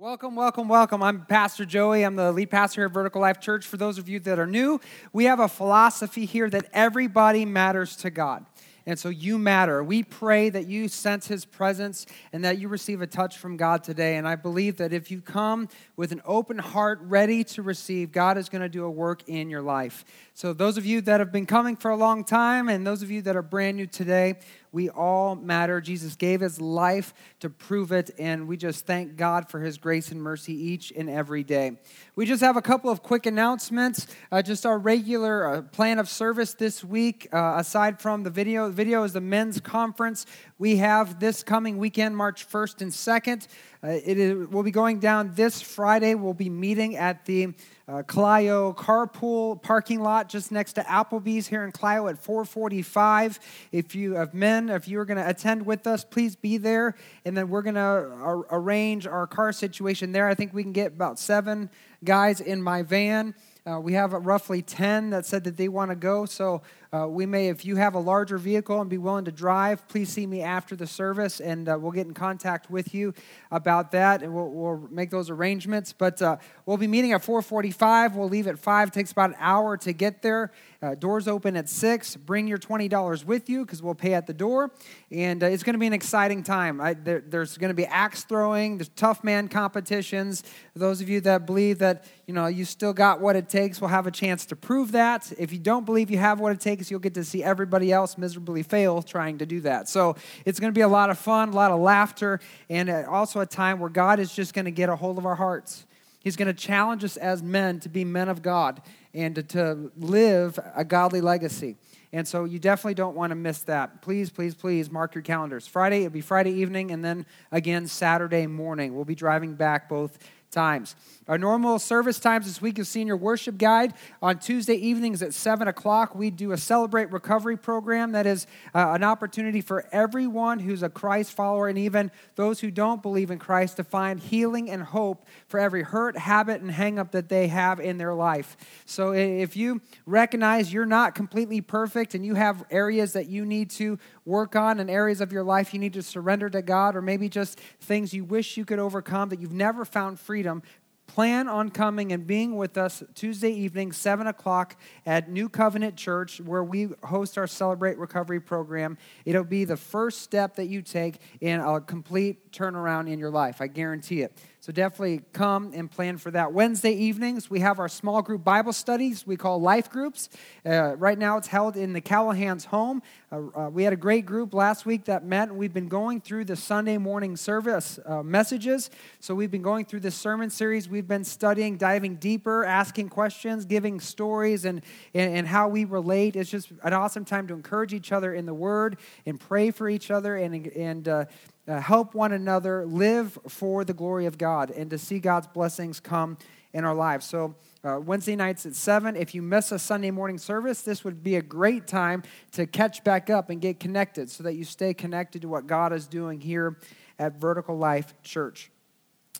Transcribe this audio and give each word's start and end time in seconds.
Welcome, 0.00 0.36
welcome, 0.36 0.68
welcome. 0.68 1.02
I'm 1.02 1.26
Pastor 1.26 1.64
Joey. 1.64 2.04
I'm 2.04 2.14
the 2.14 2.30
lead 2.30 2.52
pastor 2.52 2.82
here 2.82 2.86
at 2.86 2.92
Vertical 2.92 3.20
Life 3.20 3.40
Church. 3.40 3.66
For 3.66 3.76
those 3.76 3.98
of 3.98 4.08
you 4.08 4.20
that 4.20 4.38
are 4.38 4.46
new, 4.46 4.80
we 5.12 5.24
have 5.24 5.40
a 5.40 5.48
philosophy 5.48 6.24
here 6.24 6.48
that 6.50 6.66
everybody 6.72 7.44
matters 7.44 7.96
to 7.96 8.10
God. 8.10 8.46
And 8.86 8.96
so 8.96 9.08
you 9.08 9.38
matter. 9.38 9.82
We 9.82 10.04
pray 10.04 10.50
that 10.50 10.68
you 10.68 10.86
sense 10.88 11.26
his 11.26 11.44
presence 11.44 12.06
and 12.32 12.44
that 12.44 12.58
you 12.58 12.68
receive 12.68 13.02
a 13.02 13.08
touch 13.08 13.38
from 13.38 13.56
God 13.56 13.82
today. 13.82 14.16
And 14.16 14.26
I 14.26 14.36
believe 14.36 14.76
that 14.76 14.92
if 14.92 15.10
you 15.10 15.20
come 15.20 15.68
with 15.96 16.12
an 16.12 16.22
open 16.24 16.58
heart, 16.58 17.00
ready 17.02 17.42
to 17.44 17.62
receive, 17.62 18.12
God 18.12 18.38
is 18.38 18.48
going 18.48 18.62
to 18.62 18.68
do 18.68 18.84
a 18.84 18.90
work 18.90 19.28
in 19.28 19.50
your 19.50 19.62
life. 19.62 20.04
So, 20.32 20.52
those 20.52 20.78
of 20.78 20.86
you 20.86 21.00
that 21.02 21.18
have 21.18 21.32
been 21.32 21.44
coming 21.44 21.74
for 21.74 21.90
a 21.90 21.96
long 21.96 22.22
time 22.22 22.68
and 22.68 22.86
those 22.86 23.02
of 23.02 23.10
you 23.10 23.20
that 23.22 23.36
are 23.36 23.42
brand 23.42 23.76
new 23.76 23.86
today, 23.86 24.36
we 24.72 24.88
all 24.88 25.34
matter. 25.34 25.80
Jesus 25.80 26.16
gave 26.16 26.40
his 26.40 26.60
life 26.60 27.14
to 27.40 27.50
prove 27.50 27.92
it, 27.92 28.10
and 28.18 28.46
we 28.46 28.56
just 28.56 28.86
thank 28.86 29.16
God 29.16 29.48
for 29.48 29.60
his 29.60 29.78
grace 29.78 30.10
and 30.10 30.22
mercy 30.22 30.52
each 30.52 30.92
and 30.96 31.08
every 31.08 31.44
day. 31.44 31.78
We 32.16 32.26
just 32.26 32.42
have 32.42 32.56
a 32.56 32.62
couple 32.62 32.90
of 32.90 33.02
quick 33.02 33.26
announcements. 33.26 34.06
Uh, 34.30 34.42
just 34.42 34.66
our 34.66 34.78
regular 34.78 35.46
uh, 35.46 35.62
plan 35.62 35.98
of 35.98 36.08
service 36.08 36.54
this 36.54 36.84
week, 36.84 37.28
uh, 37.32 37.54
aside 37.56 38.00
from 38.00 38.22
the 38.22 38.30
video. 38.30 38.66
The 38.68 38.74
video 38.74 39.02
is 39.04 39.12
the 39.12 39.20
men's 39.20 39.60
conference 39.60 40.26
we 40.58 40.78
have 40.78 41.20
this 41.20 41.44
coming 41.44 41.78
weekend, 41.78 42.16
March 42.16 42.48
1st 42.48 42.82
and 42.82 42.90
2nd. 42.90 43.46
Uh, 43.82 43.90
it 44.04 44.18
is, 44.18 44.48
we'll 44.48 44.64
be 44.64 44.72
going 44.72 44.98
down 44.98 45.32
this 45.34 45.62
Friday. 45.62 46.16
We'll 46.16 46.34
be 46.34 46.50
meeting 46.50 46.96
at 46.96 47.24
the 47.26 47.54
uh, 47.88 48.02
Clio 48.02 48.74
carpool 48.74 49.60
parking 49.62 50.00
lot 50.00 50.28
just 50.28 50.52
next 50.52 50.74
to 50.74 50.82
Applebee's 50.82 51.46
here 51.48 51.64
in 51.64 51.72
Clio 51.72 52.06
at 52.08 52.18
445. 52.18 53.40
If 53.72 53.94
you 53.94 54.14
have 54.14 54.34
men, 54.34 54.68
if 54.68 54.86
you're 54.86 55.06
going 55.06 55.16
to 55.16 55.28
attend 55.28 55.64
with 55.64 55.86
us, 55.86 56.04
please 56.04 56.36
be 56.36 56.58
there. 56.58 56.94
And 57.24 57.34
then 57.34 57.48
we're 57.48 57.62
going 57.62 57.76
to 57.76 57.80
ar- 57.80 58.46
arrange 58.50 59.06
our 59.06 59.26
car 59.26 59.52
situation 59.52 60.12
there. 60.12 60.28
I 60.28 60.34
think 60.34 60.52
we 60.52 60.62
can 60.62 60.72
get 60.72 60.88
about 60.88 61.18
seven 61.18 61.70
guys 62.04 62.42
in 62.42 62.62
my 62.62 62.82
van. 62.82 63.34
Uh, 63.66 63.80
we 63.80 63.94
have 63.94 64.12
roughly 64.12 64.60
10 64.60 65.10
that 65.10 65.24
said 65.24 65.44
that 65.44 65.56
they 65.56 65.68
want 65.68 65.90
to 65.90 65.96
go. 65.96 66.26
So 66.26 66.62
uh, 66.90 67.06
we 67.06 67.26
may, 67.26 67.48
if 67.48 67.66
you 67.66 67.76
have 67.76 67.94
a 67.94 67.98
larger 67.98 68.38
vehicle 68.38 68.80
and 68.80 68.88
be 68.88 68.96
willing 68.96 69.26
to 69.26 69.32
drive, 69.32 69.86
please 69.88 70.08
see 70.08 70.26
me 70.26 70.40
after 70.40 70.74
the 70.74 70.86
service 70.86 71.38
and 71.38 71.68
uh, 71.68 71.76
we'll 71.78 71.92
get 71.92 72.06
in 72.06 72.14
contact 72.14 72.70
with 72.70 72.94
you 72.94 73.12
about 73.50 73.90
that 73.90 74.22
and 74.22 74.34
we'll, 74.34 74.48
we'll 74.48 74.88
make 74.90 75.10
those 75.10 75.28
arrangements. 75.28 75.92
But 75.92 76.22
uh, 76.22 76.38
we'll 76.64 76.78
be 76.78 76.86
meeting 76.86 77.12
at 77.12 77.22
445. 77.22 78.16
We'll 78.16 78.28
leave 78.30 78.46
at 78.46 78.58
5. 78.58 78.88
It 78.88 78.94
takes 78.94 79.12
about 79.12 79.30
an 79.30 79.36
hour 79.38 79.76
to 79.76 79.92
get 79.92 80.22
there. 80.22 80.50
Uh, 80.80 80.94
doors 80.94 81.26
open 81.26 81.56
at 81.56 81.68
6. 81.68 82.14
Bring 82.18 82.46
your 82.46 82.56
$20 82.56 83.24
with 83.24 83.50
you 83.50 83.64
because 83.64 83.82
we'll 83.82 83.96
pay 83.96 84.14
at 84.14 84.28
the 84.28 84.32
door. 84.32 84.70
And 85.10 85.42
uh, 85.42 85.46
it's 85.46 85.64
going 85.64 85.72
to 85.72 85.78
be 85.78 85.88
an 85.88 85.92
exciting 85.92 86.44
time. 86.44 86.80
I, 86.80 86.94
there, 86.94 87.20
there's 87.20 87.58
going 87.58 87.70
to 87.70 87.74
be 87.74 87.84
axe 87.84 88.22
throwing, 88.22 88.78
there's 88.78 88.90
tough 88.90 89.24
man 89.24 89.48
competitions. 89.48 90.44
Those 90.76 91.00
of 91.00 91.08
you 91.08 91.20
that 91.22 91.46
believe 91.46 91.80
that, 91.80 92.04
you 92.28 92.34
know, 92.34 92.46
you 92.46 92.64
still 92.64 92.92
got 92.92 93.20
what 93.20 93.34
it 93.34 93.48
takes 93.48 93.80
will 93.80 93.88
have 93.88 94.06
a 94.06 94.12
chance 94.12 94.46
to 94.46 94.56
prove 94.56 94.92
that. 94.92 95.32
If 95.36 95.52
you 95.52 95.58
don't 95.58 95.84
believe 95.84 96.12
you 96.12 96.18
have 96.18 96.38
what 96.38 96.52
it 96.52 96.60
takes, 96.60 96.92
you'll 96.92 97.00
get 97.00 97.14
to 97.14 97.24
see 97.24 97.42
everybody 97.42 97.90
else 97.90 98.16
miserably 98.16 98.62
fail 98.62 99.02
trying 99.02 99.38
to 99.38 99.46
do 99.46 99.60
that. 99.62 99.88
So 99.88 100.14
it's 100.44 100.60
going 100.60 100.72
to 100.72 100.78
be 100.78 100.82
a 100.82 100.88
lot 100.88 101.10
of 101.10 101.18
fun, 101.18 101.48
a 101.48 101.56
lot 101.56 101.72
of 101.72 101.80
laughter, 101.80 102.38
and 102.70 102.88
uh, 102.88 103.02
also 103.10 103.40
a 103.40 103.46
time 103.46 103.80
where 103.80 103.90
God 103.90 104.20
is 104.20 104.32
just 104.32 104.54
going 104.54 104.66
to 104.66 104.70
get 104.70 104.88
a 104.88 104.94
hold 104.94 105.18
of 105.18 105.26
our 105.26 105.34
hearts. 105.34 105.86
He's 106.20 106.36
going 106.36 106.46
to 106.46 106.54
challenge 106.54 107.02
us 107.02 107.16
as 107.16 107.42
men 107.42 107.80
to 107.80 107.88
be 107.88 108.04
men 108.04 108.28
of 108.28 108.42
God 108.42 108.80
and 109.14 109.48
to, 109.48 109.90
live 109.96 110.58
a 110.74 110.84
godly 110.84 111.20
legacy. 111.20 111.76
And 112.12 112.26
so 112.26 112.44
you 112.44 112.58
definitely 112.58 112.94
don't 112.94 113.16
want 113.16 113.30
to 113.32 113.34
miss 113.34 113.60
that. 113.62 114.00
Please, 114.00 114.30
please, 114.30 114.54
please 114.54 114.90
mark 114.90 115.14
your 115.14 115.22
calendars. 115.22 115.66
Friday, 115.66 115.98
it'll 116.00 116.10
be 116.10 116.22
Friday 116.22 116.52
evening, 116.52 116.90
and 116.90 117.04
then 117.04 117.26
again 117.52 117.86
Saturday 117.86 118.46
morning. 118.46 118.94
We'll 118.94 119.04
be 119.04 119.14
driving 119.14 119.54
back 119.54 119.88
both 119.88 120.18
times. 120.50 120.96
Our 121.26 121.36
normal 121.36 121.78
service 121.78 122.18
times 122.18 122.46
this 122.46 122.62
week 122.62 122.78
is 122.78 122.88
Senior 122.88 123.16
Worship 123.16 123.58
Guide. 123.58 123.92
On 124.22 124.38
Tuesday 124.38 124.76
evenings 124.76 125.22
at 125.22 125.34
7 125.34 125.68
o'clock, 125.68 126.14
we 126.14 126.30
do 126.30 126.52
a 126.52 126.56
Celebrate 126.56 127.12
Recovery 127.12 127.56
program 127.56 128.12
that 128.12 128.26
is 128.26 128.46
uh, 128.74 128.92
an 128.92 129.04
opportunity 129.04 129.60
for 129.60 129.86
everyone 129.92 130.58
who's 130.58 130.82
a 130.82 130.88
Christ 130.88 131.32
follower 131.32 131.68
and 131.68 131.78
even 131.78 132.10
those 132.34 132.60
who 132.60 132.70
don't 132.70 133.02
believe 133.02 133.30
in 133.30 133.38
Christ 133.38 133.76
to 133.76 133.84
find 133.84 134.18
healing 134.18 134.70
and 134.70 134.82
hope 134.82 135.26
for 135.48 135.60
every 135.60 135.82
hurt, 135.82 136.16
habit, 136.16 136.62
and 136.62 136.70
hangup 136.70 137.10
that 137.10 137.28
they 137.28 137.48
have 137.48 137.78
in 137.78 137.98
their 137.98 138.14
life. 138.14 138.56
So 138.86 139.12
if 139.12 139.56
you 139.56 139.82
recognize 140.06 140.72
you're 140.72 140.86
not 140.86 141.14
completely 141.14 141.60
perfect 141.60 142.14
and 142.14 142.24
you 142.24 142.34
have 142.36 142.64
areas 142.70 143.12
that 143.12 143.28
you 143.28 143.44
need 143.44 143.70
to 143.70 143.98
work 144.28 144.54
on 144.54 144.78
and 144.78 144.90
areas 144.90 145.20
of 145.22 145.32
your 145.32 145.42
life 145.42 145.72
you 145.72 145.80
need 145.80 145.94
to 145.94 146.02
surrender 146.02 146.50
to 146.50 146.60
God, 146.60 146.94
or 146.94 147.02
maybe 147.02 147.28
just 147.28 147.58
things 147.80 148.12
you 148.12 148.24
wish 148.24 148.56
you 148.56 148.64
could 148.64 148.78
overcome 148.78 149.30
that 149.30 149.40
you've 149.40 149.52
never 149.52 149.84
found 149.84 150.20
freedom, 150.20 150.62
plan 151.06 151.48
on 151.48 151.70
coming 151.70 152.12
and 152.12 152.26
being 152.26 152.54
with 152.54 152.76
us 152.76 153.02
Tuesday 153.14 153.50
evening, 153.50 153.90
7 153.90 154.26
o'clock 154.26 154.76
at 155.06 155.30
New 155.30 155.48
Covenant 155.48 155.96
Church, 155.96 156.38
where 156.42 156.62
we 156.62 156.90
host 157.02 157.38
our 157.38 157.46
Celebrate 157.46 157.96
Recovery 157.96 158.38
program. 158.38 158.98
It'll 159.24 159.42
be 159.42 159.64
the 159.64 159.78
first 159.78 160.20
step 160.20 160.56
that 160.56 160.66
you 160.66 160.82
take 160.82 161.16
in 161.40 161.60
a 161.60 161.80
complete 161.80 162.52
turnaround 162.52 163.10
in 163.10 163.18
your 163.18 163.30
life. 163.30 163.62
I 163.62 163.66
guarantee 163.66 164.20
it. 164.20 164.38
So 164.68 164.72
definitely 164.72 165.22
come 165.32 165.72
and 165.72 165.90
plan 165.90 166.18
for 166.18 166.30
that. 166.32 166.52
Wednesday 166.52 166.92
evenings, 166.92 167.48
we 167.48 167.60
have 167.60 167.78
our 167.78 167.88
small 167.88 168.20
group 168.20 168.44
Bible 168.44 168.74
studies 168.74 169.26
we 169.26 169.34
call 169.34 169.58
life 169.62 169.88
groups. 169.88 170.28
Uh, 170.62 170.94
right 170.96 171.18
now, 171.18 171.38
it's 171.38 171.46
held 171.46 171.74
in 171.78 171.94
the 171.94 172.02
Callahan's 172.02 172.66
home. 172.66 173.00
Uh, 173.32 173.36
uh, 173.56 173.70
we 173.70 173.84
had 173.84 173.94
a 173.94 173.96
great 173.96 174.26
group 174.26 174.52
last 174.52 174.84
week 174.84 175.06
that 175.06 175.24
met, 175.24 175.48
and 175.48 175.56
we've 175.56 175.72
been 175.72 175.88
going 175.88 176.20
through 176.20 176.44
the 176.44 176.54
Sunday 176.54 176.98
morning 176.98 177.34
service 177.34 177.98
uh, 178.04 178.22
messages. 178.22 178.90
So 179.20 179.34
we've 179.34 179.50
been 179.50 179.62
going 179.62 179.86
through 179.86 180.00
this 180.00 180.14
sermon 180.14 180.50
series. 180.50 180.86
We've 180.86 181.08
been 181.08 181.24
studying, 181.24 181.78
diving 181.78 182.16
deeper, 182.16 182.66
asking 182.66 183.08
questions, 183.08 183.64
giving 183.64 184.00
stories, 184.00 184.66
and, 184.66 184.82
and, 185.14 185.34
and 185.34 185.48
how 185.48 185.68
we 185.68 185.86
relate. 185.86 186.36
It's 186.36 186.50
just 186.50 186.72
an 186.82 186.92
awesome 186.92 187.24
time 187.24 187.46
to 187.46 187.54
encourage 187.54 187.94
each 187.94 188.12
other 188.12 188.34
in 188.34 188.44
the 188.44 188.52
Word 188.52 188.98
and 189.24 189.40
pray 189.40 189.70
for 189.70 189.88
each 189.88 190.10
other 190.10 190.36
and, 190.36 190.66
and 190.66 191.26
uh, 191.68 191.80
help 191.80 192.14
one 192.14 192.32
another 192.32 192.86
live 192.86 193.38
for 193.46 193.84
the 193.84 193.92
glory 193.92 194.26
of 194.26 194.38
God 194.38 194.70
and 194.70 194.88
to 194.90 194.98
see 194.98 195.18
God's 195.18 195.46
blessings 195.46 196.00
come 196.00 196.38
in 196.72 196.84
our 196.84 196.94
lives. 196.94 197.26
So, 197.26 197.54
uh, 197.84 198.00
Wednesday 198.00 198.34
nights 198.34 198.66
at 198.66 198.74
7. 198.74 199.16
If 199.16 199.34
you 199.34 199.42
miss 199.42 199.70
a 199.70 199.78
Sunday 199.78 200.10
morning 200.10 200.38
service, 200.38 200.82
this 200.82 201.04
would 201.04 201.22
be 201.22 201.36
a 201.36 201.42
great 201.42 201.86
time 201.86 202.22
to 202.52 202.66
catch 202.66 203.04
back 203.04 203.30
up 203.30 203.50
and 203.50 203.60
get 203.60 203.78
connected 203.78 204.30
so 204.30 204.42
that 204.44 204.54
you 204.54 204.64
stay 204.64 204.92
connected 204.92 205.42
to 205.42 205.48
what 205.48 205.66
God 205.66 205.92
is 205.92 206.06
doing 206.06 206.40
here 206.40 206.78
at 207.18 207.40
Vertical 207.40 207.76
Life 207.76 208.14
Church. 208.22 208.70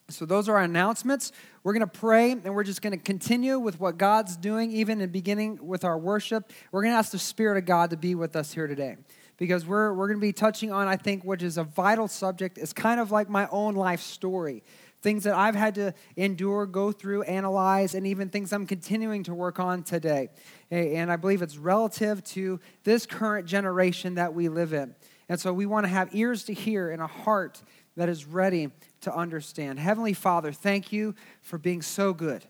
So, 0.09 0.25
those 0.25 0.49
are 0.49 0.57
our 0.57 0.63
announcements. 0.63 1.33
We're 1.65 1.75
going 1.75 1.89
to 1.89 1.99
pray 1.99 2.33
and 2.33 2.55
we're 2.55 2.65
just 2.65 2.81
going 2.81 2.97
to 2.97 3.03
continue 3.03 3.59
with 3.59 3.81
what 3.81 3.99
God's 3.99 4.37
doing, 4.37 4.71
even 4.73 5.01
in 5.01 5.11
beginning 5.11 5.59
with 5.67 5.85
our 5.85 5.99
worship. 5.99 6.53
We're 6.73 6.83
going 6.83 6.93
to 6.93 6.99
ask 6.99 7.13
the 7.13 7.19
Spirit 7.19 7.59
of 7.59 7.67
God 7.67 7.91
to 7.91 7.97
be 7.97 8.15
with 8.15 8.37
us 8.37 8.53
here 8.53 8.67
today 8.67 8.97
because 9.39 9.65
we're, 9.65 9.95
we're 9.95 10.09
going 10.09 10.19
to 10.19 10.27
be 10.27 10.33
touching 10.33 10.71
on, 10.71 10.87
I 10.89 10.97
think, 10.97 11.25
which 11.25 11.43
is 11.43 11.57
a 11.57 11.65
vital 11.65 12.09
subject. 12.09 12.59
It's 12.59 12.73
kind 12.73 13.01
of 13.01 13.11
like 13.11 13.31
my 13.31 13.49
own 13.51 13.75
life 13.75 14.01
story. 14.01 14.63
Things 15.01 15.23
that 15.25 15.35
I've 15.35 15.55
had 15.55 15.77
to 15.77 15.95
endure, 16.17 16.67
go 16.67 16.91
through, 16.91 17.23
analyze, 17.23 17.95
and 17.95 18.05
even 18.05 18.29
things 18.29 18.53
I'm 18.53 18.67
continuing 18.67 19.23
to 19.25 19.35
work 19.35 19.61
on 19.61 19.85
today. 19.85 20.31
And 20.73 21.11
I 21.11 21.17
believe 21.17 21.41
it's 21.41 21.57
relative 21.57 22.23
to 22.25 22.59
this 22.83 23.07
current 23.07 23.47
generation 23.47 24.17
that 24.17 24.35
we 24.35 24.49
live 24.49 24.73
in. 24.73 24.97
And 25.29 25.39
so 25.39 25.53
we 25.53 25.67
want 25.67 25.85
to 25.85 25.89
have 25.89 26.13
ears 26.15 26.43
to 26.45 26.53
hear 26.53 26.91
and 26.91 27.01
a 27.01 27.07
heart 27.07 27.63
that 27.97 28.09
is 28.09 28.25
ready 28.25 28.71
to 29.03 29.15
understand. 29.15 29.79
Heavenly 29.79 30.15
Father, 30.15 30.51
thank 30.51 30.93
you 30.93 31.15
for 31.43 31.59
being 31.59 31.81
so 31.81 32.13
good. 32.13 32.45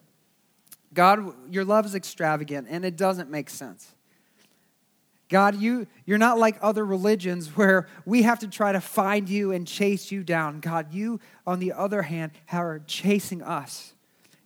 God, 0.94 1.34
your 1.52 1.66
love 1.66 1.84
is 1.84 1.94
extravagant 1.94 2.66
and 2.70 2.82
it 2.82 2.96
doesn't 2.96 3.30
make 3.30 3.50
sense. 3.50 3.92
God, 5.28 5.56
you, 5.56 5.86
you're 6.06 6.18
not 6.18 6.38
like 6.38 6.56
other 6.62 6.84
religions 6.84 7.48
where 7.56 7.86
we 8.04 8.22
have 8.22 8.38
to 8.40 8.48
try 8.48 8.72
to 8.72 8.80
find 8.80 9.28
you 9.28 9.52
and 9.52 9.66
chase 9.66 10.10
you 10.10 10.22
down. 10.22 10.60
God, 10.60 10.92
you, 10.92 11.20
on 11.46 11.58
the 11.58 11.72
other 11.72 12.02
hand, 12.02 12.32
are 12.50 12.80
chasing 12.86 13.42
us. 13.42 13.92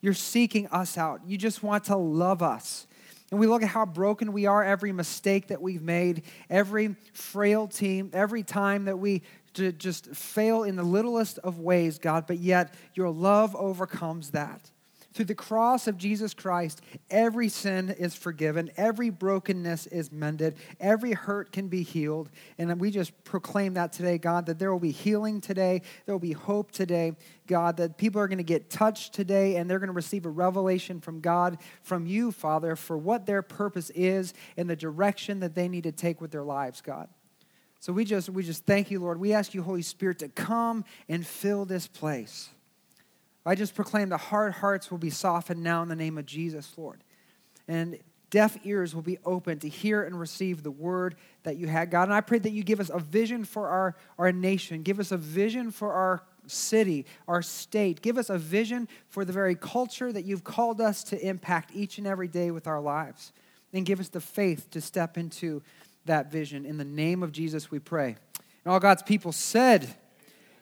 You're 0.01 0.15
seeking 0.15 0.67
us 0.69 0.99
out. 0.99 1.21
You 1.27 1.39
just 1.39 1.63
want 1.63 1.85
to 1.85 1.97
love 1.97 2.43
us. 2.43 2.87
And 3.31 3.41
we 3.41 3.47
look 3.47 3.63
at 3.63 3.69
how 3.69 3.87
broken 3.87 4.33
we 4.33 4.45
are, 4.45 4.63
every 4.63 4.93
mistake 4.93 5.47
that 5.47 5.63
we've 5.63 5.83
made, 5.83 6.23
every 6.51 6.97
frailty, 7.15 8.05
every 8.13 8.43
time 8.43 8.85
that 8.85 8.99
we 8.99 9.23
just 9.55 10.07
fail 10.09 10.65
in 10.65 10.77
the 10.77 10.83
littlest 10.83 11.39
of 11.39 11.59
ways, 11.59 11.99
God, 11.99 12.27
but 12.27 12.39
yet 12.39 12.75
your 12.95 13.11
love 13.11 13.55
overcomes 13.57 14.31
that. 14.33 14.71
Through 15.13 15.27
the 15.27 15.35
cross 15.35 15.87
of 15.87 15.99
Jesus 15.99 16.33
Christ, 16.33 16.81
every 17.11 17.49
sin 17.49 17.91
is 17.91 18.15
forgiven, 18.15 18.71
every 18.77 19.11
brokenness 19.11 19.87
is 19.89 20.11
mended, 20.11 20.57
every 20.81 21.13
hurt 21.13 21.53
can 21.53 21.69
be 21.69 21.83
healed. 21.83 22.31
And 22.57 22.81
we 22.81 22.91
just 22.91 23.23
proclaim 23.25 23.75
that 23.75 23.93
today, 23.93 24.17
God, 24.17 24.47
that 24.47 24.59
there 24.59 24.73
will 24.73 24.81
be 24.81 24.91
healing 24.91 25.41
today, 25.41 25.83
there 26.07 26.15
will 26.15 26.21
be 26.21 26.33
hope 26.33 26.73
today, 26.73 27.13
God, 27.47 27.77
that 27.77 27.99
people 27.99 28.21
are 28.21 28.29
going 28.29 28.39
to 28.39 28.45
get 28.45 28.71
touched 28.71 29.13
today 29.13 29.57
and 29.57 29.69
they're 29.69 29.79
going 29.79 29.89
to 29.89 29.93
receive 29.93 30.25
a 30.25 30.31
revelation 30.31 31.01
from 31.01 31.21
God, 31.21 31.59
from 31.83 32.07
you, 32.07 32.33
Father, 32.33 32.75
for 32.75 32.97
what 32.97 33.27
their 33.27 33.43
purpose 33.43 33.91
is 33.91 34.33
and 34.57 34.71
the 34.71 34.77
direction 34.77 35.41
that 35.41 35.55
they 35.55 35.69
need 35.69 35.85
to 35.85 35.93
take 35.93 36.21
with 36.23 36.31
their 36.31 36.45
lives, 36.45 36.81
God. 36.81 37.09
So 37.81 37.93
we 37.93 38.05
just 38.05 38.31
we 38.31 38.45
just 38.45 38.65
thank 38.65 38.93
you, 38.93 39.01
Lord. 39.01 39.19
We 39.19 39.33
ask 39.33 39.55
you, 39.55 39.63
Holy 39.63 39.83
Spirit, 39.83 40.21
to 40.21 40.29
come 40.29 40.85
and 41.09 41.27
fill 41.27 41.65
this 41.65 41.89
place. 41.89 42.49
I 43.45 43.55
just 43.55 43.75
proclaim 43.75 44.09
the 44.09 44.17
hard 44.17 44.53
hearts 44.53 44.91
will 44.91 44.99
be 44.99 45.11
softened 45.11 45.63
now 45.63 45.83
in 45.83 45.89
the 45.89 45.97
name 45.97 46.17
of 46.19 46.27
Jesus, 46.27 46.73
Lord. 46.77 47.03
And 47.67 47.99
deaf 48.31 48.57
ears 48.65 48.95
will 48.95 49.03
be 49.03 49.19
open 49.25 49.59
to 49.61 49.69
hear 49.69 50.03
and 50.03 50.19
receive 50.19 50.63
the 50.63 50.71
word 50.71 51.17
that 51.43 51.57
you 51.57 51.67
had, 51.67 51.91
God. 51.91 52.05
And 52.05 52.15
I 52.15 52.21
pray 52.21 52.39
that 52.39 52.53
you 52.53 52.63
give 52.63 52.81
us 52.81 52.91
a 52.91 52.99
vision 52.99 53.45
for 53.45 53.69
our, 53.69 53.97
our 54.19 54.33
nation, 54.33 54.83
give 54.83 55.01
us 55.01 55.13
a 55.13 55.17
vision 55.17 55.71
for 55.71 55.93
our 55.93 56.23
city, 56.47 57.07
our 57.29 57.43
state. 57.43 58.03
Give 58.03 58.19
us 58.19 58.31
a 58.31 58.39
vision 58.39 58.89
for 59.09 59.25
the 59.25 59.33
very 59.33 59.55
culture 59.55 60.13
that 60.13 60.25
you've 60.25 60.45
called 60.45 60.81
us 60.81 61.05
to 61.05 61.27
impact 61.27 61.71
each 61.75 61.99
and 61.99 62.07
every 62.07 62.29
day 62.29 62.51
with 62.51 62.67
our 62.67 62.81
lives. 62.81 63.33
And 63.73 63.87
give 63.87 64.01
us 64.01 64.09
the 64.09 64.21
faith 64.21 64.71
to 64.71 64.81
step 64.81 65.17
into 65.17 65.63
that 66.05 66.31
vision. 66.31 66.67
In 66.67 66.77
the 66.79 66.85
name 66.85 67.23
of 67.23 67.33
Jesus, 67.33 67.71
we 67.71 67.79
pray. 67.79 68.17
And 68.65 68.73
all 68.73 68.81
God's 68.81 69.03
people 69.03 69.33
said, 69.33 69.95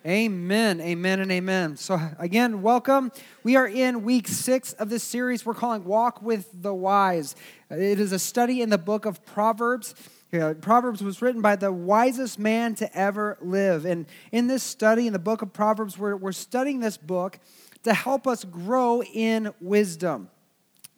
Amen, 0.06 0.80
amen, 0.80 1.20
and 1.20 1.30
amen. 1.30 1.76
So, 1.76 2.00
again, 2.18 2.62
welcome. 2.62 3.12
We 3.42 3.56
are 3.56 3.68
in 3.68 4.02
week 4.02 4.28
six 4.28 4.72
of 4.72 4.88
this 4.88 5.04
series 5.04 5.44
we're 5.44 5.52
calling 5.52 5.84
Walk 5.84 6.22
with 6.22 6.48
the 6.54 6.72
Wise. 6.72 7.36
It 7.68 8.00
is 8.00 8.10
a 8.10 8.18
study 8.18 8.62
in 8.62 8.70
the 8.70 8.78
book 8.78 9.04
of 9.04 9.22
Proverbs. 9.26 9.94
Proverbs 10.62 11.02
was 11.02 11.20
written 11.20 11.42
by 11.42 11.54
the 11.54 11.70
wisest 11.70 12.38
man 12.38 12.74
to 12.76 12.96
ever 12.96 13.36
live. 13.42 13.84
And 13.84 14.06
in 14.32 14.46
this 14.46 14.62
study, 14.62 15.06
in 15.06 15.12
the 15.12 15.18
book 15.18 15.42
of 15.42 15.52
Proverbs, 15.52 15.98
we're, 15.98 16.16
we're 16.16 16.32
studying 16.32 16.80
this 16.80 16.96
book 16.96 17.38
to 17.82 17.92
help 17.92 18.26
us 18.26 18.44
grow 18.44 19.02
in 19.02 19.52
wisdom 19.60 20.30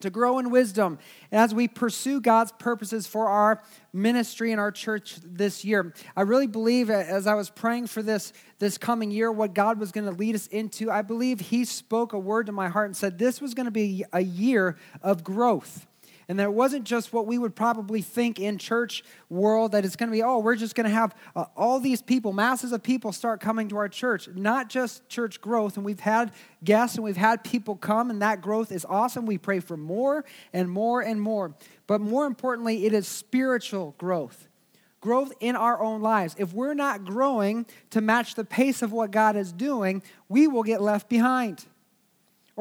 to 0.02 0.10
grow 0.10 0.38
in 0.38 0.50
wisdom 0.50 0.98
as 1.30 1.54
we 1.54 1.66
pursue 1.66 2.20
God's 2.20 2.52
purposes 2.52 3.06
for 3.06 3.28
our 3.28 3.62
ministry 3.92 4.52
and 4.52 4.60
our 4.60 4.70
church 4.70 5.16
this 5.24 5.64
year. 5.64 5.94
I 6.16 6.22
really 6.22 6.46
believe 6.46 6.90
as 6.90 7.26
I 7.26 7.34
was 7.34 7.50
praying 7.50 7.88
for 7.88 8.02
this 8.02 8.32
this 8.58 8.78
coming 8.78 9.10
year 9.10 9.32
what 9.32 9.54
God 9.54 9.80
was 9.80 9.90
going 9.90 10.04
to 10.04 10.12
lead 10.12 10.36
us 10.36 10.46
into, 10.46 10.88
I 10.88 11.02
believe 11.02 11.40
he 11.40 11.64
spoke 11.64 12.12
a 12.12 12.18
word 12.18 12.46
to 12.46 12.52
my 12.52 12.68
heart 12.68 12.86
and 12.86 12.96
said 12.96 13.18
this 13.18 13.40
was 13.40 13.54
going 13.54 13.64
to 13.64 13.72
be 13.72 14.04
a 14.12 14.20
year 14.20 14.76
of 15.02 15.24
growth. 15.24 15.88
And 16.28 16.38
that 16.38 16.44
it 16.44 16.52
wasn't 16.52 16.84
just 16.84 17.12
what 17.12 17.26
we 17.26 17.38
would 17.38 17.54
probably 17.54 18.02
think 18.02 18.38
in 18.38 18.58
church 18.58 19.02
world 19.28 19.72
that 19.72 19.84
it's 19.84 19.96
going 19.96 20.08
to 20.08 20.12
be, 20.12 20.22
oh, 20.22 20.38
we're 20.38 20.56
just 20.56 20.74
going 20.74 20.88
to 20.88 20.94
have 20.94 21.14
uh, 21.34 21.46
all 21.56 21.80
these 21.80 22.02
people, 22.02 22.32
masses 22.32 22.72
of 22.72 22.82
people 22.82 23.12
start 23.12 23.40
coming 23.40 23.68
to 23.68 23.76
our 23.76 23.88
church. 23.88 24.28
Not 24.34 24.68
just 24.68 25.08
church 25.08 25.40
growth. 25.40 25.76
And 25.76 25.84
we've 25.84 26.00
had 26.00 26.32
guests 26.64 26.96
and 26.96 27.04
we've 27.04 27.16
had 27.16 27.44
people 27.44 27.76
come, 27.76 28.10
and 28.10 28.22
that 28.22 28.40
growth 28.40 28.72
is 28.72 28.84
awesome. 28.88 29.26
We 29.26 29.38
pray 29.38 29.60
for 29.60 29.76
more 29.76 30.24
and 30.52 30.70
more 30.70 31.00
and 31.00 31.20
more. 31.20 31.54
But 31.86 32.00
more 32.00 32.26
importantly, 32.26 32.86
it 32.86 32.92
is 32.92 33.06
spiritual 33.08 33.94
growth 33.98 34.48
growth 35.02 35.32
in 35.40 35.56
our 35.56 35.82
own 35.82 36.00
lives. 36.00 36.36
If 36.38 36.54
we're 36.54 36.74
not 36.74 37.04
growing 37.04 37.66
to 37.90 38.00
match 38.00 38.36
the 38.36 38.44
pace 38.44 38.82
of 38.82 38.92
what 38.92 39.10
God 39.10 39.36
is 39.36 39.52
doing, 39.52 40.00
we 40.28 40.46
will 40.46 40.62
get 40.62 40.80
left 40.80 41.08
behind 41.08 41.66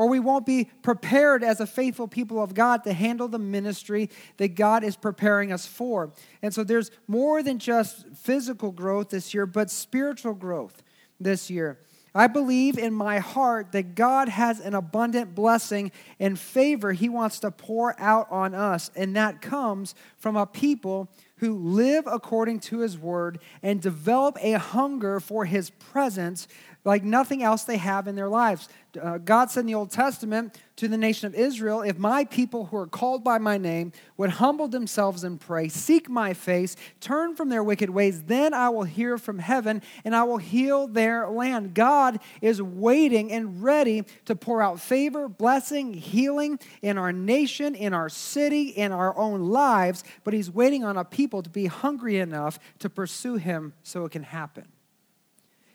or 0.01 0.09
we 0.09 0.19
won't 0.19 0.47
be 0.47 0.63
prepared 0.81 1.43
as 1.43 1.59
a 1.59 1.67
faithful 1.67 2.07
people 2.07 2.41
of 2.41 2.55
God 2.55 2.83
to 2.85 2.91
handle 2.91 3.27
the 3.27 3.37
ministry 3.37 4.09
that 4.37 4.55
God 4.55 4.83
is 4.83 4.95
preparing 4.95 5.51
us 5.51 5.67
for. 5.67 6.11
And 6.41 6.51
so 6.51 6.63
there's 6.63 6.89
more 7.07 7.43
than 7.43 7.59
just 7.59 8.07
physical 8.15 8.71
growth 8.71 9.09
this 9.09 9.31
year, 9.31 9.45
but 9.45 9.69
spiritual 9.69 10.33
growth 10.33 10.81
this 11.19 11.51
year. 11.51 11.77
I 12.15 12.25
believe 12.25 12.79
in 12.79 12.95
my 12.95 13.19
heart 13.19 13.73
that 13.73 13.93
God 13.93 14.27
has 14.27 14.59
an 14.59 14.73
abundant 14.73 15.35
blessing 15.35 15.91
and 16.19 16.37
favor 16.37 16.93
He 16.93 17.07
wants 17.07 17.39
to 17.41 17.51
pour 17.51 17.93
out 18.01 18.25
on 18.31 18.55
us, 18.55 18.89
and 18.95 19.15
that 19.15 19.39
comes 19.39 19.93
from 20.17 20.35
a 20.35 20.47
people 20.47 21.09
who 21.37 21.55
live 21.55 22.07
according 22.07 22.59
to 22.61 22.79
His 22.79 22.97
word 22.97 23.39
and 23.61 23.79
develop 23.79 24.37
a 24.41 24.53
hunger 24.53 25.19
for 25.19 25.45
His 25.45 25.69
presence 25.69 26.47
like 26.83 27.03
nothing 27.03 27.43
else 27.43 27.63
they 27.63 27.77
have 27.77 28.07
in 28.07 28.15
their 28.15 28.29
lives. 28.29 28.67
Uh, 29.01 29.17
God 29.17 29.49
said 29.49 29.61
in 29.61 29.65
the 29.67 29.75
Old 29.75 29.91
Testament 29.91 30.59
to 30.75 30.87
the 30.87 30.97
nation 30.97 31.27
of 31.27 31.35
Israel, 31.35 31.81
If 31.81 31.97
my 31.97 32.25
people 32.25 32.65
who 32.65 32.77
are 32.77 32.87
called 32.87 33.23
by 33.23 33.37
my 33.37 33.57
name 33.57 33.93
would 34.17 34.31
humble 34.31 34.67
themselves 34.67 35.23
and 35.23 35.39
pray, 35.39 35.69
seek 35.69 36.09
my 36.09 36.33
face, 36.33 36.75
turn 36.99 37.35
from 37.35 37.49
their 37.49 37.63
wicked 37.63 37.89
ways, 37.89 38.23
then 38.23 38.53
I 38.53 38.69
will 38.69 38.83
hear 38.83 39.17
from 39.17 39.39
heaven 39.39 39.81
and 40.03 40.15
I 40.15 40.23
will 40.23 40.37
heal 40.37 40.87
their 40.87 41.29
land. 41.29 41.73
God 41.73 42.19
is 42.41 42.61
waiting 42.61 43.31
and 43.31 43.63
ready 43.63 44.03
to 44.25 44.35
pour 44.35 44.61
out 44.61 44.79
favor, 44.79 45.29
blessing, 45.29 45.93
healing 45.93 46.59
in 46.81 46.97
our 46.97 47.13
nation, 47.13 47.75
in 47.75 47.93
our 47.93 48.09
city, 48.09 48.69
in 48.69 48.91
our 48.91 49.15
own 49.17 49.41
lives, 49.49 50.03
but 50.23 50.33
He's 50.33 50.51
waiting 50.51 50.83
on 50.83 50.97
a 50.97 51.05
people 51.05 51.43
to 51.43 51.49
be 51.49 51.67
hungry 51.67 52.17
enough 52.17 52.59
to 52.79 52.89
pursue 52.89 53.35
Him 53.35 53.73
so 53.83 54.03
it 54.05 54.11
can 54.11 54.23
happen. 54.23 54.67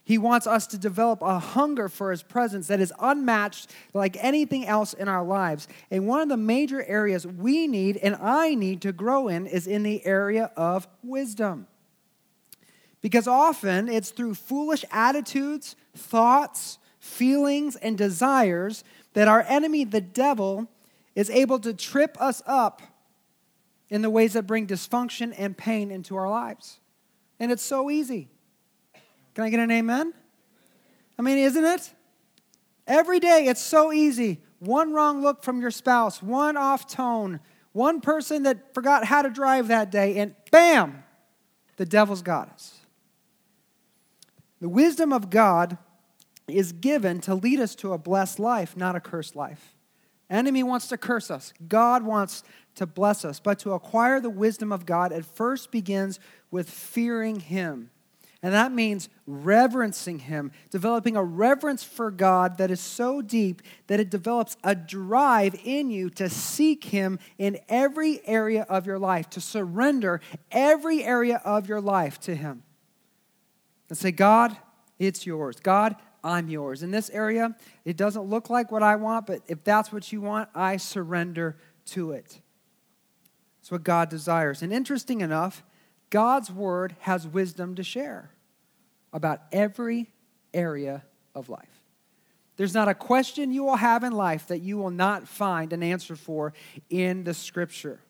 He 0.06 0.18
wants 0.18 0.46
us 0.46 0.68
to 0.68 0.78
develop 0.78 1.20
a 1.20 1.40
hunger 1.40 1.88
for 1.88 2.12
His 2.12 2.22
presence 2.22 2.68
that 2.68 2.78
is 2.78 2.92
unmatched 3.00 3.72
like 3.92 4.16
anything 4.20 4.64
else 4.64 4.92
in 4.92 5.08
our 5.08 5.24
lives. 5.24 5.66
And 5.90 6.06
one 6.06 6.20
of 6.20 6.28
the 6.28 6.36
major 6.36 6.84
areas 6.84 7.26
we 7.26 7.66
need 7.66 7.96
and 7.96 8.14
I 8.14 8.54
need 8.54 8.82
to 8.82 8.92
grow 8.92 9.26
in 9.26 9.48
is 9.48 9.66
in 9.66 9.82
the 9.82 10.06
area 10.06 10.52
of 10.56 10.86
wisdom. 11.02 11.66
Because 13.00 13.26
often 13.26 13.88
it's 13.88 14.10
through 14.10 14.34
foolish 14.34 14.84
attitudes, 14.92 15.74
thoughts, 15.96 16.78
feelings, 17.00 17.74
and 17.74 17.98
desires 17.98 18.84
that 19.14 19.26
our 19.26 19.44
enemy, 19.48 19.82
the 19.82 20.00
devil, 20.00 20.70
is 21.16 21.30
able 21.30 21.58
to 21.58 21.74
trip 21.74 22.16
us 22.20 22.44
up 22.46 22.80
in 23.90 24.02
the 24.02 24.10
ways 24.10 24.34
that 24.34 24.46
bring 24.46 24.68
dysfunction 24.68 25.34
and 25.36 25.56
pain 25.56 25.90
into 25.90 26.14
our 26.14 26.30
lives. 26.30 26.78
And 27.40 27.50
it's 27.50 27.64
so 27.64 27.90
easy. 27.90 28.28
Can 29.36 29.44
I 29.44 29.50
get 29.50 29.60
an 29.60 29.70
amen? 29.70 30.14
I 31.18 31.22
mean, 31.22 31.36
isn't 31.36 31.62
it? 31.62 31.92
Every 32.86 33.20
day, 33.20 33.44
it's 33.48 33.60
so 33.60 33.92
easy. 33.92 34.40
One 34.60 34.94
wrong 34.94 35.20
look 35.20 35.42
from 35.42 35.60
your 35.60 35.70
spouse, 35.70 36.22
one 36.22 36.56
off 36.56 36.86
tone, 36.88 37.40
one 37.72 38.00
person 38.00 38.44
that 38.44 38.72
forgot 38.72 39.04
how 39.04 39.20
to 39.20 39.28
drive 39.28 39.68
that 39.68 39.90
day, 39.90 40.16
and 40.16 40.34
bam, 40.50 41.04
the 41.76 41.84
devil's 41.84 42.22
got 42.22 42.48
us. 42.48 42.78
The 44.62 44.70
wisdom 44.70 45.12
of 45.12 45.28
God 45.28 45.76
is 46.48 46.72
given 46.72 47.20
to 47.20 47.34
lead 47.34 47.60
us 47.60 47.74
to 47.74 47.92
a 47.92 47.98
blessed 47.98 48.38
life, 48.38 48.74
not 48.74 48.96
a 48.96 49.00
cursed 49.00 49.36
life. 49.36 49.74
Enemy 50.30 50.62
wants 50.62 50.88
to 50.88 50.96
curse 50.96 51.30
us. 51.30 51.52
God 51.68 52.04
wants 52.04 52.42
to 52.76 52.86
bless 52.86 53.22
us. 53.22 53.38
But 53.38 53.58
to 53.58 53.72
acquire 53.72 54.18
the 54.18 54.30
wisdom 54.30 54.72
of 54.72 54.86
God, 54.86 55.12
it 55.12 55.26
first 55.26 55.70
begins 55.70 56.18
with 56.50 56.70
fearing 56.70 57.38
Him. 57.40 57.90
And 58.46 58.54
that 58.54 58.70
means 58.70 59.08
reverencing 59.26 60.20
Him, 60.20 60.52
developing 60.70 61.16
a 61.16 61.24
reverence 61.24 61.82
for 61.82 62.12
God 62.12 62.58
that 62.58 62.70
is 62.70 62.78
so 62.78 63.20
deep 63.20 63.60
that 63.88 63.98
it 63.98 64.08
develops 64.08 64.56
a 64.62 64.72
drive 64.72 65.56
in 65.64 65.90
you 65.90 66.10
to 66.10 66.28
seek 66.30 66.84
Him 66.84 67.18
in 67.38 67.58
every 67.68 68.24
area 68.24 68.64
of 68.68 68.86
your 68.86 69.00
life, 69.00 69.28
to 69.30 69.40
surrender 69.40 70.20
every 70.52 71.02
area 71.02 71.42
of 71.44 71.68
your 71.68 71.80
life 71.80 72.20
to 72.20 72.36
Him. 72.36 72.62
And 73.88 73.98
say, 73.98 74.12
God, 74.12 74.56
it's 75.00 75.26
yours. 75.26 75.58
God, 75.58 75.96
I'm 76.22 76.48
yours. 76.48 76.84
In 76.84 76.92
this 76.92 77.10
area, 77.10 77.56
it 77.84 77.96
doesn't 77.96 78.26
look 78.26 78.48
like 78.48 78.70
what 78.70 78.84
I 78.84 78.94
want, 78.94 79.26
but 79.26 79.40
if 79.48 79.64
that's 79.64 79.92
what 79.92 80.12
you 80.12 80.20
want, 80.20 80.50
I 80.54 80.76
surrender 80.76 81.56
to 81.86 82.12
it. 82.12 82.40
It's 83.58 83.72
what 83.72 83.82
God 83.82 84.08
desires. 84.08 84.62
And 84.62 84.72
interesting 84.72 85.20
enough, 85.20 85.64
God's 86.10 86.52
word 86.52 86.94
has 87.00 87.26
wisdom 87.26 87.74
to 87.74 87.82
share 87.82 88.30
about 89.12 89.42
every 89.52 90.10
area 90.52 91.04
of 91.34 91.48
life. 91.48 91.68
There's 92.56 92.74
not 92.74 92.88
a 92.88 92.94
question 92.94 93.52
you 93.52 93.64
will 93.64 93.76
have 93.76 94.02
in 94.02 94.12
life 94.12 94.48
that 94.48 94.60
you 94.60 94.78
will 94.78 94.90
not 94.90 95.28
find 95.28 95.72
an 95.72 95.82
answer 95.82 96.16
for 96.16 96.54
in 96.88 97.24
the 97.24 97.34
scripture. 97.34 98.00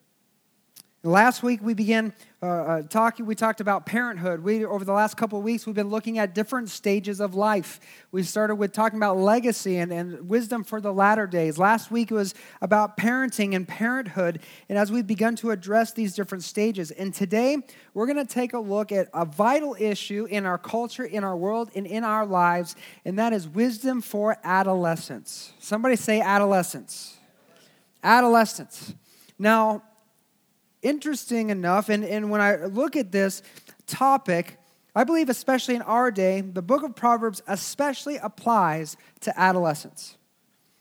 Last 1.07 1.41
week 1.41 1.61
we 1.63 1.73
began 1.73 2.11
uh, 2.43 2.45
uh, 2.45 2.81
talking, 2.81 3.25
we 3.25 3.33
talked 3.33 3.61
about 3.61 3.85
parenthood. 3.85 4.41
We, 4.41 4.65
over 4.65 4.83
the 4.83 4.91
last 4.91 5.15
couple 5.15 5.39
of 5.39 5.45
weeks, 5.45 5.65
we've 5.65 5.73
been 5.73 5.87
looking 5.89 6.19
at 6.19 6.35
different 6.35 6.67
stages 6.67 7.21
of 7.21 7.33
life. 7.33 7.79
We 8.11 8.23
started 8.23 8.55
with 8.55 8.73
talking 8.73 8.99
about 8.99 9.17
legacy 9.17 9.77
and, 9.77 9.93
and 9.93 10.27
wisdom 10.27 10.65
for 10.65 10.81
the 10.81 10.91
latter 10.91 11.25
days. 11.25 11.57
Last 11.57 11.91
week 11.91 12.11
was 12.11 12.35
about 12.61 12.97
parenting 12.97 13.55
and 13.55 13.65
parenthood. 13.65 14.41
And 14.67 14.77
as 14.77 14.91
we've 14.91 15.07
begun 15.07 15.37
to 15.37 15.51
address 15.51 15.93
these 15.93 16.13
different 16.13 16.43
stages, 16.43 16.91
and 16.91 17.13
today 17.13 17.55
we're 17.93 18.05
going 18.05 18.17
to 18.17 18.25
take 18.25 18.51
a 18.51 18.59
look 18.59 18.91
at 18.91 19.07
a 19.13 19.23
vital 19.23 19.77
issue 19.79 20.25
in 20.25 20.45
our 20.45 20.57
culture, 20.57 21.05
in 21.05 21.23
our 21.23 21.37
world, 21.37 21.71
and 21.73 21.87
in 21.87 22.03
our 22.03 22.25
lives, 22.25 22.75
and 23.05 23.17
that 23.17 23.31
is 23.31 23.47
wisdom 23.47 24.01
for 24.01 24.35
adolescence. 24.43 25.53
Somebody 25.57 25.95
say 25.95 26.19
adolescence. 26.19 27.15
Adolescence. 28.03 28.93
Now, 29.39 29.83
interesting 30.87 31.49
enough, 31.49 31.89
and, 31.89 32.03
and 32.03 32.31
when 32.31 32.41
I 32.41 32.65
look 32.65 32.95
at 32.95 33.11
this 33.11 33.41
topic, 33.85 34.57
I 34.95 35.03
believe, 35.03 35.29
especially 35.29 35.75
in 35.75 35.81
our 35.83 36.09
day, 36.11 36.41
the 36.41 36.61
book 36.61 36.83
of 36.83 36.95
Proverbs 36.95 37.43
especially 37.47 38.17
applies 38.17 38.97
to 39.21 39.39
adolescence. 39.39 40.17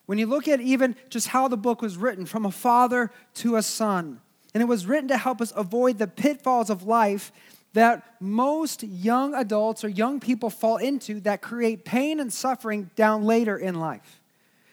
When 0.07 0.19
you 0.19 0.27
look 0.27 0.47
at 0.47 0.61
even 0.61 0.95
just 1.11 1.29
how 1.29 1.49
the 1.49 1.57
book 1.57 1.83
was 1.83 1.97
written, 1.97 2.25
from 2.25 2.47
a 2.47 2.51
father 2.51 3.11
to 3.35 3.57
a 3.57 3.63
son, 3.63 4.21
and 4.55 4.63
it 4.63 4.67
was 4.67 4.87
written 4.87 5.09
to 5.09 5.19
help 5.19 5.41
us 5.41 5.53
avoid 5.55 5.99
the 5.99 6.07
pitfalls 6.07 6.71
of 6.71 6.85
life 6.85 7.33
that 7.73 8.15
most 8.21 8.83
young 8.85 9.35
adults 9.35 9.85
or 9.85 9.89
young 9.89 10.19
people 10.19 10.49
fall 10.49 10.79
into 10.79 11.21
that 11.21 11.43
create 11.43 11.85
pain 11.85 12.21
and 12.21 12.33
suffering 12.33 12.91
down 12.97 13.25
later 13.25 13.59
in 13.59 13.75
life. 13.75 14.23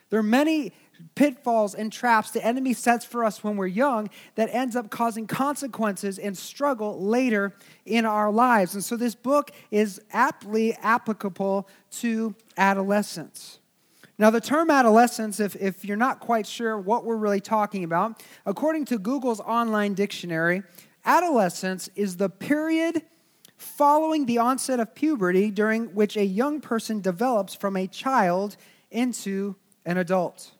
There 0.10 0.20
are 0.20 0.24
many 0.24 0.72
pitfalls 1.16 1.76
and 1.76 1.92
traps 1.92 2.32
the 2.32 2.44
enemy 2.46 2.74
sets 2.74 3.06
for 3.06 3.24
us 3.24 3.44
when 3.44 3.58
we're 3.58 3.68
young 3.68 4.10
that 4.36 4.50
ends 4.52 4.76
up 4.76 4.90
causing 4.90 5.28
consequences 5.28 6.18
and 6.18 6.38
struggle 6.38 7.04
later 7.04 7.54
in 7.86 8.06
our 8.06 8.32
lives. 8.32 8.74
And 8.74 8.84
so 8.84 8.96
this 8.96 9.16
book 9.16 9.52
is 9.72 10.02
aptly 10.12 10.74
applicable 10.74 11.68
to 12.00 12.36
adolescence. 12.58 13.60
Now, 14.18 14.30
the 14.30 14.42
term 14.42 14.70
adolescence, 14.70 15.40
if, 15.40 15.56
if 15.56 15.84
you're 15.84 15.98
not 15.98 16.20
quite 16.20 16.46
sure 16.46 16.78
what 16.78 17.04
we're 17.04 17.18
really 17.18 17.42
talking 17.42 17.84
about, 17.84 18.24
according 18.46 18.86
to 18.86 19.00
Google's 19.00 19.40
online 19.40 19.96
dictionary, 19.96 20.64
adolescence 21.04 21.90
is 21.96 22.18
the 22.18 22.30
period 22.30 23.02
following 23.58 24.26
the 24.26 24.38
onset 24.38 24.80
of 24.80 24.94
puberty 24.94 25.50
during 25.50 25.88
which 25.96 26.16
a 26.16 26.26
young 26.26 26.62
person 26.62 27.02
develops 27.02 27.56
from 27.56 27.76
a 27.76 27.88
child 27.88 28.56
into 28.92 29.56
an 29.86 29.98
adult. 29.98 30.53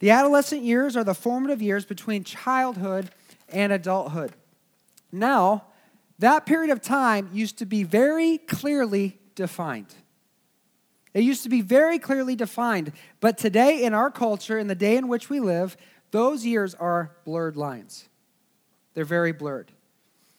The 0.00 0.10
adolescent 0.10 0.62
years 0.62 0.96
are 0.96 1.04
the 1.04 1.14
formative 1.14 1.62
years 1.62 1.84
between 1.84 2.24
childhood 2.24 3.10
and 3.48 3.72
adulthood. 3.72 4.32
Now, 5.12 5.64
that 6.18 6.46
period 6.46 6.70
of 6.70 6.82
time 6.82 7.30
used 7.32 7.58
to 7.58 7.66
be 7.66 7.82
very 7.82 8.38
clearly 8.38 9.18
defined. 9.34 9.94
It 11.12 11.22
used 11.22 11.42
to 11.42 11.48
be 11.48 11.60
very 11.60 11.98
clearly 11.98 12.36
defined, 12.36 12.92
but 13.20 13.36
today 13.36 13.82
in 13.84 13.94
our 13.94 14.10
culture, 14.10 14.58
in 14.58 14.68
the 14.68 14.74
day 14.74 14.96
in 14.96 15.08
which 15.08 15.28
we 15.28 15.40
live, 15.40 15.76
those 16.12 16.46
years 16.46 16.74
are 16.74 17.12
blurred 17.24 17.56
lines. 17.56 18.08
They're 18.94 19.04
very 19.04 19.32
blurred. 19.32 19.72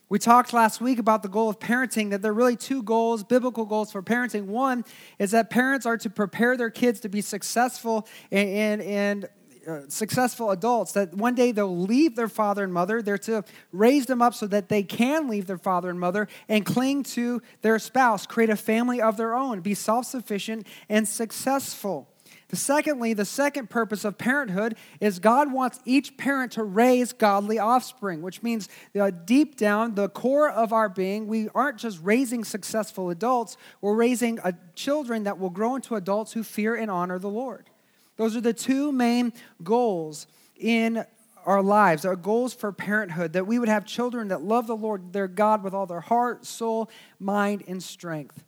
We 0.10 0.20
talked 0.20 0.54
last 0.54 0.82
week 0.82 1.00
about 1.00 1.24
the 1.24 1.30
goal 1.30 1.50
of 1.50 1.60
parenting, 1.60 2.10
that 2.10 2.22
there 2.22 2.32
are 2.32 2.36
really 2.36 2.58
two 2.58 2.84
goals, 2.84 3.24
biblical 3.24 3.66
goals 3.66 3.92
for 3.92 4.02
parenting. 4.02 4.46
One 4.46 4.84
is 5.20 5.32
that 5.32 5.50
parents 5.50 5.86
are 5.86 5.98
to 5.98 6.10
prepare 6.10 6.58
their 6.58 6.70
kids 6.70 7.00
to 7.02 7.10
be 7.10 7.22
successful 7.22 8.08
and, 8.30 8.50
and, 8.50 8.82
and 8.82 9.30
uh, 9.68 9.82
successful 9.88 10.52
adults 10.52 10.94
that 10.94 11.14
one 11.14 11.36
day 11.36 11.52
they'll 11.52 11.78
leave 11.78 12.16
their 12.16 12.28
father 12.28 12.64
and 12.64 12.74
mother. 12.74 13.02
They're 13.02 13.18
to 13.20 13.44
raise 13.72 14.06
them 14.06 14.22
up 14.22 14.34
so 14.34 14.48
that 14.48 14.70
they 14.70 14.84
can 14.84 15.28
leave 15.28 15.48
their 15.48 15.58
father 15.58 15.90
and 15.90 16.00
mother 16.00 16.28
and 16.50 16.66
cling 16.66 17.04
to 17.04 17.42
their 17.62 17.78
spouse, 17.80 18.26
create 18.26 18.50
a 18.50 18.56
family 18.56 19.02
of 19.02 19.18
their 19.18 19.36
own, 19.36 19.62
be 19.62 19.74
self 19.74 20.06
sufficient 20.06 20.68
and 20.90 21.08
successful. 21.08 22.08
The 22.52 22.58
secondly, 22.58 23.14
the 23.14 23.24
second 23.24 23.70
purpose 23.70 24.04
of 24.04 24.18
parenthood 24.18 24.76
is 25.00 25.20
God 25.20 25.54
wants 25.54 25.80
each 25.86 26.18
parent 26.18 26.52
to 26.54 26.64
raise 26.66 27.14
godly 27.14 27.60
offspring, 27.60 28.22
which 28.22 28.44
means 28.44 28.68
uh, 29.00 29.10
deep 29.10 29.56
down, 29.56 29.96
the 29.96 30.10
core 30.10 30.50
of 30.52 30.74
our 30.74 30.90
being, 30.90 31.28
we 31.28 31.48
aren't 31.56 31.78
just 31.78 32.00
raising 32.04 32.44
successful 32.44 33.10
adults, 33.10 33.56
we're 33.80 33.96
raising 33.96 34.38
uh, 34.42 34.52
children 34.76 35.24
that 35.24 35.40
will 35.40 35.50
grow 35.50 35.76
into 35.76 35.96
adults 35.96 36.34
who 36.34 36.44
fear 36.44 36.76
and 36.76 36.92
honor 36.92 37.18
the 37.18 37.30
Lord. 37.30 37.71
Those 38.18 38.36
are 38.36 38.42
the 38.42 38.54
two 38.54 38.92
main 38.92 39.34
goals 39.64 40.28
in 40.56 41.06
our 41.46 41.62
lives, 41.62 42.06
our 42.06 42.16
goals 42.16 42.54
for 42.54 42.72
parenthood, 42.72 43.34
that 43.34 43.48
we 43.48 43.58
would 43.58 43.70
have 43.70 43.86
children 43.86 44.28
that 44.28 44.42
love 44.44 44.68
the 44.68 44.76
Lord, 44.76 45.14
their 45.14 45.28
God, 45.28 45.64
with 45.64 45.74
all 45.74 45.86
their 45.86 46.02
heart, 46.02 46.46
soul, 46.46 46.90
mind, 47.20 47.64
and 47.68 47.82
strength. 47.82 48.44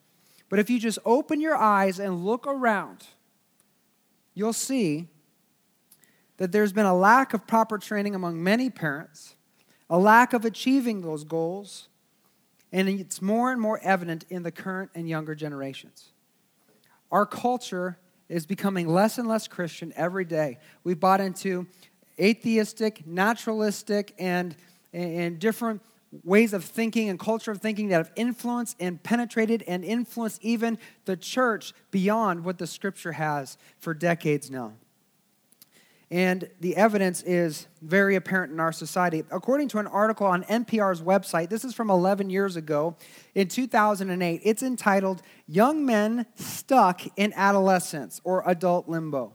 But 0.50 0.60
if 0.60 0.70
you 0.70 0.80
just 0.80 1.00
open 1.04 1.42
your 1.42 1.56
eyes 1.56 2.00
and 2.00 2.24
look 2.24 2.46
around, 2.46 3.04
you'll 4.36 4.54
see 4.54 5.08
that 6.38 6.52
there's 6.52 6.74
been 6.74 6.86
a 6.86 6.96
lack 6.96 7.34
of 7.34 7.48
proper 7.48 7.78
training 7.78 8.16
among 8.16 8.44
many 8.44 8.70
parents, 8.70 9.36
a 9.90 9.98
lack 9.98 10.34
of 10.34 10.46
achieving 10.46 11.02
those 11.02 11.24
goals, 11.24 11.88
and 12.72 12.88
it's 12.88 13.22
more 13.22 13.52
and 13.52 13.62
more 13.62 13.80
evident 13.84 14.26
in 14.30 14.44
the 14.44 14.52
current 14.52 14.92
and 14.94 15.08
younger 15.08 15.36
generations. 15.36 16.10
Our 17.12 17.26
culture 17.26 17.98
is 18.34 18.48
becoming 18.48 18.88
less 18.88 19.20
and 19.20 19.28
less 19.28 19.48
Christian 19.48 19.94
every 19.96 20.26
day. 20.26 20.58
We've 20.84 21.00
bought 21.00 21.22
into 21.22 21.68
atheistic, 22.20 23.06
naturalistic, 23.06 24.16
and, 24.18 24.56
and 24.92 25.38
different 25.38 25.82
ways 26.24 26.54
of 26.54 26.64
thinking 26.64 27.10
and 27.10 27.20
culture 27.20 27.52
of 27.52 27.62
thinking 27.62 27.90
that 27.90 27.98
have 27.98 28.12
influenced 28.16 28.76
and 28.80 29.02
penetrated 29.02 29.64
and 29.68 29.86
influenced 29.86 30.44
even 30.44 30.80
the 31.06 31.16
church 31.16 31.74
beyond 31.92 32.44
what 32.44 32.58
the 32.58 32.68
scripture 32.68 33.12
has 33.14 33.58
for 33.78 33.94
decades 33.94 34.50
now. 34.50 34.74
And 36.14 36.48
the 36.60 36.76
evidence 36.76 37.24
is 37.24 37.66
very 37.82 38.16
apparent 38.16 38.54
in 38.54 38.60
our 38.60 38.72
society. 38.72 39.24
According 39.32 39.70
to 39.70 39.80
an 39.80 39.88
article 39.88 40.28
on 40.28 40.44
NPR's 40.44 41.02
website, 41.02 41.50
this 41.50 41.66
is 41.66 41.74
from 41.74 41.90
11 41.90 42.30
years 42.30 42.56
ago, 42.56 42.96
in 43.34 43.48
2008, 43.48 44.42
it's 44.44 44.62
entitled 44.62 45.24
Young 45.48 45.84
Men 45.88 46.28
Stuck 46.36 47.02
in 47.18 47.34
Adolescence 47.36 48.22
or 48.24 48.48
Adult 48.48 48.88
Limbo. 48.88 49.34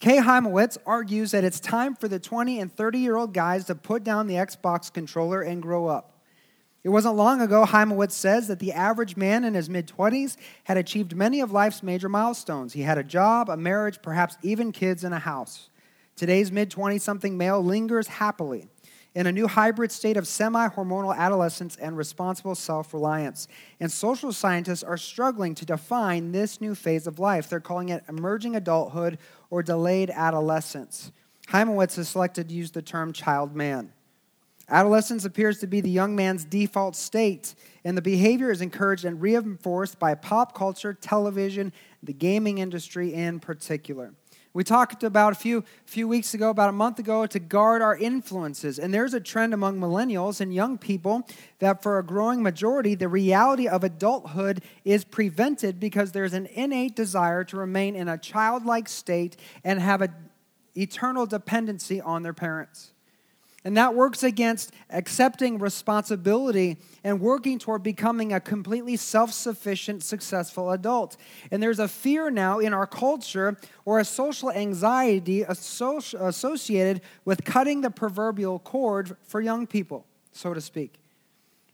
Kay 0.00 0.16
Hymowitz 0.16 0.78
argues 0.86 1.32
that 1.32 1.44
it's 1.44 1.60
time 1.60 1.94
for 1.94 2.08
the 2.08 2.18
20 2.18 2.58
and 2.58 2.74
30 2.74 3.00
year 3.00 3.16
old 3.16 3.34
guys 3.34 3.66
to 3.66 3.74
put 3.74 4.02
down 4.02 4.28
the 4.28 4.36
Xbox 4.36 4.90
controller 4.90 5.42
and 5.42 5.60
grow 5.60 5.88
up. 5.88 6.22
It 6.84 6.88
wasn't 6.88 7.16
long 7.16 7.42
ago, 7.42 7.66
Hymowitz 7.66 8.12
says, 8.12 8.48
that 8.48 8.60
the 8.60 8.72
average 8.72 9.18
man 9.18 9.44
in 9.44 9.52
his 9.52 9.68
mid 9.68 9.86
20s 9.86 10.38
had 10.64 10.78
achieved 10.78 11.14
many 11.14 11.42
of 11.42 11.52
life's 11.52 11.82
major 11.82 12.08
milestones. 12.08 12.72
He 12.72 12.80
had 12.80 12.96
a 12.96 13.04
job, 13.04 13.50
a 13.50 13.58
marriage, 13.58 14.00
perhaps 14.00 14.38
even 14.42 14.72
kids 14.72 15.04
and 15.04 15.12
a 15.12 15.18
house. 15.18 15.68
Today's 16.18 16.50
mid 16.50 16.68
20 16.68 16.98
something 16.98 17.38
male 17.38 17.62
lingers 17.62 18.08
happily 18.08 18.66
in 19.14 19.28
a 19.28 19.32
new 19.32 19.46
hybrid 19.46 19.92
state 19.92 20.16
of 20.16 20.26
semi 20.26 20.68
hormonal 20.68 21.16
adolescence 21.16 21.76
and 21.76 21.96
responsible 21.96 22.56
self 22.56 22.92
reliance. 22.92 23.46
And 23.78 23.90
social 23.90 24.32
scientists 24.32 24.82
are 24.82 24.96
struggling 24.96 25.54
to 25.54 25.64
define 25.64 26.32
this 26.32 26.60
new 26.60 26.74
phase 26.74 27.06
of 27.06 27.20
life. 27.20 27.48
They're 27.48 27.60
calling 27.60 27.90
it 27.90 28.02
emerging 28.08 28.56
adulthood 28.56 29.18
or 29.48 29.62
delayed 29.62 30.10
adolescence. 30.10 31.12
Hymowitz 31.50 31.94
has 31.94 32.08
selected 32.08 32.48
to 32.48 32.54
use 32.54 32.72
the 32.72 32.82
term 32.82 33.12
child 33.12 33.54
man. 33.54 33.92
Adolescence 34.68 35.24
appears 35.24 35.60
to 35.60 35.68
be 35.68 35.80
the 35.80 35.88
young 35.88 36.16
man's 36.16 36.44
default 36.44 36.96
state, 36.96 37.54
and 37.84 37.96
the 37.96 38.02
behavior 38.02 38.50
is 38.50 38.60
encouraged 38.60 39.04
and 39.04 39.22
reinforced 39.22 40.00
by 40.00 40.16
pop 40.16 40.52
culture, 40.52 40.92
television, 40.92 41.72
the 42.02 42.12
gaming 42.12 42.58
industry 42.58 43.14
in 43.14 43.38
particular. 43.38 44.14
We 44.52 44.64
talked 44.64 45.04
about 45.04 45.32
a 45.32 45.36
few, 45.36 45.64
few 45.84 46.08
weeks 46.08 46.34
ago, 46.34 46.50
about 46.50 46.70
a 46.70 46.72
month 46.72 46.98
ago, 46.98 47.26
to 47.26 47.38
guard 47.38 47.82
our 47.82 47.96
influences. 47.96 48.78
And 48.78 48.92
there's 48.92 49.14
a 49.14 49.20
trend 49.20 49.54
among 49.54 49.78
millennials 49.78 50.40
and 50.40 50.52
young 50.52 50.78
people 50.78 51.28
that 51.58 51.82
for 51.82 51.98
a 51.98 52.02
growing 52.02 52.42
majority, 52.42 52.94
the 52.94 53.08
reality 53.08 53.68
of 53.68 53.84
adulthood 53.84 54.62
is 54.84 55.04
prevented 55.04 55.78
because 55.78 56.12
there's 56.12 56.32
an 56.32 56.46
innate 56.46 56.96
desire 56.96 57.44
to 57.44 57.56
remain 57.56 57.94
in 57.94 58.08
a 58.08 58.18
childlike 58.18 58.88
state 58.88 59.36
and 59.62 59.80
have 59.80 60.02
an 60.02 60.14
eternal 60.76 61.26
dependency 61.26 62.00
on 62.00 62.22
their 62.22 62.34
parents. 62.34 62.92
And 63.64 63.76
that 63.76 63.94
works 63.94 64.22
against 64.22 64.72
accepting 64.88 65.58
responsibility 65.58 66.78
and 67.02 67.20
working 67.20 67.58
toward 67.58 67.82
becoming 67.82 68.32
a 68.32 68.40
completely 68.40 68.96
self 68.96 69.32
sufficient, 69.32 70.02
successful 70.04 70.70
adult. 70.70 71.16
And 71.50 71.62
there's 71.62 71.80
a 71.80 71.88
fear 71.88 72.30
now 72.30 72.60
in 72.60 72.72
our 72.72 72.86
culture 72.86 73.56
or 73.84 73.98
a 73.98 74.04
social 74.04 74.50
anxiety 74.50 75.42
associated 75.42 77.00
with 77.24 77.44
cutting 77.44 77.80
the 77.80 77.90
proverbial 77.90 78.60
cord 78.60 79.16
for 79.24 79.40
young 79.40 79.66
people, 79.66 80.06
so 80.32 80.54
to 80.54 80.60
speak. 80.60 81.00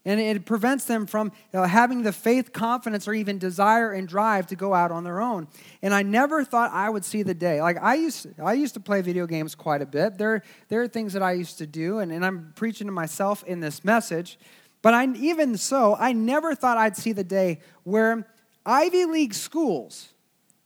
And 0.07 0.19
it 0.19 0.45
prevents 0.45 0.85
them 0.85 1.07
from 1.07 1.31
you 1.51 1.59
know, 1.59 1.63
having 1.63 2.03
the 2.03 2.13
faith, 2.13 2.53
confidence, 2.53 3.07
or 3.07 3.15
even 3.15 3.39
desire 3.39 3.91
and 3.91 4.07
drive 4.07 4.45
to 4.47 4.55
go 4.55 4.71
out 4.73 4.91
on 4.91 5.03
their 5.03 5.19
own. 5.19 5.47
And 5.81 5.95
I 5.95 6.03
never 6.03 6.43
thought 6.43 6.71
I 6.71 6.91
would 6.91 7.03
see 7.03 7.23
the 7.23 7.33
day. 7.33 7.59
Like 7.59 7.81
I 7.81 7.95
used, 7.95 8.27
I 8.39 8.53
used 8.53 8.75
to 8.75 8.79
play 8.79 9.01
video 9.01 9.25
games 9.25 9.55
quite 9.55 9.81
a 9.81 9.85
bit. 9.85 10.19
There, 10.19 10.43
there 10.69 10.83
are 10.83 10.87
things 10.87 11.13
that 11.13 11.23
I 11.23 11.31
used 11.31 11.57
to 11.57 11.65
do, 11.65 11.99
and, 11.99 12.11
and 12.11 12.23
I'm 12.23 12.53
preaching 12.55 12.85
to 12.85 12.93
myself 12.93 13.43
in 13.45 13.61
this 13.61 13.83
message. 13.83 14.37
But 14.83 14.93
I, 14.93 15.07
even 15.15 15.57
so, 15.57 15.95
I 15.99 16.13
never 16.13 16.53
thought 16.53 16.77
I'd 16.77 16.95
see 16.95 17.11
the 17.11 17.23
day 17.23 17.61
where 17.83 18.27
Ivy 18.63 19.05
League 19.05 19.33
schools, 19.33 20.13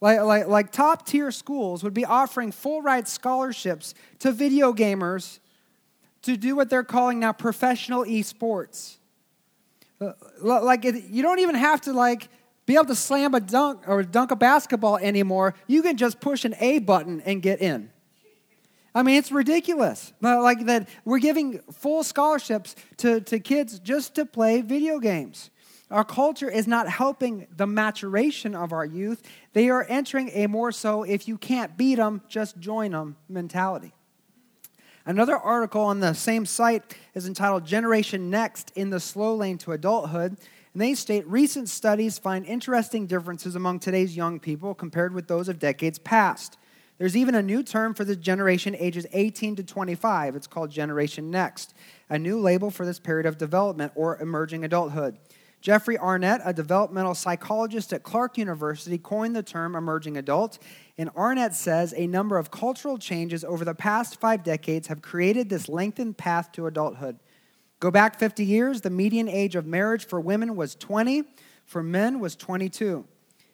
like, 0.01 0.19
like, 0.19 0.47
like 0.47 0.71
top 0.73 1.05
tier 1.05 1.31
schools, 1.31 1.83
would 1.83 1.93
be 1.93 2.03
offering 2.03 2.51
full 2.51 2.81
ride 2.81 3.07
scholarships 3.07 3.93
to 4.19 4.33
video 4.33 4.73
gamers 4.73 5.39
to 6.23 6.35
do 6.35 6.57
what 6.57 6.69
they're 6.69 6.83
calling 6.83 7.21
now 7.21 7.31
professional 7.31 8.03
esports. 8.03 8.98
Like 10.41 10.83
you 10.83 11.21
don't 11.21 11.39
even 11.39 11.55
have 11.55 11.81
to 11.81 11.93
like 11.93 12.29
be 12.65 12.75
able 12.75 12.85
to 12.85 12.95
slam 12.95 13.33
a 13.33 13.39
dunk 13.39 13.87
or 13.87 14.03
dunk 14.03 14.31
a 14.31 14.35
basketball 14.35 14.97
anymore. 14.97 15.55
You 15.67 15.81
can 15.81 15.97
just 15.97 16.19
push 16.19 16.45
an 16.45 16.55
A 16.59 16.79
button 16.79 17.21
and 17.21 17.41
get 17.41 17.61
in. 17.61 17.91
I 18.93 19.03
mean, 19.03 19.17
it's 19.17 19.31
ridiculous. 19.31 20.13
Like 20.21 20.65
that, 20.65 20.89
we're 21.05 21.19
giving 21.19 21.59
full 21.71 22.03
scholarships 22.03 22.75
to, 22.97 23.21
to 23.21 23.39
kids 23.39 23.79
just 23.79 24.15
to 24.15 24.25
play 24.25 24.61
video 24.61 24.99
games. 24.99 25.51
Our 25.91 26.03
culture 26.03 26.49
is 26.49 26.67
not 26.67 26.87
helping 26.87 27.47
the 27.55 27.65
maturation 27.65 28.55
of 28.55 28.71
our 28.71 28.85
youth. 28.85 29.23
They 29.53 29.69
are 29.69 29.85
entering 29.89 30.29
a 30.33 30.47
more 30.47 30.71
so, 30.71 31.03
if 31.03 31.27
you 31.27 31.37
can't 31.37 31.75
beat 31.77 31.95
them, 31.95 32.21
just 32.27 32.59
join 32.59 32.91
them 32.91 33.17
mentality. 33.27 33.93
Another 35.09 35.37
article 35.37 35.81
on 35.81 36.01
the 36.01 36.13
same 36.13 36.45
site 36.45 36.95
is 37.15 37.25
entitled 37.25 37.65
Generation 37.65 38.29
Next 38.29 38.71
in 38.75 38.91
the 38.91 38.99
Slow 38.99 39.33
Lane 39.33 39.57
to 39.57 39.71
Adulthood. 39.71 40.37
And 40.73 40.81
they 40.81 40.93
state 40.93 41.25
recent 41.25 41.67
studies 41.67 42.19
find 42.19 42.45
interesting 42.45 43.07
differences 43.07 43.55
among 43.55 43.79
today's 43.79 44.15
young 44.15 44.39
people 44.39 44.75
compared 44.75 45.15
with 45.15 45.27
those 45.27 45.49
of 45.49 45.57
decades 45.57 45.97
past. 45.97 46.59
There's 46.99 47.17
even 47.17 47.33
a 47.33 47.41
new 47.41 47.63
term 47.63 47.95
for 47.95 48.03
the 48.03 48.15
generation 48.15 48.75
ages 48.77 49.07
18 49.11 49.55
to 49.55 49.63
25. 49.63 50.35
It's 50.35 50.45
called 50.45 50.69
Generation 50.69 51.31
Next, 51.31 51.73
a 52.07 52.19
new 52.19 52.39
label 52.39 52.69
for 52.69 52.85
this 52.85 52.99
period 52.99 53.25
of 53.25 53.39
development 53.39 53.93
or 53.95 54.21
emerging 54.21 54.63
adulthood. 54.63 55.17
Jeffrey 55.61 55.97
Arnett, 55.97 56.41
a 56.45 56.53
developmental 56.53 57.13
psychologist 57.13 57.91
at 57.91 58.03
Clark 58.03 58.37
University, 58.37 58.97
coined 58.97 59.35
the 59.35 59.43
term 59.43 59.75
emerging 59.75 60.15
adult. 60.15 60.57
And 60.97 61.09
Arnett 61.17 61.53
says 61.53 61.93
a 61.97 62.07
number 62.07 62.37
of 62.37 62.49
cultural 62.49 62.97
changes 62.97 63.43
over 63.43 63.65
the 63.65 63.75
past 63.75 64.19
five 64.19 64.43
decades 64.43 64.87
have 64.87 65.01
created 65.01 65.49
this 65.49 65.67
lengthened 65.67 66.17
path 66.17 66.51
to 66.53 66.67
adulthood. 66.67 67.19
Go 67.79 67.91
back 67.91 68.19
50 68.19 68.43
years, 68.45 68.81
the 68.81 68.89
median 68.89 69.29
age 69.29 69.55
of 69.55 69.65
marriage 69.65 70.05
for 70.05 70.19
women 70.19 70.55
was 70.55 70.75
20, 70.75 71.23
for 71.65 71.83
men 71.83 72.19
was 72.19 72.35
22. 72.35 73.05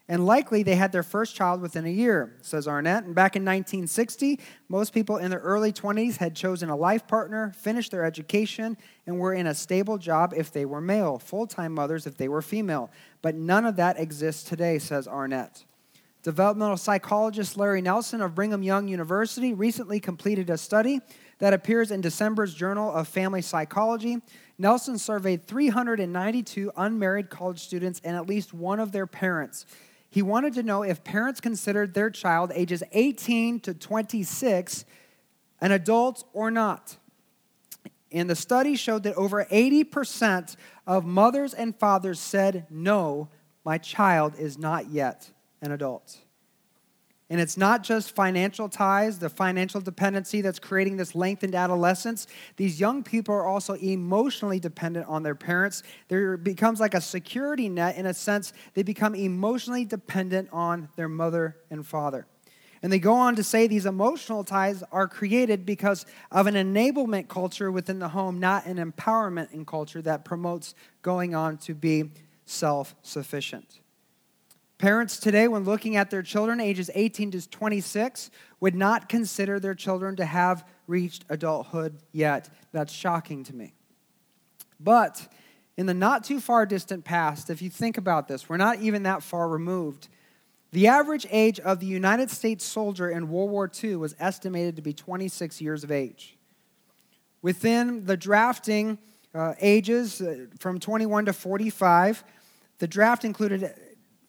And 0.07 0.25
likely 0.25 0.61
they 0.61 0.75
had 0.75 0.91
their 0.91 1.01
first 1.01 1.35
child 1.35 1.61
within 1.61 1.85
a 1.85 1.89
year, 1.89 2.35
says 2.41 2.67
Arnett. 2.67 3.05
And 3.05 3.15
back 3.15 3.35
in 3.35 3.43
1960, 3.43 4.39
most 4.69 4.93
people 4.93 5.17
in 5.17 5.31
their 5.31 5.39
early 5.39 5.73
20s 5.73 6.17
had 6.17 6.35
chosen 6.35 6.69
a 6.69 6.75
life 6.75 7.07
partner, 7.07 7.53
finished 7.57 7.89
their 7.89 8.05
education, 8.05 8.77
and 9.07 9.17
were 9.17 9.33
in 9.33 9.47
a 9.47 9.55
stable 9.55 9.97
job 9.97 10.31
if 10.37 10.51
they 10.51 10.65
were 10.65 10.81
male, 10.81 11.17
full 11.17 11.47
time 11.47 11.73
mothers 11.73 12.05
if 12.05 12.17
they 12.17 12.27
were 12.27 12.43
female. 12.43 12.91
But 13.23 13.33
none 13.33 13.65
of 13.65 13.77
that 13.77 13.99
exists 13.99 14.43
today, 14.43 14.77
says 14.77 15.07
Arnett. 15.07 15.65
Developmental 16.21 16.77
psychologist 16.77 17.57
Larry 17.57 17.81
Nelson 17.81 18.21
of 18.21 18.35
Brigham 18.35 18.63
Young 18.63 18.87
University 18.87 19.53
recently 19.53 19.99
completed 19.99 20.49
a 20.49 20.57
study 20.57 20.99
that 21.39 21.53
appears 21.53 21.91
in 21.91 22.01
December's 22.01 22.53
Journal 22.53 22.91
of 22.91 23.07
Family 23.07 23.41
Psychology. 23.41 24.21
Nelson 24.57 24.97
surveyed 24.97 25.45
392 25.47 26.71
unmarried 26.77 27.29
college 27.29 27.59
students 27.59 28.01
and 28.03 28.15
at 28.15 28.27
least 28.27 28.53
one 28.53 28.79
of 28.79 28.91
their 28.91 29.05
parents. 29.05 29.65
He 30.15 30.21
wanted 30.21 30.53
to 30.53 30.63
know 30.63 30.81
if 30.81 31.03
parents 31.03 31.41
considered 31.41 31.93
their 31.93 32.09
child 32.09 32.53
ages 32.55 32.81
18 32.93 33.59
to 33.59 33.73
26 33.73 34.85
an 35.59 35.73
adult 35.73 36.23
or 36.31 36.49
not. 36.49 36.95
And 38.13 38.29
the 38.29 38.35
study 38.37 38.77
showed 38.77 39.03
that 39.03 39.15
over 39.15 39.43
80% 39.43 40.55
of 40.87 41.03
mothers 41.03 41.53
and 41.53 41.77
fathers 41.77 42.21
said, 42.21 42.65
No, 42.69 43.27
my 43.65 43.77
child 43.77 44.35
is 44.39 44.57
not 44.57 44.89
yet 44.89 45.31
an 45.61 45.73
adult. 45.73 46.17
And 47.29 47.41
it's 47.41 47.57
not 47.57 47.83
just 47.83 48.13
financial 48.13 48.69
ties, 48.69 49.17
the 49.17 49.29
financial 49.29 49.81
dependency 49.81 50.41
that's 50.41 50.59
creating 50.59 50.97
this 50.97 51.15
lengthened 51.15 51.55
adolescence. 51.55 52.27
These 52.55 52.79
young 52.79 53.01
people 53.01 53.33
are 53.33 53.47
also 53.47 53.73
emotionally 53.73 54.59
dependent 54.59 55.07
on 55.07 55.23
their 55.23 55.33
parents. 55.33 55.81
There 56.07 56.37
becomes 56.37 56.79
like 56.79 56.93
a 56.93 57.01
security 57.01 57.67
net 57.67 57.97
in 57.97 58.05
a 58.05 58.13
sense. 58.13 58.53
They 58.75 58.83
become 58.83 59.15
emotionally 59.15 59.85
dependent 59.85 60.49
on 60.51 60.89
their 60.95 61.09
mother 61.09 61.57
and 61.71 61.85
father. 61.85 62.27
And 62.83 62.93
they 62.93 62.99
go 62.99 63.15
on 63.15 63.35
to 63.37 63.43
say 63.43 63.65
these 63.65 63.87
emotional 63.87 64.43
ties 64.43 64.83
are 64.91 65.07
created 65.07 65.65
because 65.65 66.05
of 66.31 66.45
an 66.45 66.53
enablement 66.53 67.27
culture 67.27 67.71
within 67.71 67.97
the 67.97 68.09
home, 68.09 68.39
not 68.39 68.67
an 68.67 68.77
empowerment 68.77 69.51
in 69.51 69.65
culture 69.65 70.03
that 70.03 70.23
promotes 70.23 70.75
going 71.01 71.33
on 71.33 71.57
to 71.57 71.73
be 71.73 72.11
self 72.45 72.93
sufficient. 73.01 73.79
Parents 74.77 75.17
today, 75.17 75.47
when 75.47 75.63
looking 75.63 75.95
at 75.95 76.09
their 76.09 76.21
children 76.21 76.59
ages 76.59 76.89
18 76.93 77.31
to 77.31 77.49
26, 77.49 78.29
would 78.59 78.75
not 78.75 79.07
consider 79.07 79.59
their 79.59 79.73
children 79.73 80.17
to 80.17 80.25
have 80.25 80.67
reached 80.87 81.23
adulthood 81.29 81.97
yet. 82.11 82.49
That's 82.73 82.91
shocking 82.91 83.43
to 83.45 83.55
me. 83.55 83.73
But 84.79 85.27
in 85.77 85.85
the 85.85 85.93
not 85.93 86.25
too 86.25 86.41
far 86.41 86.65
distant 86.65 87.05
past, 87.05 87.49
if 87.49 87.61
you 87.61 87.69
think 87.69 87.97
about 87.97 88.27
this, 88.27 88.49
we're 88.49 88.57
not 88.57 88.79
even 88.79 89.03
that 89.03 89.23
far 89.23 89.47
removed. 89.47 90.09
The 90.71 90.87
average 90.87 91.25
age 91.31 91.59
of 91.61 91.79
the 91.79 91.85
United 91.85 92.29
States 92.29 92.65
soldier 92.65 93.09
in 93.09 93.29
World 93.29 93.51
War 93.51 93.71
II 93.81 93.95
was 93.95 94.13
estimated 94.19 94.75
to 94.75 94.81
be 94.81 94.91
26 94.91 95.61
years 95.61 95.85
of 95.85 95.91
age. 95.91 96.37
Within 97.41 98.05
the 98.05 98.17
drafting 98.17 98.97
uh, 99.33 99.53
ages 99.61 100.19
uh, 100.21 100.47
from 100.59 100.79
21 100.79 101.25
to 101.25 101.33
45, 101.33 102.25
the 102.79 102.87
draft 102.87 103.23
included 103.23 103.73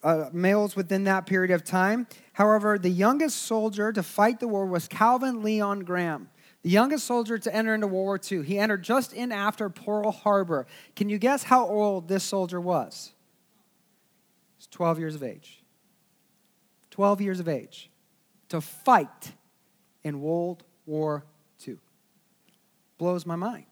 uh, 0.03 0.29
males 0.31 0.75
within 0.75 1.03
that 1.05 1.25
period 1.25 1.51
of 1.51 1.63
time. 1.63 2.07
However, 2.33 2.77
the 2.77 2.89
youngest 2.89 3.43
soldier 3.43 3.91
to 3.91 4.03
fight 4.03 4.39
the 4.39 4.47
war 4.47 4.65
was 4.65 4.87
Calvin 4.87 5.41
Leon 5.43 5.81
Graham, 5.81 6.29
the 6.63 6.69
youngest 6.69 7.05
soldier 7.05 7.37
to 7.37 7.55
enter 7.55 7.73
into 7.73 7.87
World 7.87 8.05
War 8.05 8.19
II. 8.31 8.43
He 8.43 8.59
entered 8.59 8.83
just 8.83 9.13
in 9.13 9.31
after 9.31 9.69
Pearl 9.69 10.11
Harbor. 10.11 10.67
Can 10.95 11.09
you 11.09 11.17
guess 11.17 11.43
how 11.43 11.67
old 11.67 12.07
this 12.07 12.23
soldier 12.23 12.61
was? 12.61 13.13
He's 14.57 14.67
12 14.67 14.99
years 14.99 15.15
of 15.15 15.23
age. 15.23 15.63
12 16.91 17.21
years 17.21 17.39
of 17.39 17.47
age 17.47 17.91
to 18.49 18.61
fight 18.61 19.33
in 20.03 20.21
World 20.21 20.63
War 20.85 21.25
II. 21.67 21.77
Blows 22.97 23.25
my 23.25 23.35
mind. 23.35 23.65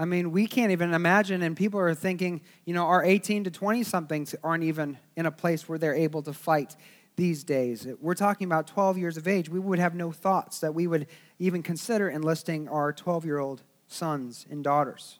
I 0.00 0.06
mean, 0.06 0.32
we 0.32 0.46
can't 0.46 0.72
even 0.72 0.94
imagine, 0.94 1.42
and 1.42 1.54
people 1.54 1.78
are 1.78 1.94
thinking, 1.94 2.40
you 2.64 2.72
know, 2.72 2.86
our 2.86 3.04
18 3.04 3.44
to 3.44 3.50
20 3.50 3.82
somethings 3.82 4.34
aren't 4.42 4.64
even 4.64 4.96
in 5.14 5.26
a 5.26 5.30
place 5.30 5.68
where 5.68 5.78
they're 5.78 5.94
able 5.94 6.22
to 6.22 6.32
fight 6.32 6.74
these 7.16 7.44
days. 7.44 7.86
We're 8.00 8.14
talking 8.14 8.46
about 8.46 8.66
12 8.66 8.96
years 8.96 9.18
of 9.18 9.28
age. 9.28 9.50
We 9.50 9.60
would 9.60 9.78
have 9.78 9.94
no 9.94 10.10
thoughts 10.10 10.60
that 10.60 10.74
we 10.74 10.86
would 10.86 11.06
even 11.38 11.62
consider 11.62 12.08
enlisting 12.08 12.66
our 12.66 12.94
12 12.94 13.26
year 13.26 13.40
old 13.40 13.62
sons 13.88 14.46
and 14.50 14.64
daughters. 14.64 15.18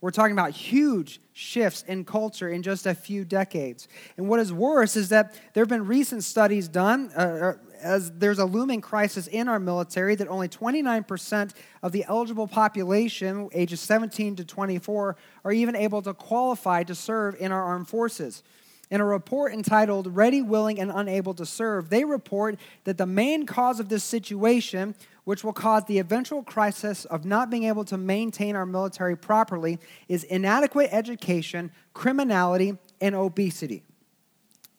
We're 0.00 0.12
talking 0.12 0.32
about 0.32 0.52
huge 0.52 1.20
shifts 1.32 1.82
in 1.88 2.04
culture 2.04 2.48
in 2.48 2.62
just 2.62 2.86
a 2.86 2.94
few 2.94 3.24
decades. 3.24 3.88
And 4.16 4.28
what 4.28 4.38
is 4.38 4.52
worse 4.52 4.94
is 4.94 5.08
that 5.08 5.34
there 5.52 5.62
have 5.62 5.68
been 5.68 5.86
recent 5.86 6.22
studies 6.22 6.68
done, 6.68 7.10
uh, 7.16 7.54
as 7.82 8.10
there's 8.12 8.38
a 8.38 8.44
looming 8.44 8.80
crisis 8.80 9.26
in 9.26 9.48
our 9.48 9.58
military 9.58 10.14
that 10.14 10.28
only 10.28 10.48
29% 10.48 11.52
of 11.82 11.92
the 11.92 12.04
eligible 12.08 12.46
population, 12.46 13.48
ages 13.52 13.80
17 13.80 14.36
to 14.36 14.44
24, 14.44 15.16
are 15.44 15.52
even 15.52 15.76
able 15.76 16.00
to 16.02 16.14
qualify 16.14 16.82
to 16.84 16.94
serve 16.94 17.36
in 17.38 17.52
our 17.52 17.62
armed 17.62 17.88
forces. 17.88 18.42
In 18.90 19.00
a 19.00 19.06
report 19.06 19.54
entitled 19.54 20.14
Ready, 20.14 20.42
Willing, 20.42 20.78
and 20.78 20.92
Unable 20.94 21.32
to 21.34 21.46
Serve, 21.46 21.88
they 21.88 22.04
report 22.04 22.58
that 22.84 22.98
the 22.98 23.06
main 23.06 23.46
cause 23.46 23.80
of 23.80 23.88
this 23.88 24.04
situation, 24.04 24.94
which 25.24 25.42
will 25.42 25.54
cause 25.54 25.86
the 25.86 25.98
eventual 25.98 26.42
crisis 26.42 27.06
of 27.06 27.24
not 27.24 27.48
being 27.48 27.64
able 27.64 27.86
to 27.86 27.96
maintain 27.96 28.54
our 28.54 28.66
military 28.66 29.16
properly, 29.16 29.78
is 30.08 30.24
inadequate 30.24 30.90
education, 30.92 31.72
criminality, 31.94 32.76
and 33.00 33.14
obesity. 33.14 33.82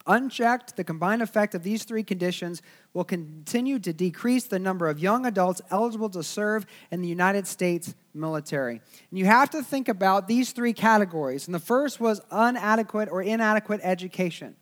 Unchecked, 0.05 0.75
the 0.75 0.83
combined 0.83 1.21
effect 1.21 1.55
of 1.55 1.63
these 1.63 1.85
three 1.85 2.03
conditions 2.03 2.61
will 2.93 3.05
continue 3.05 3.79
to 3.79 3.93
decrease 3.93 4.43
the 4.43 4.59
number 4.59 4.89
of 4.89 4.99
young 4.99 5.25
adults 5.25 5.61
eligible 5.71 6.09
to 6.09 6.21
serve 6.21 6.65
in 6.91 7.01
the 7.01 7.07
United 7.07 7.47
States 7.47 7.95
military. 8.13 8.81
And 9.09 9.19
you 9.19 9.25
have 9.25 9.49
to 9.51 9.63
think 9.63 9.87
about 9.87 10.27
these 10.27 10.51
three 10.51 10.73
categories. 10.73 11.47
And 11.47 11.55
the 11.55 11.59
first 11.59 12.01
was 12.01 12.19
inadequate 12.31 13.07
or 13.09 13.21
inadequate 13.21 13.79
education. 13.81 14.55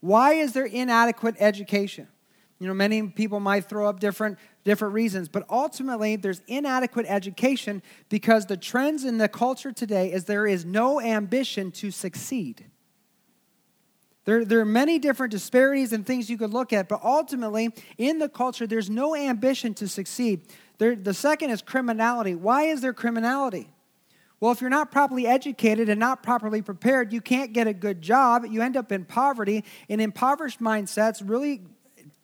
Why 0.00 0.34
is 0.34 0.52
there 0.52 0.66
inadequate 0.66 1.36
education? 1.38 2.08
You 2.58 2.66
know, 2.66 2.74
many 2.74 3.02
people 3.06 3.38
might 3.38 3.66
throw 3.66 3.88
up 3.88 4.00
different, 4.00 4.36
different 4.64 4.94
reasons, 4.94 5.28
but 5.28 5.44
ultimately 5.48 6.16
there's 6.16 6.42
inadequate 6.48 7.06
education 7.08 7.82
because 8.08 8.46
the 8.46 8.56
trends 8.56 9.04
in 9.04 9.18
the 9.18 9.28
culture 9.28 9.70
today 9.70 10.12
is 10.12 10.24
there 10.24 10.46
is 10.46 10.64
no 10.64 11.00
ambition 11.00 11.70
to 11.72 11.92
succeed. 11.92 12.66
There, 14.28 14.44
there 14.44 14.60
are 14.60 14.66
many 14.66 14.98
different 14.98 15.30
disparities 15.30 15.94
and 15.94 16.04
things 16.04 16.28
you 16.28 16.36
could 16.36 16.52
look 16.52 16.74
at, 16.74 16.86
but 16.86 17.02
ultimately, 17.02 17.70
in 17.96 18.18
the 18.18 18.28
culture, 18.28 18.66
there's 18.66 18.90
no 18.90 19.16
ambition 19.16 19.72
to 19.76 19.88
succeed. 19.88 20.42
There, 20.76 20.94
the 20.94 21.14
second 21.14 21.48
is 21.48 21.62
criminality. 21.62 22.34
Why 22.34 22.64
is 22.64 22.82
there 22.82 22.92
criminality? 22.92 23.70
Well, 24.38 24.52
if 24.52 24.60
you're 24.60 24.68
not 24.68 24.92
properly 24.92 25.26
educated 25.26 25.88
and 25.88 25.98
not 25.98 26.22
properly 26.22 26.60
prepared, 26.60 27.10
you 27.10 27.22
can't 27.22 27.54
get 27.54 27.68
a 27.68 27.72
good 27.72 28.02
job. 28.02 28.44
You 28.44 28.60
end 28.60 28.76
up 28.76 28.92
in 28.92 29.06
poverty, 29.06 29.64
and 29.88 29.98
impoverished 29.98 30.60
mindsets 30.60 31.22
really 31.24 31.62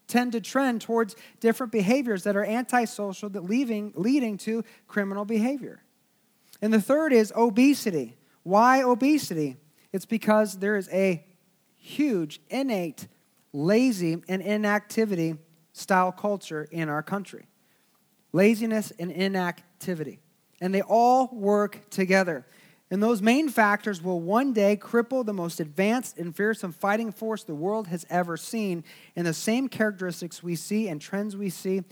tend 0.07 0.33
to 0.33 0.43
trend 0.43 0.83
towards 0.83 1.17
different 1.41 1.73
behaviors 1.73 2.25
that 2.25 2.37
are 2.37 2.45
antisocial, 2.45 3.31
that 3.31 3.45
leaving, 3.45 3.95
leading 3.97 4.37
to 4.37 4.63
criminal 4.89 5.25
behavior. 5.25 5.83
And 6.61 6.71
the 6.71 6.83
third 6.83 7.15
is 7.15 7.33
obesity. 7.35 8.19
Why 8.43 8.83
obesity? 8.83 9.57
It's 9.91 10.05
because 10.05 10.59
there 10.59 10.77
is 10.77 10.91
a 10.93 11.25
huge, 11.85 12.41
innate, 12.49 13.07
lazy, 13.53 14.23
and 14.27 14.41
inactivity 14.41 15.37
style 15.73 16.11
culture 16.11 16.67
in 16.71 16.89
our 16.89 17.03
country. 17.03 17.47
Laziness 18.33 18.91
and 18.99 19.13
inactivity. 19.13 20.21
And 20.63 20.75
they 20.75 20.81
all 20.81 21.29
work 21.31 21.91
together. 21.91 22.47
And 22.91 23.03
those 23.03 23.21
main 23.21 23.51
factors 23.51 24.03
will 24.03 24.21
one 24.21 24.55
day 24.55 24.77
cripple 24.77 25.27
the 25.27 25.35
most 25.35 25.61
advanced 25.61 26.17
and 26.17 26.35
fearsome 26.35 26.73
fighting 26.73 27.13
force 27.13 27.45
the 27.45 27.55
world 27.55 27.89
has 27.89 28.07
ever 28.09 28.39
seen. 28.39 28.83
And 29.15 29.27
the 29.27 29.35
same 29.35 29.69
characteristics 29.69 30.43
we 30.43 30.57
see 30.57 30.89
and 30.89 31.01
trends 31.01 31.37
we 31.37 31.51
see 31.51 31.83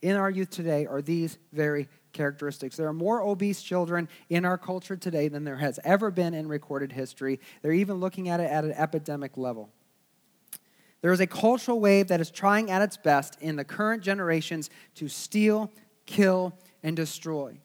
in 0.00 0.14
our 0.16 0.30
youth 0.30 0.50
today 0.50 0.86
are 0.86 1.02
these 1.02 1.38
very 1.52 1.88
characteristics. 2.14 2.76
There 2.76 2.88
are 2.88 2.94
more 2.94 3.20
obese 3.20 3.60
children 3.60 4.08
in 4.30 4.46
our 4.46 4.56
culture 4.56 4.96
today 4.96 5.28
than 5.28 5.44
there 5.44 5.58
has 5.58 5.78
ever 5.84 6.10
been 6.10 6.32
in 6.32 6.48
recorded 6.48 6.92
history. 6.92 7.38
They're 7.60 7.72
even 7.72 7.96
looking 7.96 8.30
at 8.30 8.40
it 8.40 8.50
at 8.50 8.64
an 8.64 8.72
epidemic 8.72 9.36
level. 9.36 9.70
There 11.02 11.12
is 11.12 11.20
a 11.20 11.26
cultural 11.26 11.80
wave 11.80 12.08
that 12.08 12.22
is 12.22 12.30
trying 12.30 12.70
at 12.70 12.80
its 12.80 12.96
best 12.96 13.36
in 13.42 13.56
the 13.56 13.64
current 13.64 14.02
generations 14.02 14.70
to 14.94 15.08
steal, 15.08 15.70
kill, 16.06 16.54
and 16.82 16.96
destroy. 16.96 17.58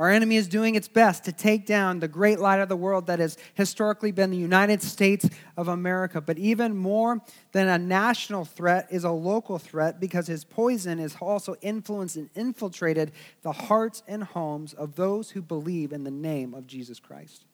Our 0.00 0.08
enemy 0.08 0.36
is 0.36 0.48
doing 0.48 0.76
its 0.76 0.88
best 0.88 1.24
to 1.24 1.32
take 1.32 1.66
down 1.66 2.00
the 2.00 2.08
great 2.08 2.40
light 2.40 2.58
of 2.58 2.70
the 2.70 2.76
world 2.76 3.06
that 3.08 3.18
has 3.18 3.36
historically 3.52 4.12
been 4.12 4.30
the 4.30 4.36
United 4.38 4.82
States 4.82 5.28
of 5.58 5.68
America. 5.68 6.22
But 6.22 6.38
even 6.38 6.74
more 6.74 7.20
than 7.52 7.68
a 7.68 7.76
national 7.76 8.46
threat 8.46 8.88
is 8.90 9.04
a 9.04 9.10
local 9.10 9.58
threat 9.58 10.00
because 10.00 10.26
his 10.26 10.42
poison 10.42 10.96
has 11.00 11.14
also 11.20 11.54
influenced 11.60 12.16
and 12.16 12.30
infiltrated 12.34 13.12
the 13.42 13.52
hearts 13.52 14.02
and 14.08 14.24
homes 14.24 14.72
of 14.72 14.96
those 14.96 15.32
who 15.32 15.42
believe 15.42 15.92
in 15.92 16.04
the 16.04 16.10
name 16.10 16.54
of 16.54 16.66
Jesus 16.66 16.98
Christ. 16.98 17.44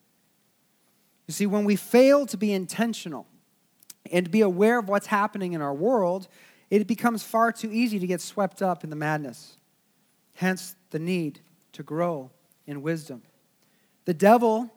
You 1.27 1.35
see, 1.35 1.47
when 1.47 1.65
we 1.65 1.75
fail 1.75 2.27
to 2.27 2.37
be 2.37 2.53
intentional 2.53 3.27
and 4.13 4.31
be 4.31 4.43
aware 4.43 4.79
of 4.79 4.89
what's 4.89 5.09
happening 5.09 5.55
in 5.55 5.61
our 5.61 5.75
world, 5.75 6.29
it 6.71 6.87
becomes 6.87 7.25
far 7.25 7.51
too 7.51 7.73
easy 7.73 7.99
to 7.99 8.07
get 8.07 8.21
swept 8.21 8.63
up 8.63 8.85
in 8.85 8.91
the 8.91 8.95
madness. 8.95 9.57
Hence, 10.35 10.77
the 10.91 11.01
need 11.01 11.41
to 11.73 11.83
grow 11.83 12.31
in 12.67 12.83
wisdom. 12.83 13.23
The 14.05 14.15
devil 14.15 14.71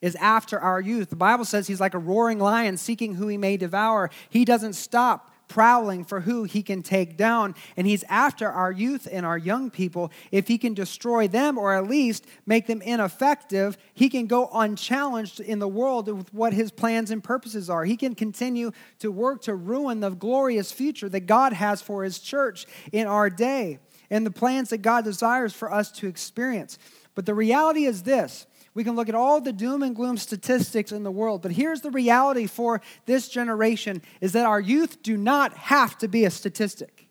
is 0.00 0.16
after 0.16 0.60
our 0.60 0.80
youth. 0.80 1.10
The 1.10 1.16
Bible 1.16 1.44
says 1.44 1.66
he's 1.66 1.80
like 1.80 1.94
a 1.94 1.98
roaring 1.98 2.38
lion 2.38 2.76
seeking 2.76 3.14
who 3.14 3.28
he 3.28 3.38
may 3.38 3.56
devour. 3.56 4.10
He 4.28 4.44
doesn't 4.44 4.74
stop 4.74 5.30
prowling 5.48 6.04
for 6.04 6.20
who 6.20 6.44
he 6.44 6.62
can 6.62 6.82
take 6.82 7.16
down. 7.16 7.54
And 7.76 7.86
he's 7.86 8.04
after 8.04 8.48
our 8.48 8.72
youth 8.72 9.06
and 9.10 9.24
our 9.24 9.38
young 9.38 9.70
people. 9.70 10.10
If 10.30 10.48
he 10.48 10.58
can 10.58 10.74
destroy 10.74 11.28
them 11.28 11.58
or 11.58 11.74
at 11.74 11.88
least 11.88 12.26
make 12.46 12.66
them 12.66 12.82
ineffective, 12.82 13.76
he 13.92 14.08
can 14.08 14.26
go 14.26 14.48
unchallenged 14.52 15.40
in 15.40 15.58
the 15.58 15.68
world 15.68 16.08
with 16.08 16.32
what 16.32 16.52
his 16.52 16.70
plans 16.70 17.10
and 17.10 17.22
purposes 17.22 17.70
are. 17.70 17.84
He 17.84 17.96
can 17.96 18.14
continue 18.14 18.72
to 18.98 19.10
work 19.10 19.42
to 19.42 19.54
ruin 19.54 20.00
the 20.00 20.10
glorious 20.10 20.72
future 20.72 21.08
that 21.08 21.26
God 21.26 21.52
has 21.52 21.80
for 21.80 22.04
his 22.04 22.18
church 22.18 22.66
in 22.92 23.06
our 23.06 23.30
day 23.30 23.78
and 24.10 24.26
the 24.26 24.30
plans 24.30 24.70
that 24.70 24.78
God 24.78 25.04
desires 25.04 25.54
for 25.54 25.72
us 25.72 25.90
to 25.92 26.08
experience. 26.08 26.78
But 27.14 27.26
the 27.26 27.34
reality 27.34 27.84
is 27.84 28.02
this 28.02 28.46
we 28.74 28.82
can 28.82 28.96
look 28.96 29.08
at 29.08 29.14
all 29.14 29.40
the 29.40 29.52
doom 29.52 29.82
and 29.82 29.94
gloom 29.94 30.16
statistics 30.16 30.90
in 30.90 31.04
the 31.04 31.10
world, 31.10 31.42
but 31.42 31.52
here's 31.52 31.80
the 31.80 31.90
reality 31.90 32.46
for 32.46 32.80
this 33.06 33.28
generation 33.28 34.02
is 34.20 34.32
that 34.32 34.46
our 34.46 34.60
youth 34.60 35.02
do 35.02 35.16
not 35.16 35.56
have 35.56 35.96
to 35.98 36.08
be 36.08 36.24
a 36.24 36.30
statistic. 36.30 37.06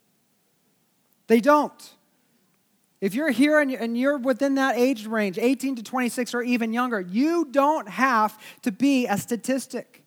They 1.28 1.40
don't. 1.40 1.94
If 3.00 3.16
you're 3.16 3.32
here 3.32 3.60
and 3.60 3.98
you're 3.98 4.18
within 4.18 4.56
that 4.56 4.78
age 4.78 5.08
range, 5.08 5.38
18 5.38 5.78
to 5.78 5.84
26 5.84 6.34
or 6.34 6.42
even 6.42 6.72
younger, 6.72 7.02
you 7.02 7.46
don't 7.52 7.88
have 7.90 8.38
to 8.62 8.72
be 8.72 9.08
a 9.08 9.18
statistic. 9.18 10.04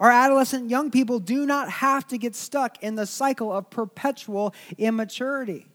Our 0.00 0.10
adolescent 0.10 0.68
young 0.68 0.90
people 0.90 1.18
do 1.18 1.46
not 1.46 1.70
have 1.70 2.06
to 2.08 2.18
get 2.18 2.34
stuck 2.34 2.82
in 2.82 2.94
the 2.94 3.06
cycle 3.06 3.52
of 3.52 3.70
perpetual 3.70 4.54
immaturity. 4.76 5.66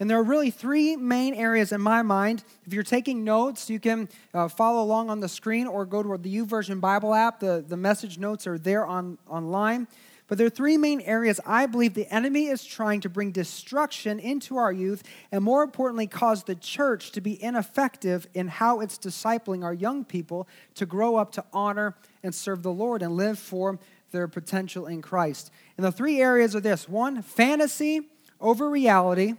And 0.00 0.08
there 0.08 0.18
are 0.18 0.22
really 0.24 0.50
three 0.50 0.94
main 0.94 1.34
areas 1.34 1.72
in 1.72 1.80
my 1.80 2.02
mind. 2.02 2.44
If 2.64 2.72
you're 2.72 2.84
taking 2.84 3.24
notes, 3.24 3.68
you 3.68 3.80
can 3.80 4.08
uh, 4.32 4.46
follow 4.46 4.82
along 4.82 5.10
on 5.10 5.18
the 5.18 5.28
screen 5.28 5.66
or 5.66 5.84
go 5.84 6.02
to 6.02 6.22
the 6.22 6.36
YouVersion 6.36 6.80
Bible 6.80 7.14
app. 7.14 7.40
The, 7.40 7.64
the 7.66 7.76
message 7.76 8.16
notes 8.16 8.46
are 8.46 8.58
there 8.58 8.86
on, 8.86 9.18
online. 9.28 9.88
But 10.28 10.36
there 10.36 10.46
are 10.46 10.50
three 10.50 10.76
main 10.76 11.00
areas 11.00 11.40
I 11.44 11.66
believe 11.66 11.94
the 11.94 12.06
enemy 12.14 12.46
is 12.46 12.62
trying 12.64 13.00
to 13.00 13.08
bring 13.08 13.32
destruction 13.32 14.20
into 14.20 14.58
our 14.58 14.70
youth, 14.70 15.02
and 15.32 15.42
more 15.42 15.62
importantly, 15.62 16.06
cause 16.06 16.44
the 16.44 16.54
church 16.54 17.12
to 17.12 17.22
be 17.22 17.42
ineffective 17.42 18.28
in 18.34 18.46
how 18.46 18.80
it's 18.80 18.98
discipling 18.98 19.64
our 19.64 19.72
young 19.72 20.04
people 20.04 20.46
to 20.74 20.84
grow 20.84 21.16
up 21.16 21.32
to 21.32 21.44
honor 21.52 21.96
and 22.22 22.34
serve 22.34 22.62
the 22.62 22.70
Lord 22.70 23.02
and 23.02 23.16
live 23.16 23.38
for 23.38 23.78
their 24.12 24.28
potential 24.28 24.86
in 24.86 25.00
Christ. 25.00 25.50
And 25.76 25.84
the 25.84 25.92
three 25.92 26.20
areas 26.20 26.54
are 26.54 26.60
this 26.60 26.88
one, 26.88 27.22
fantasy 27.22 28.02
over 28.38 28.68
reality. 28.68 29.34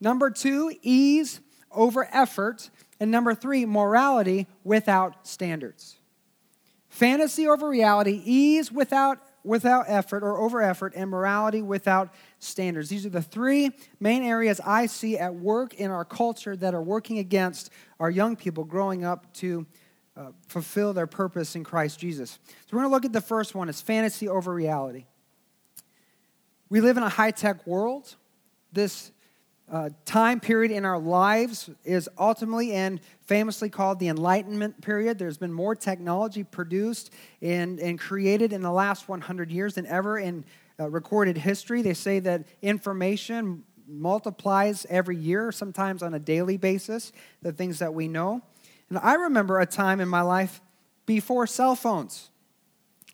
Number 0.00 0.30
two, 0.30 0.74
ease 0.82 1.40
over 1.70 2.08
effort. 2.12 2.70
And 2.98 3.10
number 3.10 3.34
three, 3.34 3.64
morality 3.64 4.46
without 4.64 5.26
standards. 5.26 5.96
Fantasy 6.88 7.46
over 7.46 7.68
reality, 7.68 8.20
ease 8.24 8.72
without, 8.72 9.18
without 9.44 9.84
effort 9.88 10.22
or 10.22 10.38
over 10.38 10.60
effort, 10.60 10.92
and 10.96 11.08
morality 11.08 11.62
without 11.62 12.12
standards. 12.40 12.88
These 12.88 13.06
are 13.06 13.10
the 13.10 13.22
three 13.22 13.70
main 14.00 14.22
areas 14.22 14.60
I 14.64 14.86
see 14.86 15.16
at 15.16 15.34
work 15.34 15.74
in 15.74 15.90
our 15.90 16.04
culture 16.04 16.56
that 16.56 16.74
are 16.74 16.82
working 16.82 17.18
against 17.18 17.70
our 18.00 18.10
young 18.10 18.34
people 18.34 18.64
growing 18.64 19.04
up 19.04 19.32
to 19.34 19.66
uh, 20.16 20.32
fulfill 20.48 20.92
their 20.92 21.06
purpose 21.06 21.54
in 21.54 21.62
Christ 21.62 22.00
Jesus. 22.00 22.38
So 22.48 22.56
we're 22.72 22.80
going 22.80 22.90
to 22.90 22.94
look 22.94 23.04
at 23.04 23.12
the 23.12 23.20
first 23.20 23.54
one 23.54 23.68
it's 23.68 23.80
fantasy 23.80 24.28
over 24.28 24.52
reality. 24.52 25.06
We 26.68 26.80
live 26.80 26.96
in 26.96 27.02
a 27.02 27.08
high 27.08 27.30
tech 27.30 27.66
world. 27.66 28.16
This 28.72 29.12
uh, 29.70 29.90
time 30.04 30.40
period 30.40 30.72
in 30.72 30.84
our 30.84 30.98
lives 30.98 31.70
is 31.84 32.08
ultimately 32.18 32.72
and 32.72 33.00
famously 33.26 33.68
called 33.68 34.00
the 34.00 34.08
Enlightenment 34.08 34.80
period. 34.80 35.18
There's 35.18 35.38
been 35.38 35.52
more 35.52 35.76
technology 35.76 36.42
produced 36.42 37.12
and, 37.40 37.78
and 37.78 37.98
created 37.98 38.52
in 38.52 38.62
the 38.62 38.72
last 38.72 39.08
100 39.08 39.50
years 39.50 39.74
than 39.74 39.86
ever 39.86 40.18
in 40.18 40.44
uh, 40.78 40.90
recorded 40.90 41.38
history. 41.38 41.82
They 41.82 41.94
say 41.94 42.18
that 42.20 42.46
information 42.62 43.62
multiplies 43.86 44.86
every 44.90 45.16
year, 45.16 45.52
sometimes 45.52 46.02
on 46.02 46.14
a 46.14 46.18
daily 46.18 46.56
basis, 46.56 47.12
the 47.42 47.52
things 47.52 47.78
that 47.78 47.94
we 47.94 48.08
know. 48.08 48.42
And 48.88 48.98
I 48.98 49.14
remember 49.14 49.60
a 49.60 49.66
time 49.66 50.00
in 50.00 50.08
my 50.08 50.22
life 50.22 50.60
before 51.06 51.46
cell 51.46 51.76
phones. 51.76 52.30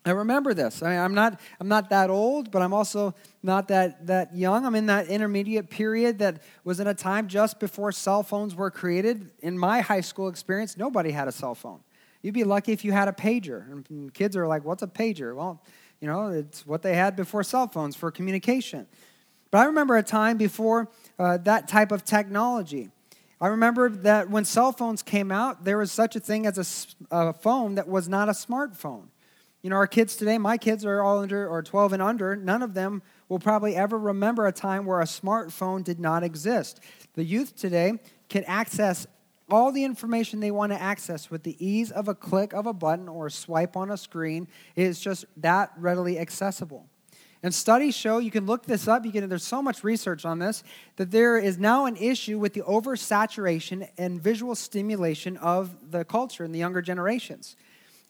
I 0.05 0.11
remember 0.11 0.53
this. 0.53 0.81
I 0.81 0.93
am 0.93 1.13
not, 1.13 1.39
I'm 1.59 1.67
not 1.67 1.89
that 1.89 2.09
old, 2.09 2.49
but 2.49 2.61
I'm 2.61 2.73
also 2.73 3.13
not 3.47 3.69
that, 3.69 4.05
that 4.05 4.35
young. 4.35 4.65
I'm 4.65 4.75
in 4.75 4.85
that 4.85 5.07
intermediate 5.07 5.71
period 5.71 6.19
that 6.19 6.43
was 6.63 6.79
in 6.79 6.85
a 6.85 6.93
time 6.93 7.27
just 7.27 7.59
before 7.59 7.91
cell 7.91 8.21
phones 8.21 8.53
were 8.53 8.69
created. 8.69 9.31
In 9.39 9.57
my 9.57 9.81
high 9.81 10.01
school 10.01 10.27
experience, 10.27 10.77
nobody 10.77 11.09
had 11.09 11.27
a 11.27 11.31
cell 11.31 11.55
phone. 11.55 11.79
You'd 12.21 12.35
be 12.35 12.43
lucky 12.43 12.73
if 12.73 12.85
you 12.85 12.91
had 12.91 13.07
a 13.07 13.11
pager. 13.11 13.65
And 13.71 14.13
kids 14.13 14.37
are 14.37 14.45
like, 14.45 14.63
what's 14.63 14.83
a 14.83 14.87
pager? 14.87 15.35
Well, 15.35 15.63
you 15.99 16.07
know, 16.07 16.27
it's 16.27 16.67
what 16.67 16.83
they 16.83 16.93
had 16.93 17.15
before 17.15 17.43
cell 17.43 17.67
phones 17.67 17.95
for 17.95 18.11
communication. 18.11 18.85
But 19.49 19.59
I 19.59 19.65
remember 19.65 19.97
a 19.97 20.03
time 20.03 20.37
before 20.37 20.89
uh, 21.17 21.37
that 21.37 21.67
type 21.67 21.91
of 21.91 22.03
technology. 22.03 22.89
I 23.39 23.47
remember 23.47 23.89
that 23.89 24.29
when 24.29 24.45
cell 24.45 24.71
phones 24.71 25.01
came 25.01 25.31
out, 25.31 25.63
there 25.63 25.77
was 25.77 25.91
such 25.91 26.15
a 26.15 26.19
thing 26.19 26.45
as 26.45 26.57
a, 27.11 27.15
a 27.29 27.33
phone 27.33 27.75
that 27.75 27.87
was 27.87 28.09
not 28.09 28.29
a 28.29 28.33
smartphone. 28.33 29.07
You 29.61 29.69
know, 29.69 29.75
our 29.75 29.87
kids 29.87 30.15
today, 30.15 30.37
my 30.37 30.57
kids 30.57 30.85
are 30.85 31.01
all 31.01 31.19
under 31.19 31.47
or 31.47 31.61
12 31.61 31.93
and 31.93 32.01
under, 32.01 32.35
none 32.35 32.61
of 32.61 32.73
them 32.73 33.01
will 33.29 33.39
probably 33.39 33.75
ever 33.75 33.97
remember 33.97 34.47
a 34.47 34.51
time 34.51 34.85
where 34.85 35.01
a 35.01 35.05
smartphone 35.05 35.83
did 35.83 35.99
not 35.99 36.23
exist. 36.23 36.79
The 37.15 37.23
youth 37.23 37.55
today 37.55 37.99
can 38.29 38.43
access 38.45 39.07
all 39.49 39.71
the 39.71 39.83
information 39.83 40.39
they 40.39 40.51
want 40.51 40.71
to 40.73 40.81
access 40.81 41.29
with 41.29 41.43
the 41.43 41.55
ease 41.65 41.91
of 41.91 42.07
a 42.07 42.15
click 42.15 42.53
of 42.53 42.65
a 42.65 42.73
button 42.73 43.07
or 43.07 43.27
a 43.27 43.31
swipe 43.31 43.77
on 43.77 43.91
a 43.91 43.97
screen. 43.97 44.47
It 44.75 44.83
is 44.83 44.99
just 44.99 45.25
that 45.37 45.71
readily 45.77 46.19
accessible. 46.19 46.87
And 47.43 47.53
studies 47.53 47.95
show, 47.95 48.17
you 48.17 48.31
can 48.31 48.45
look 48.45 48.65
this 48.65 48.87
up, 48.87 49.05
you 49.05 49.11
can, 49.11 49.29
there's 49.29 49.43
so 49.43 49.61
much 49.61 49.83
research 49.83 50.25
on 50.25 50.39
this, 50.39 50.63
that 50.95 51.11
there 51.11 51.37
is 51.37 51.57
now 51.57 51.85
an 51.85 51.95
issue 51.95 52.39
with 52.39 52.53
the 52.53 52.61
oversaturation 52.61 53.87
and 53.97 54.21
visual 54.21 54.55
stimulation 54.55 55.37
of 55.37 55.91
the 55.91 56.03
culture 56.03 56.43
in 56.43 56.51
the 56.51 56.59
younger 56.59 56.81
generations. 56.81 57.55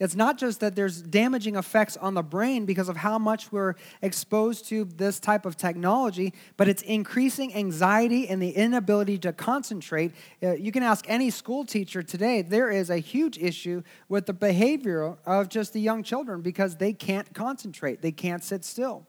It's 0.00 0.14
not 0.14 0.38
just 0.38 0.60
that 0.60 0.76
there's 0.76 1.02
damaging 1.02 1.56
effects 1.56 1.96
on 1.96 2.14
the 2.14 2.22
brain 2.22 2.66
because 2.66 2.88
of 2.88 2.96
how 2.96 3.18
much 3.18 3.50
we're 3.50 3.74
exposed 4.00 4.68
to 4.68 4.84
this 4.84 5.18
type 5.18 5.44
of 5.44 5.56
technology, 5.56 6.34
but 6.56 6.68
it's 6.68 6.82
increasing 6.82 7.52
anxiety 7.54 8.28
and 8.28 8.40
the 8.40 8.50
inability 8.50 9.18
to 9.18 9.32
concentrate. 9.32 10.12
Uh, 10.40 10.52
you 10.52 10.70
can 10.70 10.84
ask 10.84 11.04
any 11.08 11.30
school 11.30 11.64
teacher 11.64 12.00
today, 12.00 12.42
there 12.42 12.70
is 12.70 12.90
a 12.90 12.98
huge 12.98 13.38
issue 13.38 13.82
with 14.08 14.26
the 14.26 14.32
behavior 14.32 15.16
of 15.26 15.48
just 15.48 15.72
the 15.72 15.80
young 15.80 16.04
children 16.04 16.42
because 16.42 16.76
they 16.76 16.92
can't 16.92 17.34
concentrate, 17.34 18.00
they 18.00 18.12
can't 18.12 18.44
sit 18.44 18.64
still. 18.64 19.07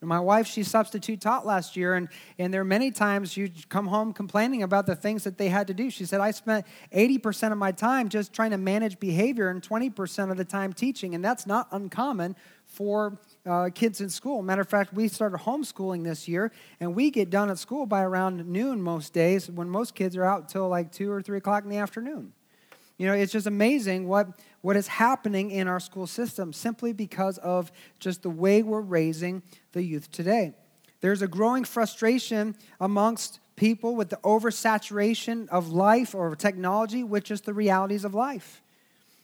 My 0.00 0.20
wife, 0.20 0.46
she 0.46 0.62
substitute 0.62 1.20
taught 1.20 1.44
last 1.44 1.76
year, 1.76 1.94
and, 1.94 2.08
and 2.38 2.54
there 2.54 2.60
are 2.60 2.64
many 2.64 2.92
times 2.92 3.36
you 3.36 3.50
come 3.68 3.88
home 3.88 4.12
complaining 4.12 4.62
about 4.62 4.86
the 4.86 4.94
things 4.94 5.24
that 5.24 5.38
they 5.38 5.48
had 5.48 5.66
to 5.66 5.74
do. 5.74 5.90
She 5.90 6.04
said, 6.04 6.20
I 6.20 6.30
spent 6.30 6.66
80% 6.94 7.50
of 7.50 7.58
my 7.58 7.72
time 7.72 8.08
just 8.08 8.32
trying 8.32 8.52
to 8.52 8.58
manage 8.58 9.00
behavior 9.00 9.48
and 9.48 9.60
20% 9.60 10.30
of 10.30 10.36
the 10.36 10.44
time 10.44 10.72
teaching, 10.72 11.16
and 11.16 11.24
that's 11.24 11.46
not 11.46 11.66
uncommon 11.72 12.36
for 12.64 13.18
uh, 13.44 13.70
kids 13.74 14.00
in 14.00 14.08
school. 14.08 14.40
Matter 14.42 14.62
of 14.62 14.68
fact, 14.68 14.92
we 14.92 15.08
started 15.08 15.38
homeschooling 15.38 16.04
this 16.04 16.28
year, 16.28 16.52
and 16.78 16.94
we 16.94 17.10
get 17.10 17.28
done 17.28 17.50
at 17.50 17.58
school 17.58 17.84
by 17.84 18.02
around 18.02 18.46
noon 18.46 18.80
most 18.80 19.12
days 19.12 19.50
when 19.50 19.68
most 19.68 19.96
kids 19.96 20.16
are 20.16 20.24
out 20.24 20.48
till 20.48 20.68
like 20.68 20.92
2 20.92 21.10
or 21.10 21.20
3 21.20 21.38
o'clock 21.38 21.64
in 21.64 21.70
the 21.70 21.78
afternoon. 21.78 22.32
You 22.98 23.06
know, 23.06 23.14
it's 23.14 23.32
just 23.32 23.46
amazing 23.46 24.06
what, 24.06 24.28
what 24.60 24.76
is 24.76 24.88
happening 24.88 25.50
in 25.50 25.68
our 25.68 25.80
school 25.80 26.06
system 26.06 26.52
simply 26.52 26.92
because 26.92 27.38
of 27.38 27.70
just 28.00 28.22
the 28.22 28.30
way 28.30 28.62
we're 28.62 28.80
raising 28.80 29.42
the 29.72 29.82
youth 29.82 30.10
today. 30.10 30.52
There's 31.00 31.22
a 31.22 31.28
growing 31.28 31.64
frustration 31.64 32.56
amongst 32.80 33.40
people 33.56 33.94
with 33.94 34.08
the 34.08 34.16
oversaturation 34.18 35.48
of 35.48 35.70
life 35.70 36.14
or 36.14 36.34
technology 36.34 37.04
with 37.04 37.24
just 37.24 37.44
the 37.44 37.54
realities 37.54 38.04
of 38.04 38.14
life. 38.14 38.62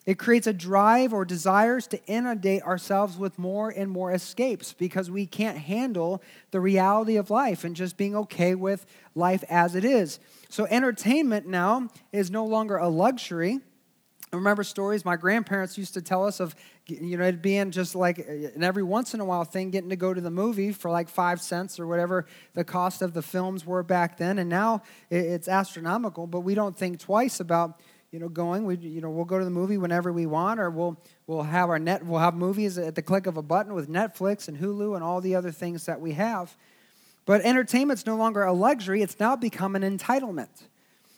It 0.07 0.18
creates 0.18 0.47
a 0.47 0.53
drive 0.53 1.14
or 1.14 1.25
desires 1.25 1.87
to 1.88 2.07
inundate 2.07 2.62
ourselves 2.62 3.16
with 3.16 3.38
more 3.38 3.70
and 3.70 3.90
more 3.90 4.12
escapes 4.12 4.75
because 4.75 5.11
we 5.11 5.25
can't 5.25 5.57
handle 5.57 6.23
the 6.51 6.61
reality 6.61 7.16
of 7.16 7.31
life 7.31 7.64
and 7.64 7.75
just 7.75 7.97
being 7.97 8.14
okay 8.14 8.55
with 8.55 8.85
life 9.14 9.44
as 9.49 9.75
it 9.75 9.85
is. 9.85 10.20
So, 10.51 10.66
entertainment 10.66 11.47
now 11.47 11.88
is 12.12 12.31
no 12.31 12.44
longer 12.44 12.77
a 12.77 12.88
luxury. 12.88 13.61
Remember 14.35 14.64
stories 14.64 15.05
my 15.05 15.16
grandparents 15.16 15.79
used 15.79 15.94
to 15.94 16.03
tell 16.03 16.27
us 16.27 16.40
of, 16.40 16.55
you 16.87 17.16
know, 17.16 17.25
it 17.25 17.42
being 17.42 17.70
just 17.70 17.94
like 17.94 18.18
uh, 18.18 18.49
an 18.55 18.62
every 18.62 18.83
once 18.83 19.14
in 19.14 19.20
a 19.20 19.25
while 19.25 19.44
thing, 19.44 19.70
getting 19.70 19.90
to 19.90 19.97
go 19.97 20.12
to 20.12 20.20
the 20.20 20.31
movie 20.31 20.73
for 20.73 20.90
like 20.90 21.09
five 21.09 21.40
cents 21.40 21.79
or 21.79 21.87
whatever 21.87 22.27
the 22.55 22.64
cost 22.64 23.03
of 23.03 23.14
the 23.14 23.23
films 23.23 23.64
were 23.64 23.83
back 23.83 24.16
then. 24.18 24.38
And 24.38 24.49
now 24.51 24.83
it's 25.11 25.49
astronomical, 25.49 26.27
but 26.27 26.40
we 26.40 26.55
don't 26.55 26.77
think 26.77 26.99
twice 26.99 27.40
about 27.40 27.81
you 28.14 28.20
know, 28.20 28.29
going. 28.29 28.64
We, 28.64 28.77
you 28.77 29.01
know, 29.01 29.11
we'll 29.11 29.25
go 29.25 29.40
to 29.40 29.44
the 29.44 29.51
movie 29.51 29.77
whenever 29.77 30.12
we 30.12 30.25
want, 30.25 30.61
or 30.61 30.70
we'll 30.70 30.97
we'll 31.27 31.42
have 31.42 31.68
our 31.68 31.81
net. 31.81 32.07
We'll 32.07 32.20
have 32.20 32.37
movies 32.37 32.79
at 32.79 32.94
the 32.94 33.03
click 33.03 33.27
of 33.27 33.37
a 33.37 33.42
button 33.42 33.75
with 33.75 33.88
Netflix 33.88 34.47
and 34.47 34.57
Hulu 34.57 34.94
and 34.94 35.03
all 35.03 35.20
the 35.20 35.35
other 35.35 35.51
things 35.51 35.87
that 35.87 36.01
we 36.01 36.12
have. 36.12 36.57
But 37.27 37.40
entertainment's 37.40 38.07
no 38.07 38.14
longer 38.14 38.44
a 38.44 38.53
luxury; 38.53 39.03
it's 39.03 39.18
now 39.18 39.35
become 39.35 39.75
an 39.75 39.83
entitlement. 39.83 40.62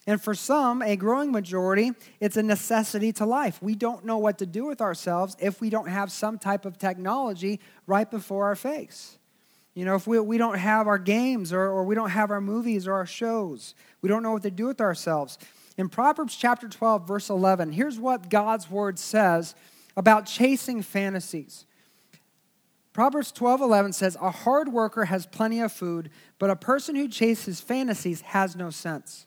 And 0.06 0.22
for 0.22 0.34
some, 0.34 0.82
a 0.82 0.94
growing 0.94 1.32
majority, 1.32 1.90
it's 2.20 2.36
a 2.36 2.42
necessity 2.42 3.12
to 3.14 3.26
life. 3.26 3.60
We 3.60 3.74
don't 3.74 4.04
know 4.04 4.18
what 4.18 4.38
to 4.38 4.46
do 4.46 4.64
with 4.64 4.80
ourselves 4.80 5.36
if 5.40 5.60
we 5.60 5.68
don't 5.68 5.88
have 5.88 6.12
some 6.12 6.38
type 6.38 6.64
of 6.64 6.78
technology 6.78 7.60
right 7.86 8.08
before 8.08 8.44
our 8.44 8.54
face. 8.54 9.18
You 9.74 9.84
know, 9.84 9.96
if 9.96 10.06
we, 10.06 10.18
we 10.20 10.38
don't 10.38 10.58
have 10.58 10.86
our 10.86 10.98
games 10.98 11.52
or, 11.52 11.62
or 11.62 11.84
we 11.84 11.96
don't 11.96 12.10
have 12.10 12.30
our 12.30 12.40
movies 12.40 12.86
or 12.86 12.94
our 12.94 13.06
shows, 13.06 13.74
we 14.00 14.08
don't 14.08 14.22
know 14.22 14.32
what 14.32 14.42
to 14.44 14.50
do 14.50 14.66
with 14.66 14.80
ourselves. 14.80 15.38
In 15.76 15.88
Proverbs 15.88 16.36
chapter 16.36 16.68
12, 16.68 17.06
verse 17.06 17.28
11, 17.28 17.72
here's 17.72 17.98
what 17.98 18.30
God's 18.30 18.70
word 18.70 18.98
says 18.98 19.54
about 19.96 20.26
chasing 20.26 20.82
fantasies. 20.82 21.66
Proverbs 22.92 23.32
12, 23.32 23.60
11 23.60 23.92
says, 23.92 24.16
A 24.22 24.30
hard 24.30 24.68
worker 24.68 25.06
has 25.06 25.26
plenty 25.26 25.60
of 25.60 25.72
food, 25.72 26.10
but 26.38 26.48
a 26.48 26.56
person 26.56 26.94
who 26.94 27.08
chases 27.08 27.60
fantasies 27.60 28.22
has 28.22 28.56
no 28.56 28.70
sense. 28.70 29.26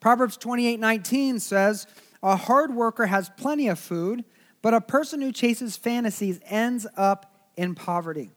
Proverbs 0.00 0.36
28, 0.36 0.78
19 0.78 1.40
says, 1.40 1.86
A 2.22 2.36
hard 2.36 2.74
worker 2.74 3.06
has 3.06 3.30
plenty 3.36 3.68
of 3.68 3.78
food, 3.78 4.24
but 4.62 4.74
a 4.74 4.80
person 4.80 5.20
who 5.20 5.32
chases 5.32 5.76
fantasies 5.76 6.40
ends 6.46 6.86
up 6.96 7.50
in 7.56 7.74
poverty. 7.74 8.30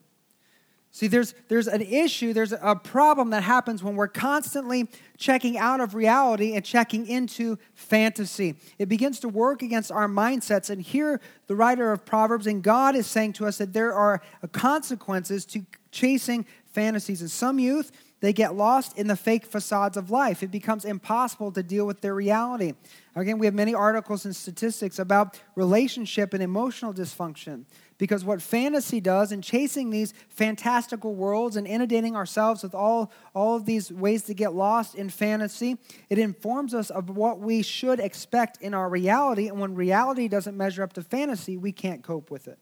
See, 0.91 1.07
there's, 1.07 1.35
there's 1.49 1.67
an 1.67 1.81
issue, 1.81 2.33
there's 2.33 2.51
a 2.51 2.75
problem 2.75 3.29
that 3.29 3.43
happens 3.43 3.83
when 3.83 3.95
we're 3.95 4.07
constantly 4.07 4.89
checking 5.17 5.55
out 5.55 5.81
of 5.81 5.93
reality 5.93 6.55
and 6.55 6.65
checking 6.65 7.05
into 7.05 7.59
fantasy. 7.75 8.55
It 8.79 8.89
begins 8.89 9.19
to 9.19 9.29
work 9.29 9.61
against 9.61 9.91
our 9.91 10.07
mindsets. 10.07 10.71
And 10.71 10.81
here, 10.81 11.21
the 11.45 11.55
writer 11.55 11.91
of 11.91 12.05
Proverbs 12.05 12.47
and 12.47 12.63
God 12.63 12.95
is 12.95 13.05
saying 13.05 13.33
to 13.33 13.45
us 13.45 13.59
that 13.59 13.73
there 13.73 13.93
are 13.93 14.21
consequences 14.51 15.45
to 15.47 15.63
chasing 15.91 16.45
fantasies. 16.65 17.21
And 17.21 17.29
some 17.29 17.59
youth, 17.59 17.91
they 18.21 18.33
get 18.33 18.55
lost 18.55 18.97
in 18.97 19.07
the 19.07 19.15
fake 19.15 19.45
facades 19.45 19.95
of 19.95 20.11
life. 20.11 20.43
It 20.43 20.51
becomes 20.51 20.83
impossible 20.83 21.51
to 21.53 21.63
deal 21.63 21.85
with 21.85 22.01
their 22.01 22.13
reality. 22.13 22.73
Again, 23.15 23.39
we 23.39 23.45
have 23.45 23.55
many 23.55 23.73
articles 23.73 24.25
and 24.25 24.35
statistics 24.35 24.99
about 24.99 25.39
relationship 25.55 26.33
and 26.33 26.43
emotional 26.43 26.93
dysfunction. 26.93 27.63
Because 27.97 28.23
what 28.23 28.41
fantasy 28.41 28.99
does 29.01 29.31
in 29.31 29.41
chasing 29.41 29.89
these 29.89 30.13
fantastical 30.29 31.15
worlds 31.15 31.55
and 31.55 31.67
inundating 31.67 32.15
ourselves 32.15 32.63
with 32.63 32.73
all, 32.73 33.11
all 33.33 33.55
of 33.55 33.65
these 33.65 33.91
ways 33.91 34.23
to 34.23 34.33
get 34.33 34.53
lost 34.53 34.95
in 34.95 35.09
fantasy, 35.09 35.77
it 36.09 36.17
informs 36.17 36.73
us 36.73 36.89
of 36.89 37.09
what 37.09 37.39
we 37.39 37.61
should 37.61 37.99
expect 37.99 38.61
in 38.61 38.73
our 38.73 38.89
reality. 38.89 39.47
And 39.47 39.59
when 39.59 39.75
reality 39.75 40.27
doesn't 40.27 40.55
measure 40.55 40.83
up 40.83 40.93
to 40.93 41.03
fantasy, 41.03 41.57
we 41.57 41.71
can't 41.71 42.03
cope 42.03 42.31
with 42.31 42.47
it. 42.47 42.59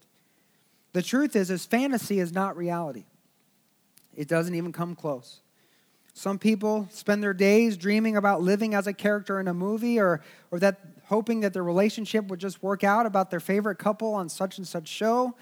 The 0.94 1.04
truth 1.04 1.36
is, 1.36 1.52
is 1.52 1.66
fantasy 1.66 2.20
is 2.20 2.32
not 2.32 2.58
reality. 2.58 3.06
It 4.16 4.28
doesn't 4.28 4.56
even 4.56 4.72
come 4.72 4.96
close. 4.96 5.42
Some 6.18 6.40
people 6.40 6.88
spend 6.90 7.22
their 7.22 7.36
days 7.36 7.78
dreaming 7.78 8.18
about 8.18 8.42
living 8.42 8.74
as 8.74 8.88
a 8.88 8.94
character 8.94 9.40
in 9.40 9.48
a 9.48 9.54
movie 9.54 10.00
or, 10.00 10.24
or 10.50 10.58
that 10.58 10.80
hoping 11.06 11.42
that 11.42 11.54
their 11.54 11.64
relationship 11.64 12.26
would 12.26 12.40
just 12.40 12.64
work 12.64 12.84
out 12.84 13.06
about 13.06 13.30
their 13.30 13.40
favorite 13.40 13.76
couple 13.76 14.16
on 14.16 14.28
such 14.28 14.58
and 14.58 14.68
such 14.68 14.88
show. 14.88 15.36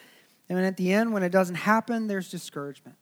And 0.50 0.60
at 0.60 0.76
the 0.76 0.92
end, 0.92 1.14
when 1.14 1.24
it 1.24 1.32
doesn't 1.32 1.56
happen, 1.56 2.08
there's 2.08 2.30
discouragement. 2.30 2.98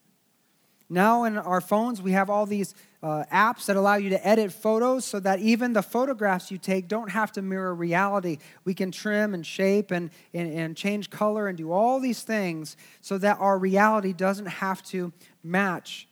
Now, 0.88 1.24
in 1.24 1.36
our 1.36 1.62
phones, 1.62 2.00
we 2.00 2.12
have 2.12 2.30
all 2.30 2.46
these 2.46 2.76
uh, 3.02 3.24
apps 3.34 3.66
that 3.66 3.76
allow 3.76 3.96
you 3.96 4.12
to 4.12 4.28
edit 4.28 4.52
photos 4.52 5.04
so 5.04 5.20
that 5.22 5.40
even 5.40 5.74
the 5.74 5.82
photographs 5.82 6.52
you 6.52 6.60
take 6.60 6.88
don't 6.88 7.10
have 7.10 7.32
to 7.32 7.42
mirror 7.42 7.74
reality. 7.74 8.38
We 8.66 8.76
can 8.76 8.92
trim 8.92 9.34
and 9.34 9.44
shape 9.44 9.90
and, 9.90 10.12
and, 10.32 10.54
and 10.54 10.78
change 10.78 11.10
color 11.10 11.48
and 11.48 11.58
do 11.58 11.72
all 11.72 12.00
these 12.00 12.22
things 12.22 12.78
so 13.02 13.18
that 13.18 13.40
our 13.40 13.58
reality 13.58 14.14
doesn't 14.14 14.46
have 14.46 14.84
to 14.90 15.12
match 15.44 16.08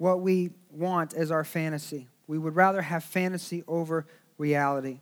what 0.00 0.22
we 0.22 0.48
want 0.70 1.12
as 1.12 1.30
our 1.30 1.44
fantasy. 1.44 2.08
We 2.26 2.38
would 2.38 2.56
rather 2.56 2.80
have 2.80 3.04
fantasy 3.04 3.62
over 3.68 4.06
reality. 4.38 5.00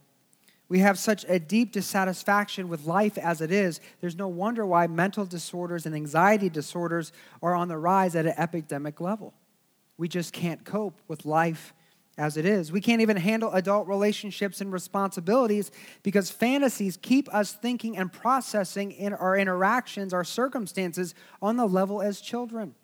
We 0.68 0.80
have 0.80 0.98
such 0.98 1.24
a 1.28 1.38
deep 1.38 1.70
dissatisfaction 1.70 2.68
with 2.68 2.84
life 2.84 3.16
as 3.16 3.40
it 3.40 3.52
is. 3.52 3.80
There's 4.00 4.16
no 4.16 4.26
wonder 4.26 4.66
why 4.66 4.88
mental 4.88 5.24
disorders 5.24 5.87
and 5.87 5.94
anxiety 5.94 6.48
disorders 6.48 7.12
are 7.40 7.54
on 7.54 7.68
the 7.68 7.78
rise 7.78 8.16
at 8.16 8.26
an 8.26 8.34
epidemic 8.37 9.00
level. 9.00 9.34
We 9.98 10.08
just 10.08 10.32
can't 10.32 10.64
cope 10.64 11.00
with 11.06 11.24
life 11.24 11.74
as 12.18 12.37
it 12.37 12.44
is. 12.44 12.72
We 12.72 12.80
can't 12.80 13.00
even 13.00 13.16
handle 13.16 13.52
adult 13.52 13.87
relationships 13.87 14.61
and 14.61 14.72
responsibilities 14.72 15.70
because 16.02 16.28
fantasies 16.28 16.98
keep 17.00 17.32
us 17.32 17.52
thinking 17.52 17.96
and 17.96 18.12
processing 18.12 18.90
in 18.90 19.12
our 19.12 19.37
interactions, 19.37 20.12
our 20.12 20.24
circumstances 20.24 21.14
on 21.40 21.56
the 21.56 21.66
level 21.66 22.02
as 22.02 22.20
children. 22.20 22.74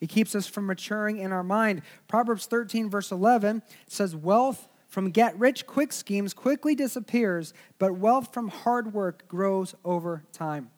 It 0.00 0.08
keeps 0.08 0.34
us 0.34 0.46
from 0.46 0.66
maturing 0.66 1.18
in 1.18 1.32
our 1.32 1.42
mind. 1.42 1.82
Proverbs 2.08 2.46
13, 2.46 2.90
verse 2.90 3.10
11 3.10 3.62
says, 3.88 4.14
Wealth 4.14 4.68
from 4.88 5.10
get 5.10 5.38
rich 5.38 5.66
quick 5.66 5.92
schemes 5.92 6.34
quickly 6.34 6.74
disappears, 6.74 7.54
but 7.78 7.96
wealth 7.96 8.32
from 8.32 8.48
hard 8.48 8.92
work 8.92 9.26
grows 9.28 9.74
over 9.84 10.22
time. 10.32 10.70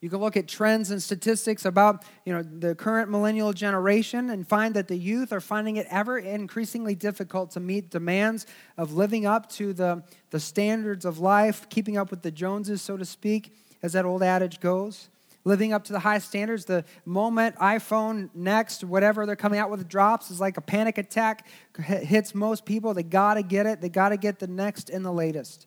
You 0.00 0.10
can 0.10 0.18
look 0.18 0.36
at 0.36 0.46
trends 0.46 0.90
and 0.90 1.02
statistics 1.02 1.64
about 1.64 2.04
you 2.26 2.34
know, 2.34 2.42
the 2.42 2.74
current 2.74 3.10
millennial 3.10 3.54
generation 3.54 4.28
and 4.28 4.46
find 4.46 4.74
that 4.74 4.86
the 4.86 4.96
youth 4.96 5.32
are 5.32 5.40
finding 5.40 5.76
it 5.76 5.86
ever 5.88 6.18
increasingly 6.18 6.94
difficult 6.94 7.52
to 7.52 7.60
meet 7.60 7.88
demands 7.88 8.46
of 8.76 8.92
living 8.92 9.24
up 9.24 9.48
to 9.52 9.72
the, 9.72 10.02
the 10.28 10.38
standards 10.38 11.06
of 11.06 11.20
life, 11.20 11.68
keeping 11.70 11.96
up 11.96 12.10
with 12.10 12.20
the 12.20 12.30
Joneses, 12.30 12.82
so 12.82 12.98
to 12.98 13.04
speak, 13.06 13.54
as 13.82 13.94
that 13.94 14.04
old 14.04 14.22
adage 14.22 14.60
goes 14.60 15.08
living 15.44 15.72
up 15.72 15.84
to 15.84 15.92
the 15.92 16.00
high 16.00 16.18
standards. 16.18 16.64
The 16.64 16.84
moment 17.04 17.56
iPhone 17.56 18.30
next, 18.34 18.82
whatever 18.82 19.26
they're 19.26 19.36
coming 19.36 19.60
out 19.60 19.70
with 19.70 19.86
drops, 19.88 20.30
is 20.30 20.40
like 20.40 20.56
a 20.56 20.62
panic 20.62 20.98
attack 20.98 21.46
hits 21.78 22.34
most 22.34 22.64
people. 22.64 22.94
They 22.94 23.02
got 23.02 23.34
to 23.34 23.42
get 23.42 23.66
it. 23.66 23.80
They 23.80 23.88
got 23.88 24.10
to 24.10 24.16
get 24.16 24.38
the 24.38 24.46
next 24.46 24.90
and 24.90 25.04
the 25.04 25.12
latest. 25.12 25.66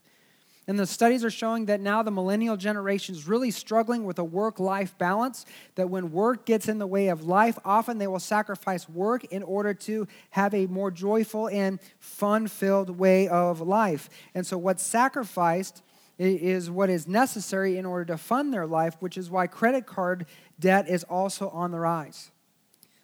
And 0.70 0.78
the 0.78 0.86
studies 0.86 1.24
are 1.24 1.30
showing 1.30 1.68
that 1.68 1.80
now 1.80 2.04
the 2.04 2.12
millennial 2.12 2.58
generation 2.58 3.16
is 3.16 3.26
really 3.26 3.52
struggling 3.52 4.04
with 4.04 4.20
a 4.20 4.24
work 4.24 4.60
life 4.60 4.98
balance. 4.98 5.46
That 5.76 5.90
when 5.90 6.12
work 6.12 6.46
gets 6.46 6.68
in 6.68 6.78
the 6.78 6.86
way 6.86 7.08
of 7.08 7.24
life, 7.24 7.58
often 7.64 8.00
they 8.00 8.08
will 8.08 8.20
sacrifice 8.20 8.90
work 8.90 9.24
in 9.26 9.44
order 9.44 9.74
to 9.74 10.10
have 10.32 10.54
a 10.54 10.68
more 10.68 10.92
joyful 10.92 11.48
and 11.48 11.80
fun 12.00 12.48
filled 12.48 13.00
way 13.00 13.30
of 13.30 13.62
life. 13.62 14.10
And 14.36 14.46
so, 14.46 14.58
what's 14.58 14.84
sacrificed 14.84 15.82
is 16.18 16.70
what 16.70 16.90
is 16.90 17.08
necessary 17.08 17.78
in 17.78 17.86
order 17.86 18.06
to 18.06 18.18
fund 18.18 18.54
their 18.54 18.66
life, 18.66 18.96
which 19.00 19.18
is 19.18 19.30
why 19.30 19.48
credit 19.48 19.86
card 19.86 20.26
debt 20.60 20.90
is 20.90 21.04
also 21.04 21.50
on 21.50 21.72
the 21.72 21.80
rise. 21.80 22.32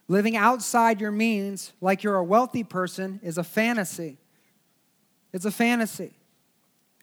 Living 0.07 0.35
outside 0.35 0.99
your 0.99 1.11
means, 1.11 1.73
like 1.79 2.03
you're 2.03 2.15
a 2.15 2.23
wealthy 2.23 2.63
person, 2.63 3.19
is 3.23 3.37
a 3.37 3.43
fantasy. 3.43 4.17
It's 5.31 5.45
a 5.45 5.51
fantasy. 5.51 6.13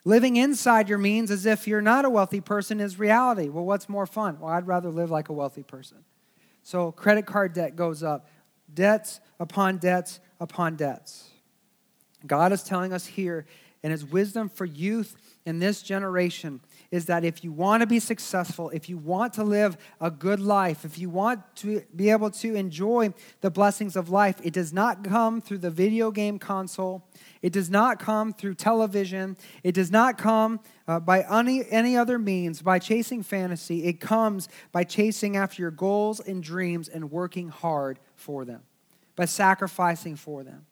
Living 0.04 0.36
inside 0.36 0.88
your 0.88 0.98
means 0.98 1.30
as 1.30 1.46
if 1.46 1.66
you're 1.66 1.82
not 1.82 2.04
a 2.04 2.10
wealthy 2.10 2.40
person 2.40 2.80
is 2.80 2.98
reality. 2.98 3.48
Well, 3.48 3.64
what's 3.64 3.88
more 3.88 4.06
fun? 4.06 4.40
Well, 4.40 4.50
I'd 4.52 4.66
rather 4.66 4.90
live 4.90 5.10
like 5.10 5.28
a 5.28 5.32
wealthy 5.32 5.62
person. 5.62 5.98
So 6.62 6.92
credit 6.92 7.26
card 7.26 7.52
debt 7.52 7.76
goes 7.76 8.02
up, 8.02 8.28
debts 8.72 9.20
upon 9.38 9.78
debts 9.78 10.20
upon 10.40 10.76
debts. 10.76 11.28
God 12.26 12.52
is 12.52 12.62
telling 12.62 12.92
us 12.92 13.06
here 13.06 13.46
in 13.82 13.90
His 13.90 14.04
wisdom 14.04 14.48
for 14.48 14.64
youth 14.64 15.16
in 15.46 15.58
this 15.58 15.82
generation 15.82 16.60
is 16.90 17.06
that 17.06 17.24
if 17.24 17.42
you 17.42 17.50
want 17.50 17.80
to 17.80 17.86
be 17.86 17.98
successful, 17.98 18.68
if 18.70 18.88
you 18.88 18.98
want 18.98 19.32
to 19.32 19.44
live 19.44 19.76
a 20.00 20.10
good 20.10 20.40
life, 20.40 20.84
if 20.84 20.98
you 20.98 21.08
want 21.08 21.40
to 21.56 21.82
be 21.96 22.10
able 22.10 22.30
to 22.30 22.54
enjoy 22.54 23.12
the 23.40 23.50
blessings 23.50 23.96
of 23.96 24.10
life, 24.10 24.36
it 24.42 24.52
does 24.52 24.72
not 24.72 25.02
come 25.02 25.40
through 25.40 25.58
the 25.58 25.70
video 25.70 26.10
game 26.10 26.38
console. 26.38 27.06
It 27.40 27.52
does 27.52 27.70
not 27.70 27.98
come 27.98 28.34
through 28.34 28.54
television. 28.54 29.36
It 29.64 29.72
does 29.72 29.90
not 29.90 30.18
come 30.18 30.60
uh, 30.86 31.00
by 31.00 31.22
any, 31.22 31.64
any 31.70 31.96
other 31.96 32.18
means, 32.18 32.60
by 32.60 32.78
chasing 32.78 33.22
fantasy. 33.22 33.84
It 33.84 33.98
comes 34.00 34.48
by 34.72 34.84
chasing 34.84 35.36
after 35.36 35.62
your 35.62 35.70
goals 35.70 36.20
and 36.20 36.42
dreams 36.42 36.88
and 36.88 37.10
working 37.10 37.48
hard 37.48 37.98
for 38.14 38.44
them, 38.44 38.62
by 39.16 39.24
sacrificing 39.24 40.16
for 40.16 40.44
them. 40.44 40.66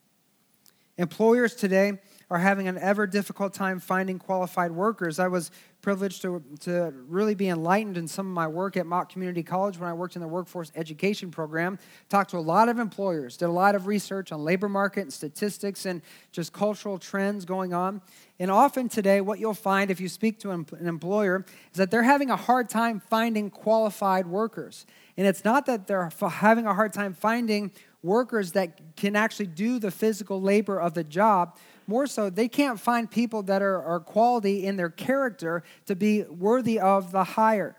Employers 0.98 1.54
today 1.54 2.00
are 2.30 2.38
having 2.38 2.68
an 2.68 2.76
ever 2.78 3.06
difficult 3.06 3.54
time 3.54 3.80
finding 3.80 4.18
qualified 4.18 4.70
workers. 4.70 5.18
I 5.18 5.28
was 5.28 5.50
privileged 5.80 6.22
to, 6.22 6.42
to 6.60 6.92
really 7.06 7.34
be 7.34 7.48
enlightened 7.48 7.96
in 7.96 8.06
some 8.08 8.26
of 8.26 8.32
my 8.32 8.46
work 8.46 8.76
at 8.76 8.84
Mott 8.84 9.08
Community 9.08 9.42
College 9.42 9.78
when 9.78 9.88
I 9.88 9.92
worked 9.92 10.16
in 10.16 10.20
the 10.20 10.28
workforce 10.28 10.70
education 10.74 11.30
program. 11.30 11.78
Talked 12.08 12.30
to 12.30 12.36
a 12.36 12.40
lot 12.40 12.68
of 12.68 12.78
employers, 12.78 13.36
did 13.36 13.46
a 13.46 13.52
lot 13.52 13.74
of 13.74 13.86
research 13.86 14.30
on 14.32 14.44
labor 14.44 14.68
market 14.68 15.02
and 15.02 15.12
statistics 15.12 15.86
and 15.86 16.02
just 16.32 16.52
cultural 16.52 16.98
trends 16.98 17.44
going 17.44 17.72
on. 17.72 18.02
And 18.38 18.50
often 18.50 18.88
today, 18.88 19.20
what 19.20 19.38
you'll 19.38 19.54
find 19.54 19.90
if 19.90 20.00
you 20.00 20.08
speak 20.08 20.38
to 20.40 20.50
an 20.50 20.66
employer 20.86 21.44
is 21.72 21.78
that 21.78 21.90
they're 21.90 22.02
having 22.02 22.30
a 22.30 22.36
hard 22.36 22.68
time 22.68 23.00
finding 23.00 23.48
qualified 23.50 24.26
workers. 24.26 24.84
And 25.16 25.26
it's 25.26 25.44
not 25.44 25.66
that 25.66 25.86
they're 25.86 26.10
having 26.20 26.66
a 26.66 26.74
hard 26.74 26.92
time 26.92 27.14
finding 27.14 27.72
workers 28.02 28.52
that 28.52 28.96
can 28.96 29.16
actually 29.16 29.46
do 29.46 29.78
the 29.78 29.90
physical 29.90 30.40
labor 30.40 30.80
of 30.80 30.94
the 30.94 31.04
job, 31.04 31.56
more 31.88 32.06
so, 32.06 32.30
they 32.30 32.48
can't 32.48 32.78
find 32.78 33.10
people 33.10 33.42
that 33.44 33.62
are, 33.62 33.82
are 33.82 33.98
quality 33.98 34.66
in 34.66 34.76
their 34.76 34.90
character 34.90 35.64
to 35.86 35.96
be 35.96 36.22
worthy 36.22 36.78
of 36.78 37.10
the 37.12 37.24
hire. 37.24 37.76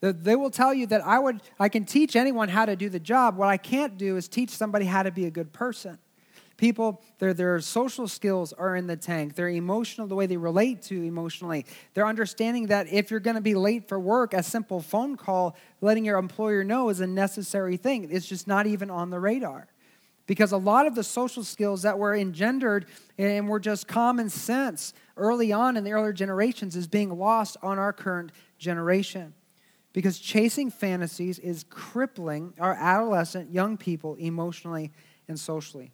They 0.00 0.34
will 0.34 0.50
tell 0.50 0.74
you 0.74 0.86
that 0.88 1.06
I, 1.06 1.18
would, 1.18 1.40
I 1.58 1.68
can 1.68 1.84
teach 1.84 2.16
anyone 2.16 2.48
how 2.48 2.66
to 2.66 2.74
do 2.74 2.88
the 2.88 3.00
job. 3.00 3.36
What 3.36 3.48
I 3.48 3.56
can't 3.56 3.96
do 3.96 4.16
is 4.16 4.28
teach 4.28 4.50
somebody 4.50 4.86
how 4.86 5.02
to 5.02 5.10
be 5.10 5.26
a 5.26 5.30
good 5.30 5.52
person. 5.52 5.98
People, 6.56 7.02
their, 7.18 7.34
their 7.34 7.60
social 7.60 8.06
skills 8.06 8.52
are 8.52 8.76
in 8.76 8.86
the 8.86 8.96
tank. 8.96 9.34
They're 9.34 9.48
emotional, 9.48 10.06
the 10.06 10.14
way 10.14 10.26
they 10.26 10.36
relate 10.36 10.82
to 10.82 11.02
emotionally. 11.02 11.66
They're 11.94 12.06
understanding 12.06 12.68
that 12.68 12.92
if 12.92 13.10
you're 13.10 13.20
going 13.20 13.36
to 13.36 13.42
be 13.42 13.54
late 13.54 13.88
for 13.88 13.98
work, 13.98 14.34
a 14.34 14.42
simple 14.42 14.80
phone 14.80 15.16
call 15.16 15.56
letting 15.80 16.04
your 16.04 16.18
employer 16.18 16.64
know 16.64 16.90
is 16.90 17.00
a 17.00 17.06
necessary 17.06 17.76
thing. 17.76 18.08
It's 18.10 18.26
just 18.26 18.46
not 18.46 18.66
even 18.66 18.90
on 18.90 19.10
the 19.10 19.18
radar. 19.18 19.66
Because 20.26 20.52
a 20.52 20.56
lot 20.56 20.86
of 20.86 20.94
the 20.94 21.04
social 21.04 21.44
skills 21.44 21.82
that 21.82 21.98
were 21.98 22.14
engendered 22.14 22.86
and 23.18 23.48
were 23.48 23.60
just 23.60 23.86
common 23.86 24.30
sense 24.30 24.94
early 25.16 25.52
on 25.52 25.76
in 25.76 25.84
the 25.84 25.92
earlier 25.92 26.12
generations 26.12 26.76
is 26.76 26.86
being 26.86 27.16
lost 27.18 27.56
on 27.62 27.78
our 27.78 27.92
current 27.92 28.32
generation. 28.58 29.34
Because 29.92 30.18
chasing 30.18 30.70
fantasies 30.70 31.38
is 31.38 31.64
crippling 31.68 32.54
our 32.58 32.74
adolescent 32.74 33.52
young 33.52 33.76
people 33.76 34.14
emotionally 34.14 34.92
and 35.28 35.38
socially. 35.38 35.92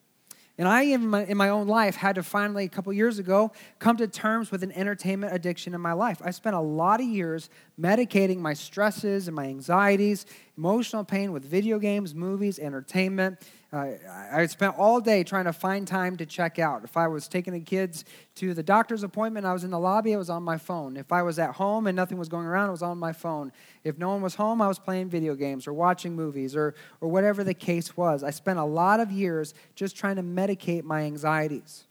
And 0.61 0.69
I, 0.69 0.83
in 0.83 1.09
my, 1.09 1.25
in 1.25 1.39
my 1.39 1.49
own 1.49 1.69
life, 1.69 1.97
had 1.97 2.17
to 2.17 2.23
finally, 2.23 2.67
a 2.67 2.69
couple 2.69 2.93
years 2.93 3.19
ago, 3.19 3.51
come 3.79 3.97
to 3.97 4.07
terms 4.07 4.51
with 4.51 4.63
an 4.63 4.73
entertainment 4.73 5.35
addiction 5.35 5.75
in 5.75 5.81
my 5.81 5.95
life. 5.95 6.21
I 6.23 6.33
spent 6.33 6.55
a 6.55 6.61
lot 6.61 7.01
of 7.01 7.07
years 7.07 7.49
medicating 7.81 8.37
my 8.41 8.53
stresses 8.53 9.27
and 9.27 9.35
my 9.35 9.47
anxieties, 9.47 10.27
emotional 10.59 11.03
pain 11.03 11.33
with 11.33 11.47
video 11.47 11.79
games, 11.79 12.15
movies, 12.15 12.59
entertainment, 12.59 13.39
uh, 13.73 13.93
I 14.33 14.47
spent 14.47 14.77
all 14.79 15.01
day 15.01 15.23
trying 15.23 15.45
to 15.45 15.53
find 15.53 15.87
time 15.87 16.17
to 16.17 16.27
check 16.27 16.59
out. 16.59 16.83
If 16.83 16.97
I 16.97 17.07
was 17.07 17.29
taking 17.29 17.53
the 17.53 17.61
kids 17.61 18.05
to 18.37 18.53
the 18.53 18.65
doctor's 18.65 19.05
appointment, 19.05 19.47
I 19.47 19.53
was 19.53 19.63
in 19.63 19.71
the 19.71 19.79
lobby, 19.79 20.13
I 20.13 20.19
was 20.19 20.29
on 20.29 20.43
my 20.43 20.59
phone. 20.59 20.97
If 20.97 21.13
I 21.13 21.23
was 21.23 21.39
at 21.39 21.55
home 21.55 21.87
and 21.87 21.95
nothing 21.95 22.19
was 22.19 22.29
going 22.29 22.47
around, 22.47 22.69
I 22.69 22.73
was 22.73 22.83
on 22.83 22.99
my 22.99 23.13
phone. 23.13 23.53
If 23.85 23.97
no 23.97 24.09
one 24.11 24.23
was 24.23 24.35
home, 24.35 24.61
I 24.61 24.67
was 24.67 24.81
playing 24.81 25.09
video 25.09 25.37
games 25.37 25.69
or 25.69 25.73
watching 25.73 26.17
movies 26.17 26.57
or, 26.57 26.75
or 27.01 27.09
whatever 27.09 27.45
the 27.45 27.55
case 27.55 27.97
was. 27.97 28.25
I 28.25 28.31
spent 28.31 28.59
a 28.59 28.65
lot 28.65 28.99
of 28.99 29.13
years 29.13 29.55
just 29.77 29.97
trying 29.97 30.17
to 30.17 30.23
medicate 30.23 30.83
my 30.83 31.03
anxieties. 31.03 31.85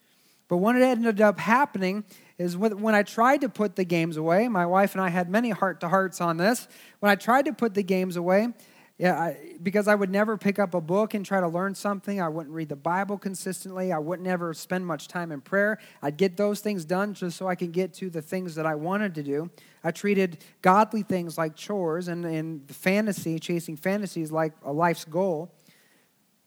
But 0.49 0.57
what 0.57 0.75
ended 0.75 1.21
up 1.21 1.39
happening 1.39 2.03
is 2.37 2.57
when 2.57 2.95
I 2.95 3.03
tried 3.03 3.41
to 3.41 3.49
put 3.49 3.75
the 3.75 3.85
games 3.85 4.17
away, 4.17 4.49
my 4.49 4.65
wife 4.65 4.95
and 4.95 5.01
I 5.01 5.09
had 5.09 5.29
many 5.29 5.51
heart 5.51 5.79
to 5.81 5.87
hearts 5.87 6.19
on 6.19 6.37
this. 6.37 6.67
When 6.99 7.09
I 7.11 7.15
tried 7.15 7.45
to 7.45 7.53
put 7.53 7.75
the 7.75 7.83
games 7.83 8.15
away, 8.15 8.49
yeah, 8.99 9.17
I, 9.17 9.55
because 9.63 9.87
I 9.87 9.95
would 9.95 10.09
never 10.09 10.37
pick 10.37 10.59
up 10.59 10.73
a 10.73 10.81
book 10.81 11.13
and 11.13 11.25
try 11.25 11.39
to 11.39 11.47
learn 11.47 11.73
something. 11.73 12.19
I 12.19 12.27
wouldn't 12.27 12.53
read 12.53 12.67
the 12.67 12.75
Bible 12.75 13.17
consistently. 13.17 13.93
I 13.93 13.97
wouldn't 13.97 14.27
ever 14.27 14.53
spend 14.53 14.85
much 14.85 15.07
time 15.07 15.31
in 15.31 15.39
prayer. 15.39 15.79
I'd 16.01 16.17
get 16.17 16.35
those 16.35 16.59
things 16.59 16.83
done 16.83 17.13
just 17.13 17.37
so 17.37 17.47
I 17.47 17.55
could 17.55 17.71
get 17.71 17.93
to 17.95 18.09
the 18.09 18.21
things 18.21 18.55
that 18.55 18.65
I 18.65 18.75
wanted 18.75 19.15
to 19.15 19.23
do. 19.23 19.49
I 19.85 19.91
treated 19.91 20.43
godly 20.61 21.03
things 21.03 21.37
like 21.37 21.55
chores 21.55 22.09
and, 22.09 22.25
and 22.25 22.69
fantasy, 22.69 23.39
chasing 23.39 23.77
fantasies 23.77 24.33
like 24.33 24.51
a 24.65 24.73
life's 24.73 25.05
goal. 25.05 25.49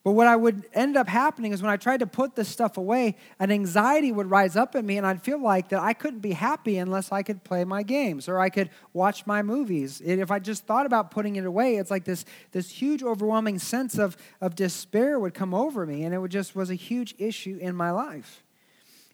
But 0.04 0.12
what 0.12 0.26
I 0.26 0.34
would 0.34 0.64
end 0.74 0.96
up 0.96 1.08
happening 1.08 1.52
is 1.52 1.62
when 1.62 1.70
I 1.70 1.76
tried 1.76 2.00
to 2.00 2.08
put 2.08 2.34
this 2.34 2.48
stuff 2.48 2.76
away, 2.76 3.14
an 3.38 3.52
anxiety 3.52 4.10
would 4.10 4.28
rise 4.28 4.56
up 4.56 4.74
in 4.74 4.84
me, 4.84 4.98
and 4.98 5.06
I'd 5.06 5.22
feel 5.22 5.40
like 5.40 5.68
that 5.68 5.80
I 5.80 5.92
couldn't 5.92 6.20
be 6.20 6.32
happy 6.32 6.78
unless 6.78 7.12
I 7.12 7.22
could 7.22 7.44
play 7.44 7.64
my 7.64 7.84
games 7.84 8.28
or 8.28 8.40
I 8.40 8.48
could 8.48 8.70
watch 8.92 9.26
my 9.26 9.42
movies. 9.42 10.00
And 10.00 10.20
if 10.20 10.32
I 10.32 10.40
just 10.40 10.66
thought 10.66 10.86
about 10.86 11.12
putting 11.12 11.36
it 11.36 11.44
away, 11.44 11.76
it's 11.76 11.90
like 11.90 12.04
this, 12.04 12.24
this 12.50 12.68
huge, 12.68 13.04
overwhelming 13.04 13.60
sense 13.60 13.96
of, 13.96 14.16
of 14.40 14.56
despair 14.56 15.20
would 15.20 15.34
come 15.34 15.54
over 15.54 15.86
me, 15.86 16.02
and 16.02 16.12
it 16.12 16.18
would 16.18 16.32
just 16.32 16.56
was 16.56 16.68
a 16.68 16.74
huge 16.74 17.14
issue 17.18 17.58
in 17.60 17.76
my 17.76 17.92
life. 17.92 18.42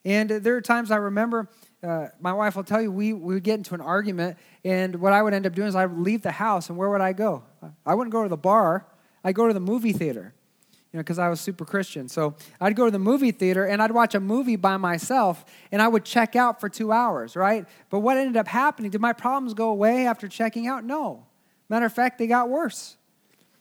And 0.03 0.29
there 0.29 0.55
are 0.55 0.61
times 0.61 0.89
I 0.89 0.95
remember 0.95 1.49
uh, 1.83 2.07
my 2.19 2.33
wife 2.33 2.55
will 2.55 2.63
tell 2.63 2.81
you 2.81 2.91
we, 2.91 3.13
we 3.13 3.35
would 3.35 3.43
get 3.43 3.55
into 3.55 3.75
an 3.75 3.81
argument, 3.81 4.39
and 4.65 4.95
what 4.95 5.13
I 5.13 5.21
would 5.21 5.35
end 5.35 5.45
up 5.45 5.53
doing 5.53 5.67
is 5.67 5.75
I 5.75 5.85
would 5.85 6.03
leave 6.03 6.23
the 6.23 6.31
house, 6.31 6.67
and 6.69 6.79
where 6.79 6.89
would 6.89 7.01
I 7.01 7.13
go? 7.13 7.43
I 7.85 7.93
wouldn't 7.93 8.11
go 8.11 8.23
to 8.23 8.29
the 8.29 8.37
bar, 8.37 8.87
I'd 9.23 9.35
go 9.35 9.47
to 9.47 9.53
the 9.53 9.59
movie 9.59 9.93
theater 9.93 10.33
you 10.91 10.97
know, 10.97 11.01
because 11.01 11.19
I 11.19 11.29
was 11.29 11.39
super 11.39 11.65
Christian. 11.65 12.09
So 12.09 12.35
I'd 12.59 12.75
go 12.75 12.85
to 12.85 12.91
the 12.91 12.99
movie 12.99 13.31
theater 13.31 13.65
and 13.65 13.81
I'd 13.81 13.91
watch 13.91 14.15
a 14.15 14.19
movie 14.19 14.55
by 14.55 14.77
myself 14.77 15.45
and 15.71 15.81
I 15.81 15.87
would 15.87 16.03
check 16.03 16.35
out 16.35 16.59
for 16.59 16.67
two 16.67 16.91
hours, 16.91 17.35
right? 17.35 17.67
But 17.89 17.99
what 17.99 18.17
ended 18.17 18.37
up 18.37 18.47
happening? 18.47 18.89
Did 18.89 19.01
my 19.01 19.13
problems 19.13 19.53
go 19.53 19.69
away 19.69 20.07
after 20.07 20.27
checking 20.27 20.67
out? 20.67 20.83
No. 20.83 21.25
Matter 21.69 21.85
of 21.85 21.93
fact, 21.93 22.17
they 22.17 22.25
got 22.25 22.49
worse. 22.49 22.97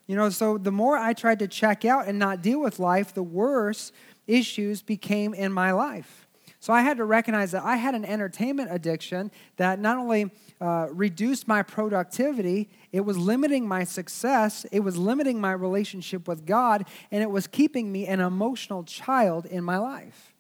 You 0.07 0.17
know, 0.17 0.31
so 0.31 0.57
the 0.57 0.73
more 0.73 0.97
I 0.97 1.13
tried 1.13 1.41
to 1.41 1.49
check 1.49 1.85
out 1.85 2.09
and 2.09 2.19
not 2.19 2.41
deal 2.41 2.61
with 2.61 2.79
life, 2.79 3.13
the 3.13 3.23
worse 3.23 3.93
issues 4.27 4.81
became 4.81 5.35
in 5.35 5.53
my 5.53 5.73
life. 5.73 6.28
So 6.61 6.73
I 6.73 6.83
had 6.83 6.97
to 6.97 7.05
recognize 7.05 7.53
that 7.53 7.65
I 7.65 7.77
had 7.77 7.95
an 7.95 8.05
entertainment 8.05 8.73
addiction 8.73 9.31
that 9.57 9.79
not 9.79 9.97
only 9.97 10.31
uh, 10.61 10.89
reduced 10.91 11.47
my 11.47 11.63
productivity, 11.63 12.69
it 12.91 13.03
was 13.03 13.17
limiting 13.17 13.67
my 13.67 13.85
success, 13.85 14.67
it 14.73 14.81
was 14.81 14.97
limiting 14.97 15.41
my 15.41 15.53
relationship 15.53 16.27
with 16.27 16.47
God, 16.47 16.85
and 17.13 17.23
it 17.23 17.31
was 17.31 17.47
keeping 17.47 17.93
me 17.93 18.07
an 18.07 18.21
emotional 18.21 18.83
child 18.83 19.47
in 19.47 19.63
my 19.63 19.79
life 19.79 20.35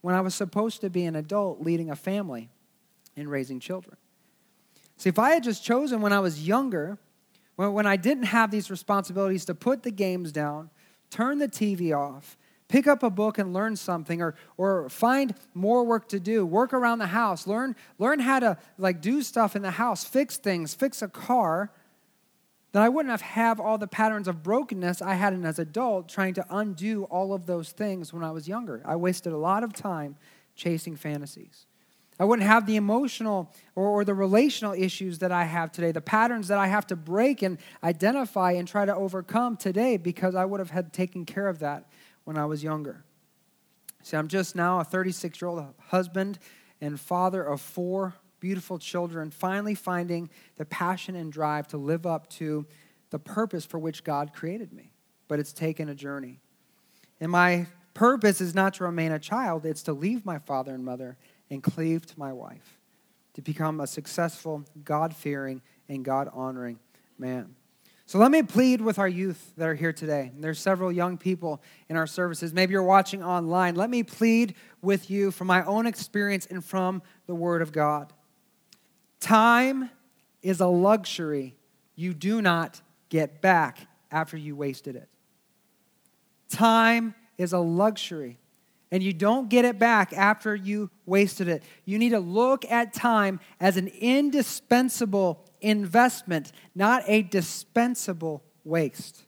when 0.00 0.14
I 0.14 0.20
was 0.20 0.34
supposed 0.34 0.80
to 0.82 0.90
be 0.90 1.04
an 1.06 1.16
adult 1.16 1.60
leading 1.60 1.90
a 1.90 1.96
family 1.96 2.50
and 3.16 3.28
raising 3.28 3.58
children. 3.58 3.96
See, 4.96 5.08
if 5.08 5.18
I 5.18 5.30
had 5.30 5.42
just 5.42 5.64
chosen 5.64 6.00
when 6.00 6.12
I 6.12 6.20
was 6.20 6.46
younger, 6.46 6.98
when 7.56 7.86
I 7.86 7.96
didn't 7.96 8.24
have 8.24 8.50
these 8.50 8.70
responsibilities 8.70 9.44
to 9.46 9.54
put 9.54 9.82
the 9.82 9.90
games 9.90 10.30
down, 10.30 10.70
turn 11.10 11.38
the 11.38 11.48
TV 11.48 11.96
off, 11.96 12.36
pick 12.68 12.86
up 12.86 13.02
a 13.02 13.10
book 13.10 13.38
and 13.38 13.52
learn 13.52 13.76
something 13.76 14.22
or, 14.22 14.34
or 14.56 14.88
find 14.88 15.34
more 15.54 15.84
work 15.84 16.08
to 16.08 16.20
do. 16.20 16.44
Work 16.46 16.72
around 16.72 16.98
the 16.98 17.06
house. 17.06 17.46
Learn, 17.46 17.76
learn 17.98 18.18
how 18.20 18.40
to 18.40 18.58
like 18.78 19.00
do 19.00 19.22
stuff 19.22 19.54
in 19.56 19.62
the 19.62 19.72
house. 19.72 20.04
Fix 20.04 20.36
things. 20.36 20.74
Fix 20.74 21.02
a 21.02 21.08
car 21.08 21.70
then 22.74 22.82
i 22.82 22.88
wouldn't 22.88 23.10
have 23.10 23.20
have 23.20 23.60
all 23.60 23.78
the 23.78 23.86
patterns 23.86 24.26
of 24.26 24.42
brokenness 24.42 25.00
i 25.00 25.14
had 25.14 25.32
as 25.32 25.58
an 25.58 25.62
adult 25.62 26.08
trying 26.08 26.34
to 26.34 26.44
undo 26.50 27.04
all 27.04 27.32
of 27.32 27.46
those 27.46 27.70
things 27.70 28.12
when 28.12 28.24
i 28.24 28.30
was 28.30 28.48
younger. 28.48 28.82
I 28.84 28.96
wasted 28.96 29.32
a 29.32 29.38
lot 29.38 29.62
of 29.62 29.72
time 29.72 30.16
chasing 30.56 30.96
fantasies. 30.96 31.66
I 32.18 32.24
wouldn't 32.24 32.46
have 32.46 32.66
the 32.66 32.76
emotional 32.76 33.52
or, 33.74 33.88
or, 33.88 34.04
the 34.04 34.14
relational 34.14 34.72
issues 34.72 35.18
that 35.18 35.32
I 35.32 35.44
have 35.44 35.72
today, 35.72 35.90
the 35.90 36.00
patterns 36.00 36.46
that 36.46 36.58
I 36.58 36.68
have 36.68 36.86
to 36.88 36.96
break 36.96 37.42
and 37.42 37.58
identify 37.82 38.52
and 38.52 38.68
try 38.68 38.84
to 38.84 38.94
overcome 38.94 39.56
today 39.56 39.96
because 39.96 40.36
I 40.36 40.44
would 40.44 40.60
have 40.60 40.70
had 40.70 40.92
taken 40.92 41.24
care 41.24 41.48
of 41.48 41.58
that 41.58 41.86
when 42.24 42.36
I 42.36 42.46
was 42.46 42.62
younger. 42.62 43.04
See, 44.02 44.16
I'm 44.16 44.28
just 44.28 44.54
now 44.54 44.80
a 44.80 44.84
36 44.84 45.40
year 45.40 45.48
old 45.48 45.64
husband 45.88 46.38
and 46.80 47.00
father 47.00 47.42
of 47.42 47.60
four 47.60 48.14
beautiful 48.40 48.78
children, 48.78 49.30
finally 49.30 49.74
finding 49.74 50.28
the 50.56 50.66
passion 50.66 51.16
and 51.16 51.32
drive 51.32 51.66
to 51.68 51.78
live 51.78 52.04
up 52.04 52.28
to 52.28 52.66
the 53.08 53.18
purpose 53.18 53.64
for 53.64 53.78
which 53.78 54.04
God 54.04 54.34
created 54.34 54.72
me. 54.72 54.90
But 55.28 55.38
it's 55.38 55.52
taken 55.52 55.88
a 55.88 55.94
journey. 55.94 56.40
And 57.20 57.32
my 57.32 57.66
purpose 57.94 58.42
is 58.42 58.54
not 58.54 58.74
to 58.74 58.84
remain 58.84 59.12
a 59.12 59.18
child, 59.18 59.64
it's 59.64 59.82
to 59.84 59.94
leave 59.94 60.26
my 60.26 60.38
father 60.38 60.74
and 60.74 60.84
mother 60.84 61.16
and 61.48 61.62
cleave 61.62 62.04
to 62.06 62.18
my 62.18 62.32
wife, 62.32 62.78
to 63.34 63.40
become 63.40 63.80
a 63.80 63.86
successful, 63.86 64.64
God 64.84 65.16
fearing, 65.16 65.62
and 65.88 66.04
God 66.04 66.28
honoring 66.32 66.78
man. 67.18 67.54
So 68.06 68.18
let 68.18 68.30
me 68.30 68.42
plead 68.42 68.82
with 68.82 68.98
our 68.98 69.08
youth 69.08 69.52
that 69.56 69.66
are 69.66 69.74
here 69.74 69.92
today. 69.92 70.30
There's 70.38 70.58
several 70.58 70.92
young 70.92 71.16
people 71.16 71.62
in 71.88 71.96
our 71.96 72.06
services. 72.06 72.52
Maybe 72.52 72.72
you're 72.72 72.82
watching 72.82 73.22
online. 73.22 73.76
Let 73.76 73.88
me 73.88 74.02
plead 74.02 74.54
with 74.82 75.10
you 75.10 75.30
from 75.30 75.46
my 75.46 75.64
own 75.64 75.86
experience 75.86 76.46
and 76.46 76.62
from 76.62 77.02
the 77.26 77.34
Word 77.34 77.62
of 77.62 77.72
God. 77.72 78.12
Time 79.20 79.88
is 80.42 80.60
a 80.60 80.66
luxury 80.66 81.56
you 81.96 82.12
do 82.12 82.42
not 82.42 82.82
get 83.08 83.40
back 83.40 83.78
after 84.10 84.36
you 84.36 84.54
wasted 84.54 84.96
it. 84.96 85.08
Time 86.50 87.14
is 87.38 87.52
a 87.52 87.58
luxury, 87.58 88.38
and 88.90 89.02
you 89.02 89.12
don't 89.12 89.48
get 89.48 89.64
it 89.64 89.78
back 89.78 90.12
after 90.12 90.54
you 90.54 90.90
wasted 91.06 91.48
it. 91.48 91.62
You 91.84 91.98
need 91.98 92.10
to 92.10 92.20
look 92.20 92.70
at 92.70 92.92
time 92.92 93.40
as 93.60 93.76
an 93.76 93.88
indispensable 93.88 95.44
investment, 95.64 96.52
not 96.74 97.02
a 97.06 97.22
dispensable 97.22 98.44
waste. 98.64 99.24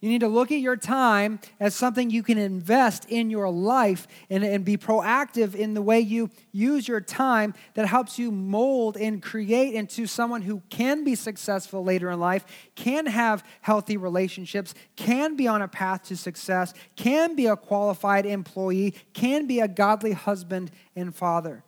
You 0.00 0.10
need 0.10 0.20
to 0.20 0.28
look 0.28 0.52
at 0.52 0.60
your 0.60 0.76
time 0.76 1.40
as 1.58 1.74
something 1.74 2.10
you 2.10 2.22
can 2.22 2.36
invest 2.36 3.06
in 3.08 3.30
your 3.30 3.48
life 3.48 4.06
and, 4.28 4.44
and 4.44 4.62
be 4.62 4.76
proactive 4.76 5.54
in 5.54 5.72
the 5.72 5.80
way 5.80 6.00
you 6.00 6.28
use 6.52 6.86
your 6.86 7.00
time 7.00 7.54
that 7.74 7.86
helps 7.86 8.18
you 8.18 8.30
mold 8.30 8.98
and 8.98 9.22
create 9.22 9.74
into 9.74 10.06
someone 10.06 10.42
who 10.42 10.62
can 10.68 11.02
be 11.02 11.14
successful 11.14 11.82
later 11.82 12.10
in 12.10 12.20
life, 12.20 12.44
can 12.74 13.06
have 13.06 13.42
healthy 13.62 13.96
relationships, 13.96 14.74
can 14.96 15.34
be 15.34 15.48
on 15.48 15.62
a 15.62 15.68
path 15.68 16.02
to 16.04 16.16
success, 16.16 16.74
can 16.94 17.34
be 17.34 17.46
a 17.46 17.56
qualified 17.56 18.26
employee, 18.26 18.94
can 19.14 19.46
be 19.46 19.60
a 19.60 19.68
godly 19.68 20.12
husband 20.12 20.70
and 20.94 21.16
father, 21.16 21.64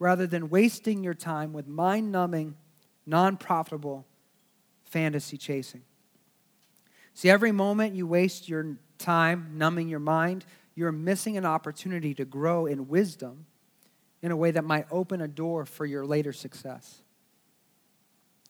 rather 0.00 0.26
than 0.26 0.50
wasting 0.50 1.04
your 1.04 1.14
time 1.14 1.52
with 1.52 1.68
mind 1.68 2.10
numbing, 2.10 2.56
non 3.06 3.36
profitable 3.36 4.06
fantasy 4.84 5.36
chasing. 5.36 5.82
See, 7.14 7.30
every 7.30 7.52
moment 7.52 7.94
you 7.94 8.06
waste 8.06 8.48
your 8.48 8.78
time 8.98 9.52
numbing 9.54 9.88
your 9.88 10.00
mind, 10.00 10.44
you're 10.74 10.92
missing 10.92 11.36
an 11.36 11.44
opportunity 11.44 12.14
to 12.14 12.24
grow 12.24 12.66
in 12.66 12.88
wisdom 12.88 13.46
in 14.22 14.30
a 14.30 14.36
way 14.36 14.50
that 14.52 14.64
might 14.64 14.86
open 14.90 15.20
a 15.20 15.28
door 15.28 15.66
for 15.66 15.84
your 15.84 16.06
later 16.06 16.32
success. 16.32 17.02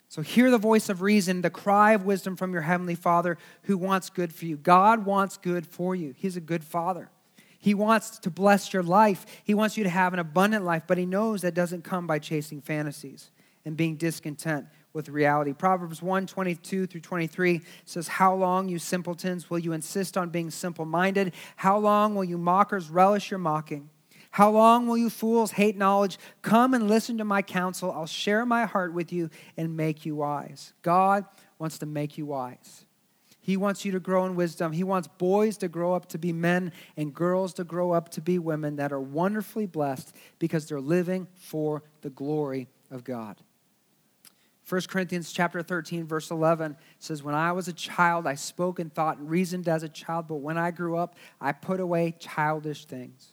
So, 0.07 0.21
hear 0.21 0.51
the 0.51 0.59
voice 0.59 0.89
of 0.89 1.01
reason, 1.01 1.41
the 1.41 1.49
cry 1.49 1.93
of 1.93 2.05
wisdom 2.05 2.35
from 2.35 2.53
your 2.53 2.61
Heavenly 2.61 2.95
Father 2.95 3.37
who 3.63 3.77
wants 3.77 4.11
good 4.11 4.31
for 4.33 4.45
you. 4.45 4.57
God 4.57 5.05
wants 5.05 5.37
good 5.37 5.65
for 5.65 5.95
you, 5.95 6.13
He's 6.15 6.37
a 6.37 6.41
good 6.41 6.63
Father. 6.63 7.09
He 7.57 7.73
wants 7.73 8.19
to 8.19 8.29
bless 8.29 8.73
your 8.73 8.83
life. 8.83 9.25
He 9.45 9.53
wants 9.53 9.77
you 9.77 9.85
to 9.85 9.89
have 9.89 10.11
an 10.11 10.19
abundant 10.19 10.65
life, 10.65 10.83
but 10.85 10.97
He 10.97 11.05
knows 11.05 11.41
that 11.41 11.53
doesn't 11.53 11.83
come 11.85 12.05
by 12.05 12.19
chasing 12.19 12.61
fantasies 12.61 13.31
and 13.65 13.77
being 13.77 13.95
discontent 13.95 14.65
with 14.93 15.09
reality. 15.09 15.53
Proverbs 15.53 16.01
1 16.01 16.27
22 16.27 16.85
through 16.85 17.01
23 17.01 17.61
says, 17.85 18.07
How 18.07 18.33
long, 18.35 18.69
you 18.69 18.79
simpletons, 18.79 19.49
will 19.49 19.59
you 19.59 19.73
insist 19.73 20.17
on 20.17 20.29
being 20.29 20.51
simple 20.51 20.85
minded? 20.85 21.33
How 21.55 21.77
long 21.77 22.15
will 22.15 22.23
you 22.23 22.37
mockers 22.37 22.89
relish 22.89 23.31
your 23.31 23.39
mocking? 23.39 23.89
How 24.31 24.49
long 24.49 24.87
will 24.87 24.97
you 24.97 25.11
fools 25.11 25.51
hate 25.51 25.77
knowledge? 25.77 26.17
Come 26.41 26.73
and 26.73 26.87
listen 26.87 27.19
to 27.19 27.23
my 27.23 27.43
counsel. 27.43 27.91
I'll 27.91 28.07
share 28.07 28.45
my 28.45 28.65
heart 28.65 28.93
with 28.93 29.13
you 29.13 29.29
and 29.57 29.77
make 29.77 30.05
you 30.05 30.15
wise. 30.15 30.73
God 30.81 31.25
wants 31.59 31.77
to 31.79 31.85
make 31.85 32.17
you 32.17 32.25
wise. 32.25 32.85
He 33.41 33.57
wants 33.57 33.83
you 33.83 33.91
to 33.91 33.99
grow 33.99 34.25
in 34.25 34.35
wisdom. 34.35 34.71
He 34.71 34.83
wants 34.83 35.07
boys 35.07 35.57
to 35.57 35.67
grow 35.67 35.93
up 35.93 36.07
to 36.09 36.17
be 36.17 36.33
men 36.33 36.71
and 36.97 37.13
girls 37.13 37.53
to 37.55 37.63
grow 37.63 37.91
up 37.91 38.09
to 38.09 38.21
be 38.21 38.39
women 38.39 38.77
that 38.77 38.91
are 38.91 39.01
wonderfully 39.01 39.65
blessed 39.65 40.15
because 40.39 40.65
they're 40.65 40.81
living 40.81 41.27
for 41.35 41.83
the 42.01 42.09
glory 42.09 42.69
of 42.89 43.03
God. 43.03 43.35
1 44.67 44.81
Corinthians 44.87 45.33
chapter 45.33 45.61
13 45.61 46.05
verse 46.05 46.31
11 46.31 46.77
says 46.99 47.21
when 47.21 47.35
I 47.35 47.51
was 47.51 47.67
a 47.67 47.73
child 47.73 48.25
I 48.25 48.35
spoke 48.35 48.79
and 48.79 48.93
thought 48.93 49.17
and 49.17 49.29
reasoned 49.29 49.67
as 49.67 49.83
a 49.83 49.89
child 49.89 50.27
but 50.27 50.35
when 50.35 50.57
I 50.57 50.71
grew 50.71 50.97
up 50.97 51.15
I 51.41 51.51
put 51.51 51.79
away 51.79 52.15
childish 52.17 52.85
things. 52.85 53.29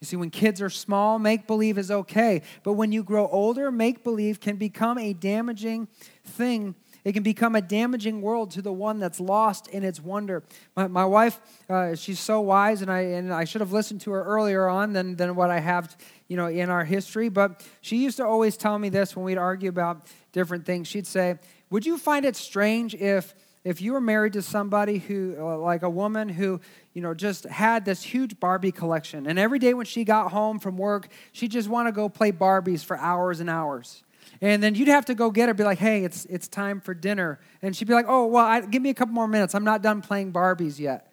You 0.00 0.06
see 0.06 0.16
when 0.16 0.30
kids 0.30 0.62
are 0.62 0.70
small 0.70 1.18
make 1.18 1.46
believe 1.46 1.76
is 1.78 1.90
okay 1.90 2.42
but 2.62 2.72
when 2.72 2.92
you 2.92 3.02
grow 3.02 3.28
older 3.28 3.70
make 3.70 4.02
believe 4.02 4.40
can 4.40 4.56
become 4.56 4.98
a 4.98 5.12
damaging 5.12 5.88
thing 6.24 6.74
it 7.06 7.12
can 7.12 7.22
become 7.22 7.54
a 7.54 7.62
damaging 7.62 8.20
world 8.20 8.50
to 8.50 8.62
the 8.62 8.72
one 8.72 8.98
that's 8.98 9.20
lost 9.20 9.68
in 9.68 9.84
its 9.84 10.00
wonder. 10.00 10.42
My, 10.74 10.88
my 10.88 11.04
wife, 11.04 11.40
uh, 11.70 11.94
she's 11.94 12.18
so 12.18 12.40
wise, 12.40 12.82
and 12.82 12.90
I, 12.90 13.02
and 13.02 13.32
I 13.32 13.44
should 13.44 13.60
have 13.60 13.70
listened 13.70 14.00
to 14.00 14.10
her 14.10 14.24
earlier 14.24 14.66
on 14.68 14.92
than, 14.92 15.14
than 15.14 15.36
what 15.36 15.48
I 15.48 15.60
have 15.60 15.96
you 16.26 16.36
know, 16.36 16.48
in 16.48 16.68
our 16.68 16.84
history. 16.84 17.28
But 17.28 17.64
she 17.80 17.98
used 17.98 18.16
to 18.16 18.26
always 18.26 18.56
tell 18.56 18.76
me 18.76 18.88
this 18.88 19.14
when 19.14 19.24
we'd 19.24 19.38
argue 19.38 19.68
about 19.68 20.04
different 20.36 20.66
things. 20.66 20.86
She'd 20.86 21.06
say, 21.06 21.38
Would 21.70 21.86
you 21.86 21.96
find 21.96 22.24
it 22.26 22.36
strange 22.36 22.94
if 22.94 23.34
if 23.64 23.80
you 23.80 23.94
were 23.94 24.00
married 24.00 24.34
to 24.34 24.42
somebody 24.42 24.98
who 24.98 25.34
uh, 25.40 25.58
like 25.58 25.82
a 25.82 25.90
woman 25.90 26.28
who 26.28 26.60
you 26.92 27.00
know 27.02 27.14
just 27.14 27.44
had 27.46 27.86
this 27.86 28.02
huge 28.02 28.38
barbie 28.38 28.70
collection 28.70 29.26
and 29.26 29.38
every 29.38 29.58
day 29.58 29.74
when 29.74 29.86
she 29.86 30.04
got 30.04 30.30
home 30.30 30.60
from 30.60 30.76
work 30.76 31.08
she 31.32 31.48
just 31.48 31.68
want 31.68 31.88
to 31.88 31.92
go 31.92 32.08
play 32.08 32.30
barbies 32.30 32.84
for 32.84 32.96
hours 32.98 33.40
and 33.40 33.50
hours 33.50 34.04
and 34.40 34.62
then 34.62 34.74
you'd 34.74 34.88
have 34.88 35.06
to 35.06 35.14
go 35.14 35.30
get 35.30 35.48
her, 35.48 35.54
be 35.54 35.64
like, 35.64 35.78
hey, 35.78 36.04
it's, 36.04 36.26
it's 36.26 36.48
time 36.48 36.80
for 36.80 36.94
dinner. 36.94 37.40
And 37.62 37.74
she'd 37.74 37.88
be 37.88 37.94
like, 37.94 38.06
oh, 38.08 38.26
well, 38.26 38.44
I, 38.44 38.60
give 38.60 38.82
me 38.82 38.90
a 38.90 38.94
couple 38.94 39.14
more 39.14 39.28
minutes. 39.28 39.54
I'm 39.54 39.64
not 39.64 39.82
done 39.82 40.02
playing 40.02 40.32
Barbies 40.32 40.78
yet. 40.78 41.05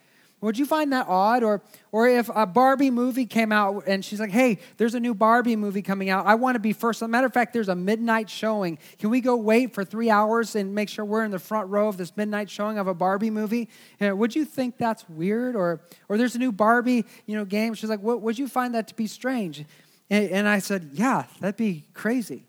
Would 0.43 0.57
you 0.57 0.65
find 0.65 0.91
that 0.93 1.07
odd? 1.07 1.43
Or, 1.43 1.61
or 1.91 2.07
if 2.07 2.29
a 2.33 2.45
Barbie 2.45 2.91
movie 2.91 3.25
came 3.25 3.51
out 3.51 3.83
and 3.87 4.03
she's 4.03 4.19
like, 4.19 4.29
hey, 4.31 4.59
there's 4.77 4.93
a 4.93 4.99
new 4.99 5.13
Barbie 5.13 5.55
movie 5.55 5.81
coming 5.81 6.09
out. 6.09 6.25
I 6.25 6.35
want 6.35 6.55
to 6.55 6.59
be 6.59 6.73
first. 6.73 6.99
As 6.99 7.05
a 7.05 7.07
matter 7.07 7.27
of 7.27 7.33
fact, 7.33 7.53
there's 7.53 7.69
a 7.69 7.75
midnight 7.75 8.29
showing. 8.29 8.77
Can 8.99 9.09
we 9.09 9.21
go 9.21 9.35
wait 9.35 9.73
for 9.73 9.83
three 9.83 10.09
hours 10.09 10.55
and 10.55 10.75
make 10.75 10.89
sure 10.89 11.03
we're 11.03 11.23
in 11.23 11.31
the 11.31 11.39
front 11.39 11.69
row 11.69 11.87
of 11.87 11.97
this 11.97 12.15
midnight 12.15 12.49
showing 12.49 12.77
of 12.77 12.87
a 12.87 12.93
Barbie 12.93 13.29
movie? 13.31 13.69
And 13.99 14.19
would 14.19 14.35
you 14.35 14.45
think 14.45 14.77
that's 14.77 15.07
weird? 15.09 15.55
Or, 15.55 15.81
or 16.09 16.17
there's 16.17 16.35
a 16.35 16.39
new 16.39 16.51
Barbie 16.51 17.05
you 17.25 17.35
know, 17.35 17.45
game. 17.45 17.73
She's 17.73 17.89
like, 17.89 18.01
would 18.01 18.37
you 18.37 18.47
find 18.47 18.75
that 18.75 18.87
to 18.89 18.95
be 18.95 19.07
strange? 19.07 19.65
And, 20.09 20.29
and 20.29 20.47
I 20.47 20.59
said, 20.59 20.91
yeah, 20.93 21.25
that'd 21.39 21.57
be 21.57 21.85
crazy. 21.93 22.43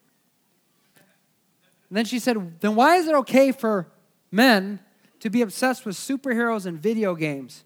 And 1.95 1.99
then 1.99 2.05
she 2.05 2.19
said, 2.19 2.61
Then 2.61 2.75
why 2.75 2.97
is 2.97 3.07
it 3.07 3.15
okay 3.15 3.53
for 3.53 3.87
men 4.31 4.81
to 5.21 5.31
be 5.31 5.43
obsessed 5.43 5.87
with 5.87 5.97
superheroes 5.97 6.67
and 6.67 6.81
video 6.81 7.15
games? 7.15 7.64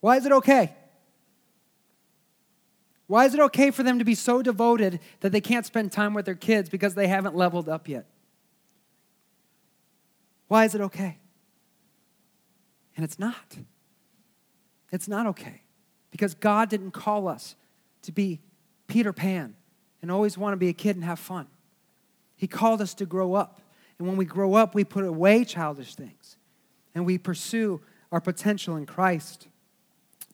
Why 0.00 0.16
is 0.16 0.26
it 0.26 0.32
okay? 0.32 0.74
Why 3.06 3.24
is 3.24 3.34
it 3.34 3.40
okay 3.40 3.70
for 3.70 3.82
them 3.82 3.98
to 3.98 4.04
be 4.04 4.14
so 4.14 4.42
devoted 4.42 5.00
that 5.20 5.30
they 5.30 5.40
can't 5.40 5.64
spend 5.64 5.92
time 5.92 6.12
with 6.12 6.24
their 6.24 6.34
kids 6.34 6.68
because 6.68 6.94
they 6.94 7.06
haven't 7.06 7.36
leveled 7.36 7.68
up 7.68 7.88
yet? 7.88 8.06
Why 10.48 10.64
is 10.64 10.74
it 10.74 10.80
okay? 10.80 11.18
And 12.96 13.04
it's 13.04 13.18
not. 13.18 13.58
It's 14.90 15.08
not 15.08 15.26
okay 15.26 15.62
because 16.10 16.34
God 16.34 16.68
didn't 16.68 16.92
call 16.92 17.28
us 17.28 17.56
to 18.02 18.12
be 18.12 18.40
Peter 18.86 19.12
Pan 19.12 19.54
and 20.02 20.10
always 20.10 20.38
want 20.38 20.52
to 20.52 20.56
be 20.56 20.68
a 20.68 20.72
kid 20.72 20.96
and 20.96 21.04
have 21.04 21.18
fun. 21.18 21.46
He 22.36 22.46
called 22.46 22.80
us 22.80 22.94
to 22.94 23.06
grow 23.06 23.34
up. 23.34 23.60
And 23.98 24.06
when 24.06 24.16
we 24.16 24.24
grow 24.24 24.54
up, 24.54 24.74
we 24.74 24.84
put 24.84 25.04
away 25.04 25.44
childish 25.44 25.94
things 25.94 26.36
and 26.94 27.06
we 27.06 27.18
pursue 27.18 27.80
our 28.12 28.20
potential 28.20 28.76
in 28.76 28.86
Christ. 28.86 29.48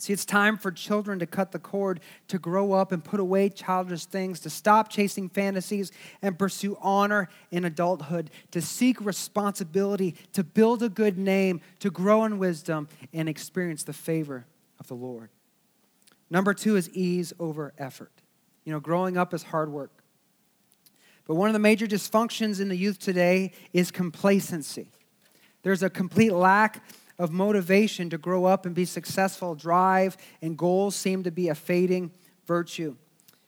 See, 0.02 0.12
it's 0.12 0.24
time 0.24 0.56
for 0.56 0.72
children 0.72 1.20
to 1.20 1.26
cut 1.26 1.52
the 1.52 1.60
cord, 1.60 2.00
to 2.26 2.36
grow 2.36 2.72
up 2.72 2.90
and 2.90 3.04
put 3.04 3.20
away 3.20 3.48
childish 3.48 4.04
things, 4.04 4.40
to 4.40 4.50
stop 4.50 4.88
chasing 4.88 5.28
fantasies 5.28 5.92
and 6.20 6.36
pursue 6.36 6.76
honor 6.80 7.28
in 7.52 7.64
adulthood, 7.64 8.28
to 8.50 8.60
seek 8.60 9.00
responsibility, 9.00 10.16
to 10.32 10.42
build 10.42 10.82
a 10.82 10.88
good 10.88 11.18
name, 11.18 11.60
to 11.78 11.88
grow 11.88 12.24
in 12.24 12.38
wisdom, 12.38 12.88
and 13.12 13.28
experience 13.28 13.84
the 13.84 13.92
favor 13.92 14.44
of 14.80 14.88
the 14.88 14.94
Lord. 14.94 15.28
Number 16.30 16.52
two 16.52 16.74
is 16.74 16.90
ease 16.90 17.32
over 17.38 17.72
effort. 17.78 18.10
You 18.64 18.72
know, 18.72 18.80
growing 18.80 19.16
up 19.16 19.32
is 19.32 19.44
hard 19.44 19.70
work. 19.70 19.92
But 21.28 21.36
one 21.36 21.48
of 21.48 21.52
the 21.52 21.60
major 21.60 21.86
dysfunctions 21.86 22.60
in 22.60 22.68
the 22.68 22.76
youth 22.76 22.98
today 22.98 23.52
is 23.72 23.92
complacency. 23.92 24.88
There's 25.62 25.84
a 25.84 25.90
complete 25.90 26.32
lack 26.32 26.82
of 27.22 27.30
motivation 27.30 28.10
to 28.10 28.18
grow 28.18 28.46
up 28.46 28.66
and 28.66 28.74
be 28.74 28.84
successful. 28.84 29.54
Drive 29.54 30.16
and 30.42 30.58
goals 30.58 30.96
seem 30.96 31.22
to 31.22 31.30
be 31.30 31.48
a 31.48 31.54
fading 31.54 32.10
virtue. 32.46 32.96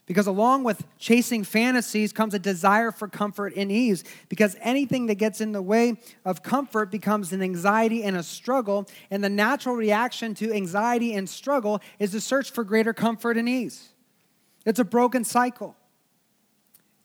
Because 0.07 0.29
along 0.29 0.63
with 0.63 0.85
chasing 0.97 1.43
fantasies 1.43 2.13
comes 2.13 2.35
a 2.35 2.39
desire 2.39 2.93
for 2.93 3.09
comfort 3.09 3.53
and 3.57 3.73
ease. 3.73 4.05
Because 4.29 4.55
anything 4.61 5.07
that 5.07 5.17
gets 5.17 5.41
in 5.41 5.51
the 5.51 5.61
way 5.61 5.99
of 6.25 6.45
comfort 6.45 6.93
becomes 6.93 7.33
an 7.33 7.43
anxiety 7.43 8.05
and 8.05 8.17
a 8.17 8.23
struggle. 8.23 8.89
And 9.11 9.25
the 9.25 9.29
natural 9.29 9.75
reaction 9.75 10.35
to 10.37 10.53
anxiety 10.53 11.13
and 11.15 11.29
struggle 11.29 11.81
is 11.99 12.13
to 12.13 12.21
search 12.21 12.53
for 12.53 12.63
greater 12.63 12.93
comfort 12.93 13.37
and 13.37 13.49
ease. 13.49 13.89
It's 14.65 14.79
a 14.79 14.85
broken 14.85 15.25
cycle. 15.25 15.75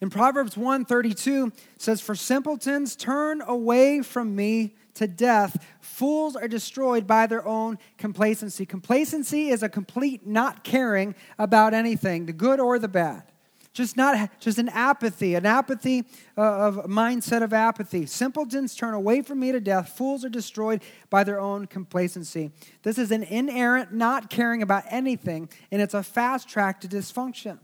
In 0.01 0.11
Proverbs 0.11 0.55
132 0.55 1.51
says, 1.79 1.99
For 1.99 2.13
simpletons 2.13 2.95
turn 2.95 3.41
away 3.41 4.03
from 4.03 4.35
me 4.35 4.75
to 4.95 5.07
death. 5.07 5.65
Fools 5.81 6.35
are 6.35 6.47
destroyed 6.47 7.07
by 7.07 7.27
their 7.27 7.45
own 7.45 7.77
complacency. 7.97 8.65
Complacency 8.65 9.49
is 9.49 9.63
a 9.63 9.69
complete 9.69 10.25
not 10.25 10.63
caring 10.63 11.15
about 11.37 11.73
anything, 11.73 12.25
the 12.25 12.33
good 12.33 12.59
or 12.59 12.79
the 12.79 12.87
bad. 12.87 13.23
Just 13.71 13.95
not 13.95 14.39
just 14.39 14.57
an 14.57 14.69
apathy, 14.69 15.35
an 15.35 15.45
apathy 15.45 16.05
uh, 16.37 16.41
of 16.41 16.75
mindset 16.85 17.43
of 17.43 17.53
apathy. 17.53 18.07
Simpletons 18.07 18.75
turn 18.75 18.93
away 18.93 19.21
from 19.21 19.39
me 19.39 19.51
to 19.51 19.59
death. 19.59 19.89
Fools 19.89 20.25
are 20.25 20.29
destroyed 20.29 20.81
by 21.09 21.23
their 21.23 21.39
own 21.39 21.67
complacency. 21.67 22.51
This 22.81 22.97
is 22.97 23.11
an 23.11 23.23
inerrant 23.23 23.93
not 23.93 24.29
caring 24.29 24.63
about 24.63 24.83
anything, 24.89 25.49
and 25.71 25.81
it's 25.81 25.93
a 25.93 26.01
fast 26.01 26.49
track 26.49 26.81
to 26.81 26.87
dysfunction. 26.87 27.59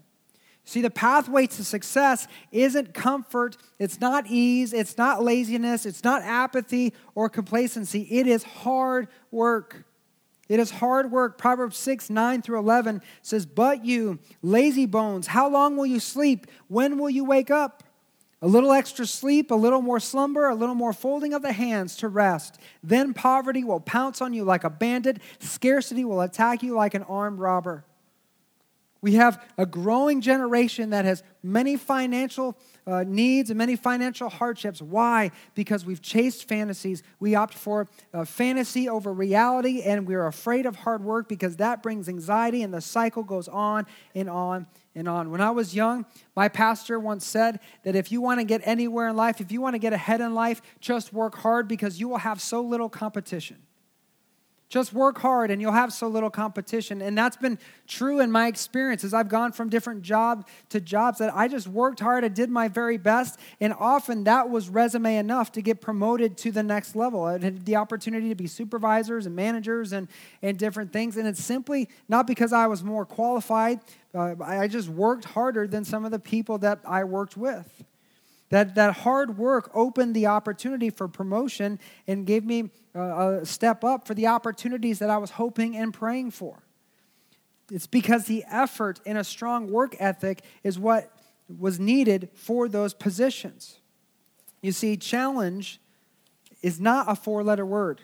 See, 0.68 0.82
the 0.82 0.90
pathway 0.90 1.46
to 1.46 1.64
success 1.64 2.28
isn't 2.52 2.96
comfort, 2.96 3.56
it's 3.78 4.02
not 4.02 4.26
ease, 4.28 4.74
it's 4.74 4.98
not 4.98 5.24
laziness, 5.24 5.86
it's 5.86 6.04
not 6.04 6.24
apathy 6.24 6.92
or 7.14 7.30
complacency. 7.30 8.02
It 8.10 8.26
is 8.26 8.44
hard 8.44 9.08
work. 9.30 9.86
It 10.50 10.60
is 10.60 10.72
hard 10.72 11.12
work. 11.12 11.38
Proverbs 11.38 11.78
6, 11.78 12.10
9 12.10 12.42
through 12.42 12.60
11 12.60 13.04
says, 13.22 13.46
But 13.46 13.86
you, 13.86 14.18
lazy 14.42 14.88
bones, 14.88 15.28
how 15.28 15.48
long 15.48 15.78
will 15.78 15.86
you 15.86 16.00
sleep? 16.00 16.48
When 16.68 16.98
will 16.98 17.12
you 17.12 17.26
wake 17.26 17.52
up? 17.52 17.84
A 18.42 18.48
little 18.48 18.72
extra 18.72 19.06
sleep, 19.06 19.50
a 19.52 19.56
little 19.56 19.82
more 19.82 20.00
slumber, 20.00 20.48
a 20.50 20.56
little 20.56 20.76
more 20.76 20.94
folding 20.94 21.34
of 21.34 21.42
the 21.42 21.54
hands 21.54 21.96
to 21.98 22.08
rest. 22.08 22.60
Then 22.84 23.14
poverty 23.14 23.64
will 23.64 23.80
pounce 23.80 24.20
on 24.20 24.34
you 24.34 24.44
like 24.44 24.64
a 24.64 24.70
bandit, 24.70 25.20
scarcity 25.40 26.04
will 26.06 26.22
attack 26.22 26.64
you 26.64 26.76
like 26.76 26.96
an 26.96 27.04
armed 27.04 27.40
robber. 27.40 27.86
We 29.06 29.14
have 29.14 29.40
a 29.56 29.68
growing 29.68 30.20
generation 30.20 30.90
that 30.90 31.06
has 31.06 31.22
many 31.44 31.78
financial 31.78 32.58
uh, 32.88 33.04
needs 33.06 33.52
and 33.52 33.58
many 33.60 33.76
financial 33.76 34.30
hardships. 34.30 34.82
Why? 34.82 35.30
Because 35.54 35.86
we've 35.86 36.02
chased 36.02 36.48
fantasies. 36.48 37.04
We 37.20 37.36
opt 37.36 37.54
for 37.54 37.88
uh, 38.16 38.26
fantasy 38.26 38.90
over 38.90 39.14
reality, 39.14 39.84
and 39.84 40.08
we're 40.08 40.26
afraid 40.26 40.66
of 40.66 40.78
hard 40.78 41.04
work 41.04 41.30
because 41.30 41.58
that 41.58 41.84
brings 41.84 42.10
anxiety, 42.10 42.64
and 42.64 42.74
the 42.74 42.82
cycle 42.82 43.22
goes 43.22 43.48
on 43.48 43.86
and 44.16 44.28
on 44.28 44.66
and 44.96 45.08
on. 45.08 45.30
When 45.30 45.40
I 45.40 45.52
was 45.52 45.76
young, 45.76 46.08
my 46.36 46.50
pastor 46.50 47.00
once 47.00 47.28
said 47.28 47.60
that 47.84 47.96
if 47.96 48.12
you 48.12 48.22
want 48.22 48.40
to 48.40 48.44
get 48.44 48.62
anywhere 48.64 49.10
in 49.10 49.16
life, 49.16 49.40
if 49.40 49.52
you 49.52 49.62
want 49.62 49.76
to 49.76 49.80
get 49.80 49.94
ahead 49.94 50.20
in 50.20 50.34
life, 50.34 50.64
just 50.80 51.14
work 51.14 51.36
hard 51.36 51.68
because 51.68 52.00
you 52.00 52.10
will 52.10 52.18
have 52.18 52.42
so 52.42 52.60
little 52.60 52.90
competition. 52.90 53.58
Just 54.68 54.94
work 54.94 55.20
hard 55.20 55.52
and 55.52 55.62
you'll 55.62 55.72
have 55.72 55.94
so 55.94 56.08
little 56.08 56.32
competition. 56.32 57.02
And 57.02 57.18
that's 57.18 57.38
been 57.38 57.60
true 57.88 58.20
in 58.20 58.32
my 58.32 58.48
experience 58.48 59.04
as 59.04 59.14
I've 59.14 59.30
gone 59.30 59.52
from 59.52 59.70
different 59.70 60.02
job 60.02 60.48
to 60.70 60.82
jobs 60.82 61.20
that 61.20 61.36
I 61.36 61.48
just 61.48 61.68
worked 61.68 62.00
hard, 62.00 62.26
I 62.26 62.30
did 62.30 62.50
my 62.50 62.68
very 62.68 62.98
best, 62.98 63.40
and 63.62 63.74
often 63.80 64.24
that 64.24 64.50
was 64.50 64.68
resume 64.68 65.18
enough 65.18 65.52
to 65.54 65.62
get 65.62 65.82
promoted 65.82 66.36
to 66.38 66.52
the 66.52 66.64
next 66.64 66.96
level. 66.96 67.24
I 67.24 67.34
had 67.34 67.66
the 67.66 67.76
opportunity 67.76 68.30
to 68.30 68.36
be 68.36 68.48
supervisors 68.48 69.28
and 69.28 69.36
managers 69.36 69.94
and, 69.94 70.08
and 70.42 70.58
different 70.58 70.92
things. 70.92 71.16
And 71.16 71.28
it's 71.28 71.44
simply 71.44 71.88
not 72.10 72.26
because 72.26 72.52
I 72.52 72.66
was 72.68 72.84
more 72.84 73.06
qualified, 73.06 73.82
uh, 74.16 74.36
I 74.44 74.68
just 74.68 74.90
worked 74.90 75.26
harder 75.26 75.68
than 75.68 75.86
some 75.86 76.06
of 76.06 76.12
the 76.12 76.20
people 76.20 76.58
that 76.60 76.80
I 76.88 77.04
worked 77.04 77.38
with. 77.38 77.84
That, 78.56 78.76
that 78.76 78.96
hard 79.00 79.38
work 79.38 79.70
opened 79.74 80.16
the 80.16 80.28
opportunity 80.28 80.90
for 80.90 81.10
promotion 81.10 81.78
and 82.08 82.26
gave 82.26 82.46
me 82.46 82.70
a 82.94 83.42
step 83.44 83.84
up 83.84 84.08
for 84.08 84.14
the 84.14 84.28
opportunities 84.28 85.00
that 85.00 85.10
I 85.10 85.18
was 85.18 85.32
hoping 85.32 85.76
and 85.76 85.94
praying 85.94 86.32
for. 86.32 86.64
It's 87.70 87.86
because 87.86 88.28
the 88.28 88.46
effort 88.50 89.02
and 89.06 89.18
a 89.18 89.26
strong 89.26 89.70
work 89.70 89.98
ethic 90.00 90.42
is 90.64 90.80
what 90.80 91.12
was 91.50 91.82
needed 91.82 92.30
for 92.34 92.70
those 92.70 92.94
positions. 92.94 93.80
You 94.62 94.72
see, 94.72 94.96
challenge 94.96 95.82
is 96.62 96.80
not 96.80 97.12
a 97.12 97.16
four 97.18 97.44
letter 97.44 97.66
word, 97.66 98.00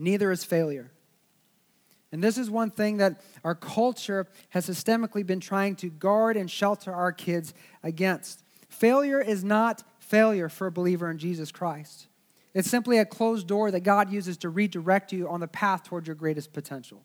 neither 0.00 0.32
is 0.32 0.42
failure. 0.42 0.90
And 2.10 2.24
this 2.24 2.38
is 2.38 2.50
one 2.50 2.72
thing 2.72 2.96
that 2.96 3.20
our 3.44 3.54
culture 3.54 4.26
has 4.48 4.68
systemically 4.68 5.24
been 5.24 5.38
trying 5.38 5.76
to 5.76 5.90
guard 5.90 6.36
and 6.36 6.50
shelter 6.50 6.92
our 6.92 7.12
kids 7.12 7.54
against. 7.84 8.42
Failure 8.68 9.20
is 9.20 9.42
not 9.42 9.82
failure 9.98 10.48
for 10.48 10.66
a 10.66 10.72
believer 10.72 11.10
in 11.10 11.18
Jesus 11.18 11.50
Christ. 11.52 12.06
It's 12.54 12.70
simply 12.70 12.98
a 12.98 13.04
closed 13.04 13.46
door 13.46 13.70
that 13.70 13.80
God 13.80 14.10
uses 14.10 14.36
to 14.38 14.48
redirect 14.48 15.12
you 15.12 15.28
on 15.28 15.40
the 15.40 15.48
path 15.48 15.84
toward 15.84 16.06
your 16.06 16.16
greatest 16.16 16.52
potential. 16.52 17.04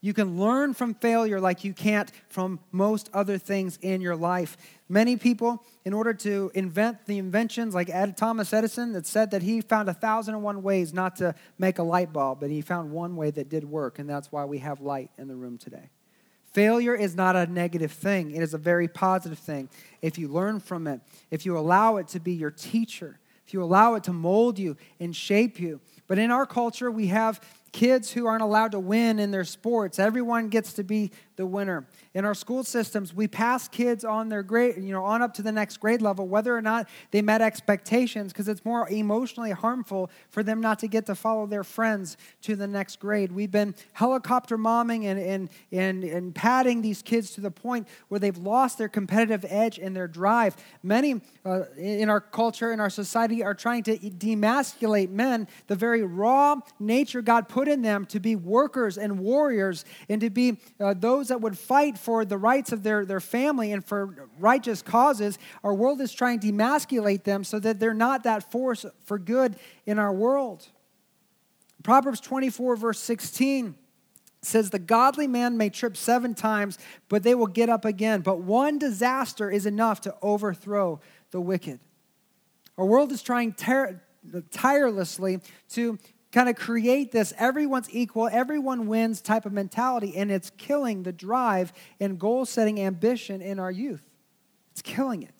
You 0.00 0.14
can 0.14 0.38
learn 0.38 0.74
from 0.74 0.94
failure 0.94 1.40
like 1.40 1.64
you 1.64 1.72
can't 1.72 2.12
from 2.28 2.60
most 2.70 3.10
other 3.12 3.36
things 3.36 3.78
in 3.82 4.00
your 4.00 4.14
life. 4.14 4.56
Many 4.88 5.16
people, 5.16 5.64
in 5.84 5.92
order 5.92 6.14
to 6.14 6.52
invent 6.54 7.06
the 7.06 7.18
inventions 7.18 7.74
like 7.74 7.90
Ed, 7.90 8.16
Thomas 8.16 8.52
Edison, 8.52 8.92
that 8.92 9.06
said 9.06 9.32
that 9.32 9.42
he 9.42 9.60
found 9.60 9.88
a 9.88 9.94
thousand 9.94 10.34
and 10.34 10.44
one 10.44 10.62
ways 10.62 10.94
not 10.94 11.16
to 11.16 11.34
make 11.58 11.78
a 11.78 11.82
light 11.82 12.12
bulb, 12.12 12.38
but 12.38 12.50
he 12.50 12.60
found 12.60 12.92
one 12.92 13.16
way 13.16 13.30
that 13.32 13.48
did 13.48 13.64
work, 13.64 13.98
and 13.98 14.08
that's 14.08 14.30
why 14.30 14.44
we 14.44 14.58
have 14.58 14.80
light 14.80 15.10
in 15.18 15.26
the 15.26 15.34
room 15.34 15.58
today. 15.58 15.90
Failure 16.58 16.96
is 16.96 17.14
not 17.14 17.36
a 17.36 17.46
negative 17.46 17.92
thing, 17.92 18.32
it 18.32 18.42
is 18.42 18.52
a 18.52 18.58
very 18.58 18.88
positive 18.88 19.38
thing. 19.38 19.68
If 20.02 20.18
you 20.18 20.26
learn 20.26 20.58
from 20.58 20.88
it, 20.88 21.00
if 21.30 21.46
you 21.46 21.56
allow 21.56 21.98
it 21.98 22.08
to 22.08 22.18
be 22.18 22.32
your 22.32 22.50
teacher, 22.50 23.20
if 23.46 23.54
you 23.54 23.62
allow 23.62 23.94
it 23.94 24.02
to 24.04 24.12
mold 24.12 24.58
you 24.58 24.76
and 24.98 25.14
shape 25.14 25.60
you. 25.60 25.78
But 26.08 26.18
in 26.18 26.32
our 26.32 26.46
culture, 26.46 26.90
we 26.90 27.06
have 27.06 27.40
kids 27.72 28.10
who 28.12 28.26
aren't 28.26 28.42
allowed 28.42 28.72
to 28.72 28.78
win 28.78 29.18
in 29.18 29.30
their 29.30 29.44
sports. 29.44 29.98
Everyone 29.98 30.48
gets 30.48 30.72
to 30.74 30.84
be 30.84 31.10
the 31.36 31.46
winner. 31.46 31.86
In 32.14 32.24
our 32.24 32.34
school 32.34 32.64
systems, 32.64 33.14
we 33.14 33.28
pass 33.28 33.68
kids 33.68 34.04
on 34.04 34.28
their 34.28 34.42
grade, 34.42 34.76
you 34.76 34.92
know, 34.92 35.04
on 35.04 35.22
up 35.22 35.34
to 35.34 35.42
the 35.42 35.52
next 35.52 35.76
grade 35.78 36.02
level, 36.02 36.26
whether 36.26 36.56
or 36.56 36.60
not 36.60 36.88
they 37.12 37.22
met 37.22 37.40
expectations, 37.40 38.32
because 38.32 38.48
it's 38.48 38.64
more 38.64 38.88
emotionally 38.88 39.52
harmful 39.52 40.10
for 40.30 40.42
them 40.42 40.60
not 40.60 40.80
to 40.80 40.88
get 40.88 41.06
to 41.06 41.14
follow 41.14 41.46
their 41.46 41.62
friends 41.64 42.16
to 42.42 42.56
the 42.56 42.66
next 42.66 42.98
grade. 42.98 43.30
We've 43.30 43.50
been 43.50 43.74
helicopter 43.92 44.58
momming 44.58 45.04
and, 45.04 45.20
and, 45.20 45.48
and, 45.70 46.04
and 46.04 46.34
padding 46.34 46.82
these 46.82 47.02
kids 47.02 47.30
to 47.32 47.40
the 47.40 47.50
point 47.50 47.86
where 48.08 48.18
they've 48.18 48.36
lost 48.36 48.78
their 48.78 48.88
competitive 48.88 49.44
edge 49.48 49.78
and 49.78 49.94
their 49.94 50.08
drive. 50.08 50.56
Many 50.82 51.20
uh, 51.44 51.62
in 51.76 52.08
our 52.10 52.20
culture, 52.20 52.72
in 52.72 52.80
our 52.80 52.90
society, 52.90 53.44
are 53.44 53.54
trying 53.54 53.84
to 53.84 53.96
demasculate 53.96 55.10
men, 55.10 55.46
the 55.68 55.76
very 55.76 56.02
raw 56.02 56.56
nature 56.80 57.22
God 57.22 57.48
put 57.48 57.57
in 57.66 57.82
them 57.82 58.06
to 58.06 58.20
be 58.20 58.36
workers 58.36 58.96
and 58.96 59.18
warriors 59.18 59.84
and 60.08 60.20
to 60.20 60.30
be 60.30 60.58
uh, 60.78 60.94
those 60.94 61.28
that 61.28 61.40
would 61.40 61.58
fight 61.58 61.98
for 61.98 62.24
the 62.24 62.38
rights 62.38 62.70
of 62.70 62.84
their, 62.84 63.04
their 63.04 63.20
family 63.20 63.72
and 63.72 63.84
for 63.84 64.28
righteous 64.38 64.82
causes. 64.82 65.38
Our 65.64 65.74
world 65.74 66.00
is 66.00 66.12
trying 66.12 66.40
to 66.40 66.48
emasculate 66.50 67.24
them 67.24 67.42
so 67.42 67.58
that 67.58 67.80
they're 67.80 67.94
not 67.94 68.22
that 68.24 68.52
force 68.52 68.86
for 69.04 69.18
good 69.18 69.56
in 69.86 69.98
our 69.98 70.12
world. 70.12 70.68
Proverbs 71.82 72.20
24, 72.20 72.76
verse 72.76 73.00
16 73.00 73.74
says, 74.42 74.70
The 74.70 74.78
godly 74.78 75.26
man 75.26 75.56
may 75.56 75.70
trip 75.70 75.96
seven 75.96 76.34
times, 76.34 76.78
but 77.08 77.22
they 77.22 77.34
will 77.34 77.46
get 77.46 77.68
up 77.68 77.84
again. 77.84 78.20
But 78.20 78.40
one 78.40 78.78
disaster 78.78 79.50
is 79.50 79.66
enough 79.66 80.00
to 80.02 80.14
overthrow 80.22 81.00
the 81.30 81.40
wicked. 81.40 81.80
Our 82.76 82.84
world 82.84 83.10
is 83.12 83.22
trying 83.22 83.54
tirelessly 84.50 85.40
to 85.70 85.98
kind 86.32 86.48
of 86.48 86.56
create 86.56 87.12
this 87.12 87.32
everyone's 87.38 87.88
equal, 87.90 88.28
everyone 88.30 88.86
wins 88.86 89.20
type 89.20 89.46
of 89.46 89.52
mentality, 89.52 90.16
and 90.16 90.30
it's 90.30 90.50
killing 90.50 91.02
the 91.02 91.12
drive 91.12 91.72
and 92.00 92.18
goal 92.18 92.44
setting 92.44 92.80
ambition 92.80 93.40
in 93.40 93.58
our 93.58 93.70
youth. 93.70 94.02
It's 94.72 94.82
killing 94.82 95.22
it. 95.22 95.34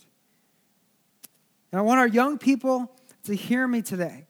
And 1.70 1.78
I 1.78 1.82
want 1.82 2.00
our 2.00 2.08
young 2.08 2.38
people 2.38 2.90
to 3.24 3.34
hear 3.34 3.68
me 3.68 3.82
today. 3.82 4.26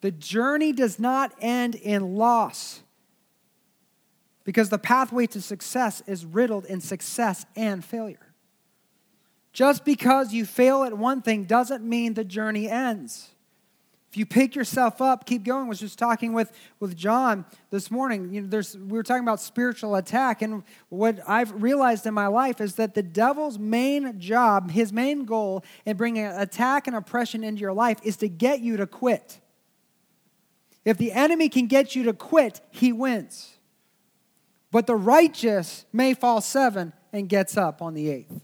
The 0.00 0.10
journey 0.10 0.72
does 0.72 0.98
not 0.98 1.32
end 1.40 1.74
in 1.74 2.14
loss 2.14 2.82
because 4.44 4.68
the 4.68 4.78
pathway 4.78 5.26
to 5.26 5.42
success 5.42 6.02
is 6.06 6.24
riddled 6.24 6.64
in 6.66 6.80
success 6.80 7.44
and 7.56 7.84
failure. 7.84 8.34
Just 9.52 9.84
because 9.84 10.32
you 10.32 10.46
fail 10.46 10.84
at 10.84 10.96
one 10.96 11.20
thing 11.20 11.44
doesn't 11.44 11.82
mean 11.82 12.14
the 12.14 12.24
journey 12.24 12.68
ends. 12.68 13.30
If 14.10 14.16
you 14.16 14.24
pick 14.24 14.56
yourself 14.56 15.02
up, 15.02 15.26
keep 15.26 15.44
going. 15.44 15.66
I 15.66 15.68
was 15.68 15.80
just 15.80 15.98
talking 15.98 16.32
with, 16.32 16.50
with 16.80 16.96
John 16.96 17.44
this 17.70 17.90
morning. 17.90 18.32
You 18.32 18.40
know, 18.40 18.48
there's, 18.48 18.76
we 18.76 18.92
were 18.92 19.02
talking 19.02 19.22
about 19.22 19.38
spiritual 19.38 19.96
attack, 19.96 20.40
and 20.40 20.62
what 20.88 21.20
I've 21.28 21.62
realized 21.62 22.06
in 22.06 22.14
my 22.14 22.26
life 22.26 22.60
is 22.62 22.76
that 22.76 22.94
the 22.94 23.02
devil's 23.02 23.58
main 23.58 24.18
job, 24.18 24.70
his 24.70 24.94
main 24.94 25.26
goal 25.26 25.62
in 25.84 25.98
bringing 25.98 26.24
attack 26.24 26.86
and 26.86 26.96
oppression 26.96 27.44
into 27.44 27.60
your 27.60 27.74
life 27.74 27.98
is 28.02 28.16
to 28.18 28.28
get 28.28 28.60
you 28.60 28.78
to 28.78 28.86
quit. 28.86 29.40
If 30.86 30.96
the 30.96 31.12
enemy 31.12 31.50
can 31.50 31.66
get 31.66 31.94
you 31.94 32.04
to 32.04 32.14
quit, 32.14 32.62
he 32.70 32.92
wins. 32.92 33.58
But 34.70 34.86
the 34.86 34.96
righteous 34.96 35.84
may 35.92 36.14
fall 36.14 36.40
seven 36.40 36.94
and 37.12 37.28
gets 37.28 37.58
up 37.58 37.82
on 37.82 37.92
the 37.92 38.08
eighth. 38.08 38.40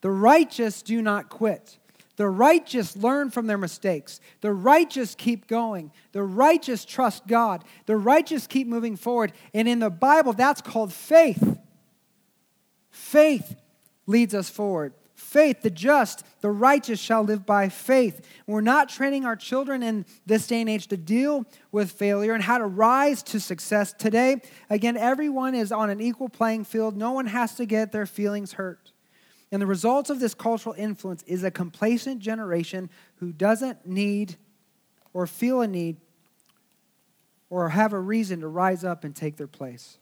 The 0.00 0.10
righteous 0.10 0.82
do 0.82 1.00
not 1.00 1.28
quit. 1.28 1.78
The 2.16 2.28
righteous 2.28 2.96
learn 2.96 3.30
from 3.30 3.46
their 3.46 3.58
mistakes. 3.58 4.20
The 4.42 4.52
righteous 4.52 5.14
keep 5.14 5.46
going. 5.46 5.92
The 6.12 6.22
righteous 6.22 6.84
trust 6.84 7.26
God. 7.26 7.64
The 7.86 7.96
righteous 7.96 8.46
keep 8.46 8.66
moving 8.66 8.96
forward. 8.96 9.32
And 9.54 9.66
in 9.66 9.78
the 9.78 9.90
Bible, 9.90 10.32
that's 10.34 10.60
called 10.60 10.92
faith. 10.92 11.58
Faith 12.90 13.56
leads 14.06 14.34
us 14.34 14.50
forward. 14.50 14.92
Faith, 15.14 15.62
the 15.62 15.70
just, 15.70 16.24
the 16.40 16.50
righteous 16.50 17.00
shall 17.00 17.22
live 17.22 17.46
by 17.46 17.68
faith. 17.68 18.26
We're 18.46 18.60
not 18.60 18.88
training 18.88 19.24
our 19.24 19.36
children 19.36 19.82
in 19.82 20.04
this 20.26 20.46
day 20.46 20.60
and 20.60 20.68
age 20.68 20.88
to 20.88 20.96
deal 20.96 21.46
with 21.70 21.92
failure 21.92 22.34
and 22.34 22.42
how 22.42 22.58
to 22.58 22.66
rise 22.66 23.22
to 23.24 23.40
success. 23.40 23.94
Today, 23.94 24.42
again, 24.68 24.96
everyone 24.96 25.54
is 25.54 25.72
on 25.72 25.90
an 25.90 26.00
equal 26.00 26.28
playing 26.28 26.64
field. 26.64 26.96
No 26.96 27.12
one 27.12 27.26
has 27.26 27.54
to 27.54 27.64
get 27.64 27.92
their 27.92 28.04
feelings 28.04 28.54
hurt. 28.54 28.91
And 29.52 29.60
the 29.60 29.66
results 29.66 30.08
of 30.08 30.18
this 30.18 30.32
cultural 30.32 30.74
influence 30.78 31.22
is 31.24 31.44
a 31.44 31.50
complacent 31.50 32.20
generation 32.20 32.88
who 33.16 33.32
doesn't 33.32 33.86
need 33.86 34.36
or 35.12 35.26
feel 35.26 35.60
a 35.60 35.68
need 35.68 35.98
or 37.50 37.68
have 37.68 37.92
a 37.92 38.00
reason 38.00 38.40
to 38.40 38.48
rise 38.48 38.82
up 38.82 39.04
and 39.04 39.14
take 39.14 39.36
their 39.36 39.46
place. 39.46 39.98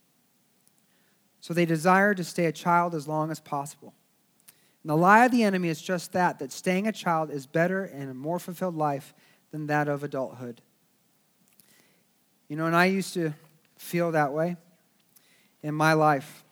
So 1.41 1.53
they 1.53 1.67
desire 1.67 2.15
to 2.15 2.23
stay 2.23 2.47
a 2.47 2.53
child 2.53 2.95
as 2.95 3.09
long 3.09 3.33
as 3.33 3.41
possible. 3.41 3.93
And 4.85 4.91
the 4.91 4.97
lie 4.97 5.25
of 5.25 5.33
the 5.33 5.43
enemy 5.43 5.69
is 5.69 5.83
just 5.83 6.13
that 6.13 6.39
that 6.39 6.53
staying 6.53 6.87
a 6.87 6.93
child 6.93 7.31
is 7.31 7.47
better 7.47 7.85
and 7.85 8.09
a 8.09 8.15
more 8.15 8.39
fulfilled 8.39 8.77
life 8.77 9.13
than 9.51 9.67
that 9.67 9.89
of 9.89 10.05
adulthood. 10.05 10.61
You 12.49 12.55
know, 12.55 12.67
and 12.67 12.77
I 12.77 12.85
used 12.85 13.15
to 13.15 13.33
feel 13.77 14.13
that 14.13 14.33
way 14.33 14.57
in 15.61 15.75
my 15.75 15.95
life. 15.95 16.45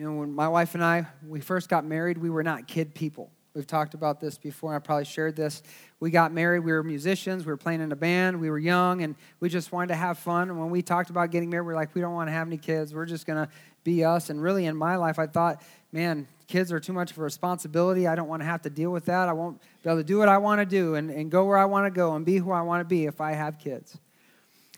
You 0.00 0.06
know, 0.06 0.12
when 0.14 0.32
my 0.32 0.48
wife 0.48 0.74
and 0.74 0.82
I, 0.82 1.06
we 1.28 1.40
first 1.40 1.68
got 1.68 1.84
married, 1.84 2.16
we 2.16 2.30
were 2.30 2.42
not 2.42 2.66
kid 2.66 2.94
people. 2.94 3.30
We've 3.52 3.66
talked 3.66 3.92
about 3.92 4.18
this 4.18 4.38
before. 4.38 4.74
I 4.74 4.78
probably 4.78 5.04
shared 5.04 5.36
this. 5.36 5.62
We 6.00 6.10
got 6.10 6.32
married. 6.32 6.60
We 6.60 6.72
were 6.72 6.82
musicians. 6.82 7.44
We 7.44 7.52
were 7.52 7.58
playing 7.58 7.82
in 7.82 7.92
a 7.92 7.96
band. 7.96 8.40
We 8.40 8.48
were 8.48 8.58
young, 8.58 9.02
and 9.02 9.14
we 9.40 9.50
just 9.50 9.72
wanted 9.72 9.88
to 9.88 9.96
have 9.96 10.18
fun. 10.18 10.48
And 10.48 10.58
when 10.58 10.70
we 10.70 10.80
talked 10.80 11.10
about 11.10 11.30
getting 11.30 11.50
married, 11.50 11.66
we 11.66 11.74
are 11.74 11.76
like, 11.76 11.94
we 11.94 12.00
don't 12.00 12.14
want 12.14 12.28
to 12.28 12.32
have 12.32 12.46
any 12.46 12.56
kids. 12.56 12.94
We're 12.94 13.04
just 13.04 13.26
going 13.26 13.46
to 13.46 13.52
be 13.84 14.02
us. 14.02 14.30
And 14.30 14.42
really, 14.42 14.64
in 14.64 14.74
my 14.74 14.96
life, 14.96 15.18
I 15.18 15.26
thought, 15.26 15.62
man, 15.92 16.26
kids 16.46 16.72
are 16.72 16.80
too 16.80 16.94
much 16.94 17.10
of 17.10 17.18
a 17.18 17.22
responsibility. 17.22 18.06
I 18.06 18.14
don't 18.14 18.26
want 18.26 18.40
to 18.40 18.46
have 18.46 18.62
to 18.62 18.70
deal 18.70 18.92
with 18.92 19.04
that. 19.04 19.28
I 19.28 19.34
won't 19.34 19.60
be 19.82 19.90
able 19.90 19.98
to 19.98 20.02
do 20.02 20.16
what 20.16 20.30
I 20.30 20.38
want 20.38 20.62
to 20.62 20.64
do 20.64 20.94
and, 20.94 21.10
and 21.10 21.30
go 21.30 21.44
where 21.44 21.58
I 21.58 21.66
want 21.66 21.84
to 21.84 21.90
go 21.90 22.14
and 22.14 22.24
be 22.24 22.38
who 22.38 22.52
I 22.52 22.62
want 22.62 22.80
to 22.80 22.86
be 22.86 23.04
if 23.04 23.20
I 23.20 23.32
have 23.32 23.58
kids. 23.58 23.98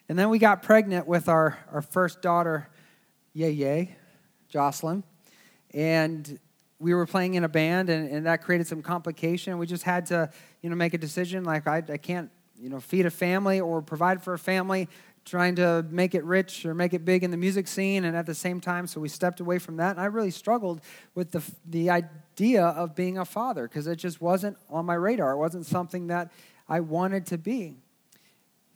And 0.08 0.18
then 0.18 0.30
we 0.30 0.40
got 0.40 0.64
pregnant 0.64 1.06
with 1.06 1.28
our, 1.28 1.60
our 1.70 1.80
first 1.80 2.22
daughter, 2.22 2.68
Yay 3.34 3.52
Yay, 3.52 3.96
Jocelyn. 4.48 5.04
And 5.74 6.38
we 6.78 6.94
were 6.94 7.06
playing 7.06 7.34
in 7.34 7.44
a 7.44 7.48
band 7.48 7.88
and, 7.88 8.10
and 8.10 8.26
that 8.26 8.42
created 8.42 8.66
some 8.66 8.82
complication. 8.82 9.58
We 9.58 9.66
just 9.66 9.84
had 9.84 10.06
to, 10.06 10.30
you 10.62 10.70
know, 10.70 10.76
make 10.76 10.94
a 10.94 10.98
decision 10.98 11.44
like 11.44 11.66
I, 11.66 11.82
I 11.88 11.96
can't, 11.96 12.30
you 12.58 12.68
know, 12.68 12.80
feed 12.80 13.06
a 13.06 13.10
family 13.10 13.60
or 13.60 13.80
provide 13.82 14.22
for 14.22 14.34
a 14.34 14.38
family 14.38 14.88
trying 15.24 15.54
to 15.54 15.86
make 15.88 16.14
it 16.14 16.24
rich 16.24 16.66
or 16.66 16.74
make 16.74 16.92
it 16.92 17.04
big 17.04 17.22
in 17.22 17.30
the 17.30 17.36
music 17.36 17.68
scene 17.68 18.04
and 18.04 18.16
at 18.16 18.26
the 18.26 18.34
same 18.34 18.60
time. 18.60 18.88
So 18.88 19.00
we 19.00 19.08
stepped 19.08 19.38
away 19.38 19.58
from 19.58 19.76
that. 19.76 19.92
And 19.92 20.00
i 20.00 20.06
really 20.06 20.32
struggled 20.32 20.80
with 21.14 21.30
the, 21.30 21.42
the 21.64 21.90
idea 21.90 22.64
of 22.64 22.96
being 22.96 23.18
a 23.18 23.24
father 23.24 23.68
because 23.68 23.86
it 23.86 23.96
just 23.96 24.20
wasn't 24.20 24.56
on 24.68 24.84
my 24.84 24.94
radar. 24.94 25.32
It 25.32 25.38
wasn't 25.38 25.66
something 25.66 26.08
that 26.08 26.32
i 26.68 26.80
wanted 26.80 27.26
to 27.26 27.38
be. 27.38 27.76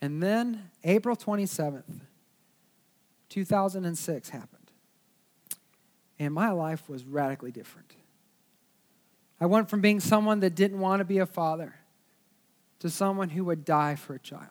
And 0.01 0.23
then 0.23 0.71
april 0.85 1.17
27th 1.17 2.01
2006 3.29 4.29
happened 4.29 4.66
and 6.19 6.33
my 6.33 6.51
life 6.51 6.89
was 6.89 7.05
radically 7.05 7.51
different. 7.51 7.95
I 9.41 9.47
went 9.47 9.69
from 9.69 9.81
being 9.81 10.01
someone 10.01 10.41
that 10.41 10.55
didn't 10.55 10.81
want 10.81 11.01
to 11.01 11.05
be 11.05 11.19
a 11.19 11.27
father 11.27 11.75
to 12.79 12.91
someone 12.91 13.31
who 13.31 13.45
would 13.45 13.65
die 13.65 13.95
for 13.95 14.15
a 14.15 14.19
child. 14.19 14.51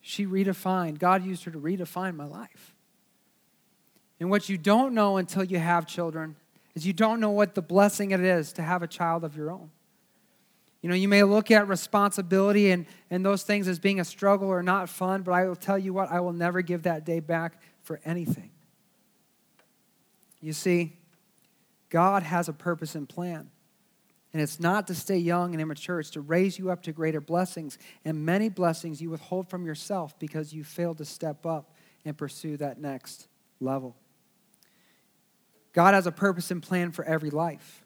She 0.00 0.26
redefined, 0.26 0.98
God 0.98 1.24
used 1.24 1.44
her 1.44 1.50
to 1.50 1.58
redefine 1.58 2.16
my 2.16 2.24
life. 2.24 2.74
And 4.20 4.30
what 4.30 4.48
you 4.48 4.58
don't 4.58 4.94
know 4.94 5.16
until 5.16 5.44
you 5.44 5.58
have 5.58 5.86
children 5.86 6.36
is 6.74 6.86
you 6.86 6.92
don't 6.92 7.20
know 7.20 7.30
what 7.30 7.54
the 7.54 7.62
blessing 7.62 8.10
it 8.10 8.20
is 8.20 8.52
to 8.54 8.62
have 8.62 8.82
a 8.82 8.86
child 8.86 9.22
of 9.22 9.36
your 9.36 9.50
own. 9.50 9.70
You 10.80 10.88
know, 10.88 10.94
you 10.94 11.08
may 11.08 11.24
look 11.24 11.50
at 11.50 11.66
responsibility 11.68 12.70
and, 12.70 12.86
and 13.10 13.24
those 13.24 13.42
things 13.42 13.66
as 13.66 13.78
being 13.78 13.98
a 14.00 14.04
struggle 14.04 14.48
or 14.48 14.62
not 14.62 14.88
fun, 14.88 15.22
but 15.22 15.32
I 15.32 15.44
will 15.46 15.56
tell 15.56 15.78
you 15.78 15.92
what, 15.92 16.10
I 16.10 16.20
will 16.20 16.32
never 16.32 16.62
give 16.62 16.84
that 16.84 17.04
day 17.04 17.20
back 17.20 17.60
for 17.82 18.00
anything. 18.04 18.50
You 20.40 20.52
see, 20.52 20.96
God 21.90 22.22
has 22.22 22.48
a 22.48 22.52
purpose 22.52 22.94
and 22.94 23.08
plan. 23.08 23.50
And 24.32 24.42
it's 24.42 24.60
not 24.60 24.86
to 24.88 24.94
stay 24.94 25.16
young 25.16 25.54
and 25.54 25.60
immature, 25.60 26.00
it's 26.00 26.10
to 26.10 26.20
raise 26.20 26.58
you 26.58 26.70
up 26.70 26.82
to 26.82 26.92
greater 26.92 27.20
blessings. 27.20 27.78
And 28.04 28.26
many 28.26 28.48
blessings 28.48 29.00
you 29.00 29.10
withhold 29.10 29.48
from 29.48 29.64
yourself 29.64 30.18
because 30.18 30.52
you 30.52 30.64
failed 30.64 30.98
to 30.98 31.04
step 31.04 31.46
up 31.46 31.72
and 32.04 32.16
pursue 32.16 32.56
that 32.58 32.78
next 32.78 33.26
level. 33.60 33.96
God 35.72 35.94
has 35.94 36.06
a 36.06 36.12
purpose 36.12 36.50
and 36.50 36.62
plan 36.62 36.92
for 36.92 37.04
every 37.04 37.30
life. 37.30 37.84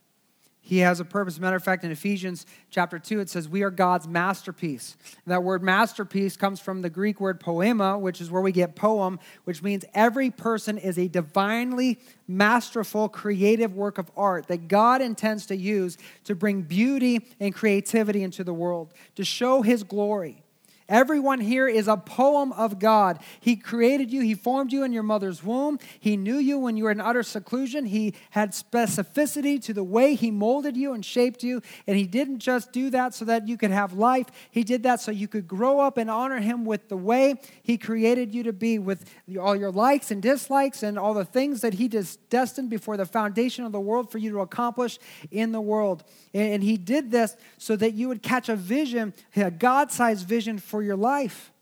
He 0.65 0.79
has 0.79 1.01
a 1.01 1.05
purpose. 1.05 1.41
Matter 1.41 1.57
of 1.57 1.65
fact, 1.65 1.83
in 1.83 1.91
Ephesians 1.91 2.47
chapter 2.71 2.97
2, 2.97 3.19
it 3.19 3.29
says, 3.29 3.49
We 3.49 3.65
are 3.65 3.71
God's 3.71 4.07
masterpiece. 4.07 4.97
And 5.25 5.33
that 5.33 5.43
word 5.43 5.61
masterpiece 5.61 6.37
comes 6.37 6.61
from 6.61 6.83
the 6.83 6.89
Greek 6.89 7.21
word 7.21 7.41
poema, 7.41 7.99
which 7.99 8.21
is 8.21 8.31
where 8.31 8.41
we 8.41 8.53
get 8.53 8.77
poem, 8.77 9.19
which 9.43 9.61
means 9.61 9.85
every 9.93 10.31
person 10.31 10.79
is 10.79 10.99
a 10.99 11.09
divinely 11.09 11.99
masterful, 12.29 13.09
creative 13.09 13.75
work 13.75 13.99
of 13.99 14.09
art 14.17 14.47
that 14.47 14.69
God 14.69 15.03
intends 15.03 15.47
to 15.47 15.57
use 15.57 15.99
to 16.25 16.37
bring 16.37 16.63
beauty 16.63 17.27
and 17.41 17.53
creativity 17.53 18.23
into 18.23 18.45
the 18.45 18.55
world, 18.55 18.95
to 19.17 19.25
show 19.25 19.63
His 19.63 19.83
glory. 19.83 20.42
Everyone 20.89 21.41
here 21.41 21.69
is 21.69 21.89
a 21.89 21.97
poem 21.97 22.53
of 22.53 22.79
God. 22.79 23.19
He 23.41 23.57
created 23.57 24.13
you, 24.13 24.21
He 24.21 24.35
formed 24.35 24.73
you 24.73 24.83
in 24.83 24.93
your 24.93 25.03
mother's 25.03 25.43
womb. 25.43 25.79
He 26.01 26.17
knew 26.17 26.37
you 26.37 26.59
when 26.59 26.77
you 26.77 26.85
were 26.85 26.91
in 26.91 27.01
utter 27.01 27.23
seclusion. 27.23 27.87
He 27.87 28.15
had 28.31 28.51
specificity 28.51 29.63
to 29.63 29.73
the 29.73 29.85
way 29.85 30.15
He 30.15 30.31
molded 30.31 30.77
you 30.77 30.93
and 30.93 31.05
shaped 31.05 31.43
you. 31.43 31.63
And 31.87 31.97
He 31.97 32.07
didn't 32.07 32.41
just 32.41 32.73
do 32.73 32.91
that 32.91 33.15
so 33.15 33.25
that 33.25 33.49
you 33.49 33.57
could 33.57 33.71
have 33.71 33.93
life, 33.93 34.27
He 34.51 34.65
did 34.65 34.83
that 34.83 35.01
so 35.01 35.11
you 35.11 35.29
could 35.29 35.49
grow 35.49 35.81
up 35.81 35.97
and 35.97 36.11
honor 36.11 36.41
Him 36.41 36.65
with 36.65 36.89
the 36.89 36.97
way 36.97 37.41
He 37.63 37.79
created 37.79 38.35
you 38.35 38.43
to 38.43 38.53
be, 38.53 38.79
with 38.79 39.09
all 39.41 39.57
your 39.57 39.71
likes 39.71 40.11
and 40.11 40.21
dislikes 40.21 40.83
and 40.83 40.99
all 40.99 41.15
the 41.15 41.25
things 41.25 41.61
that 41.63 41.75
He 41.75 41.89
destined 41.89 42.71
before 42.71 42.97
the 42.97 43.07
foundation 43.07 43.65
of 43.65 43.73
the 43.73 43.81
world 43.81 44.11
for 44.11 44.19
you 44.19 44.31
to 44.33 44.41
accomplish 44.41 44.99
in 45.31 45.53
the 45.53 45.61
world. 45.61 46.05
And 46.35 46.63
He 46.63 46.77
did 46.77 47.11
this 47.11 47.37
so 47.59 47.77
that 47.77 47.95
you 47.95 48.09
would 48.09 48.23
catch 48.23 48.49
a 48.49 48.57
vision, 48.57 49.15
a 49.37 49.51
God 49.51 49.91
sized 49.91 50.27
vision 50.27 50.59
for 50.59 50.82
your 50.83 50.97
life. 50.97 51.53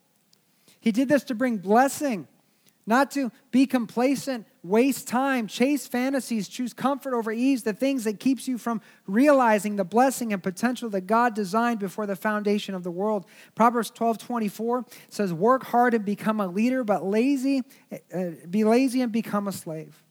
He 0.81 0.93
did 0.93 1.09
this 1.09 1.25
to 1.25 1.35
bring 1.35 1.59
blessing, 1.59 2.27
not 2.87 3.11
to 3.13 3.31
be 3.51 3.67
complacent, 3.67 4.47
waste 4.63 5.07
time, 5.07 5.47
chase 5.47 5.87
fantasies, 5.87 6.49
choose 6.49 6.73
comfort 6.73 7.15
over 7.15 7.31
ease, 7.31 7.63
the 7.63 7.73
things 7.73 8.05
that 8.05 8.19
keeps 8.19 8.49
you 8.49 8.59
from 8.59 8.81
realizing 9.07 9.77
the 9.77 9.85
blessing 9.85 10.33
and 10.33 10.43
potential 10.43 10.89
that 10.91 11.03
God 11.03 11.35
designed 11.35 11.79
before 11.79 12.07
the 12.07 12.17
foundation 12.17 12.75
of 12.75 12.83
the 12.83 12.91
world. 12.91 13.27
Proverbs 13.55 13.91
12, 13.91 14.19
24 14.19 14.85
says, 15.09 15.33
Work 15.33 15.65
hard 15.65 15.95
and 15.95 16.05
become 16.05 16.41
a 16.41 16.47
leader, 16.47 16.83
but 16.83 17.05
lazy, 17.05 17.63
uh, 18.15 18.31
be 18.49 18.65
lazy 18.65 19.03
and 19.03 19.13
become 19.13 19.49
a 19.49 19.53
slave. 19.53 20.03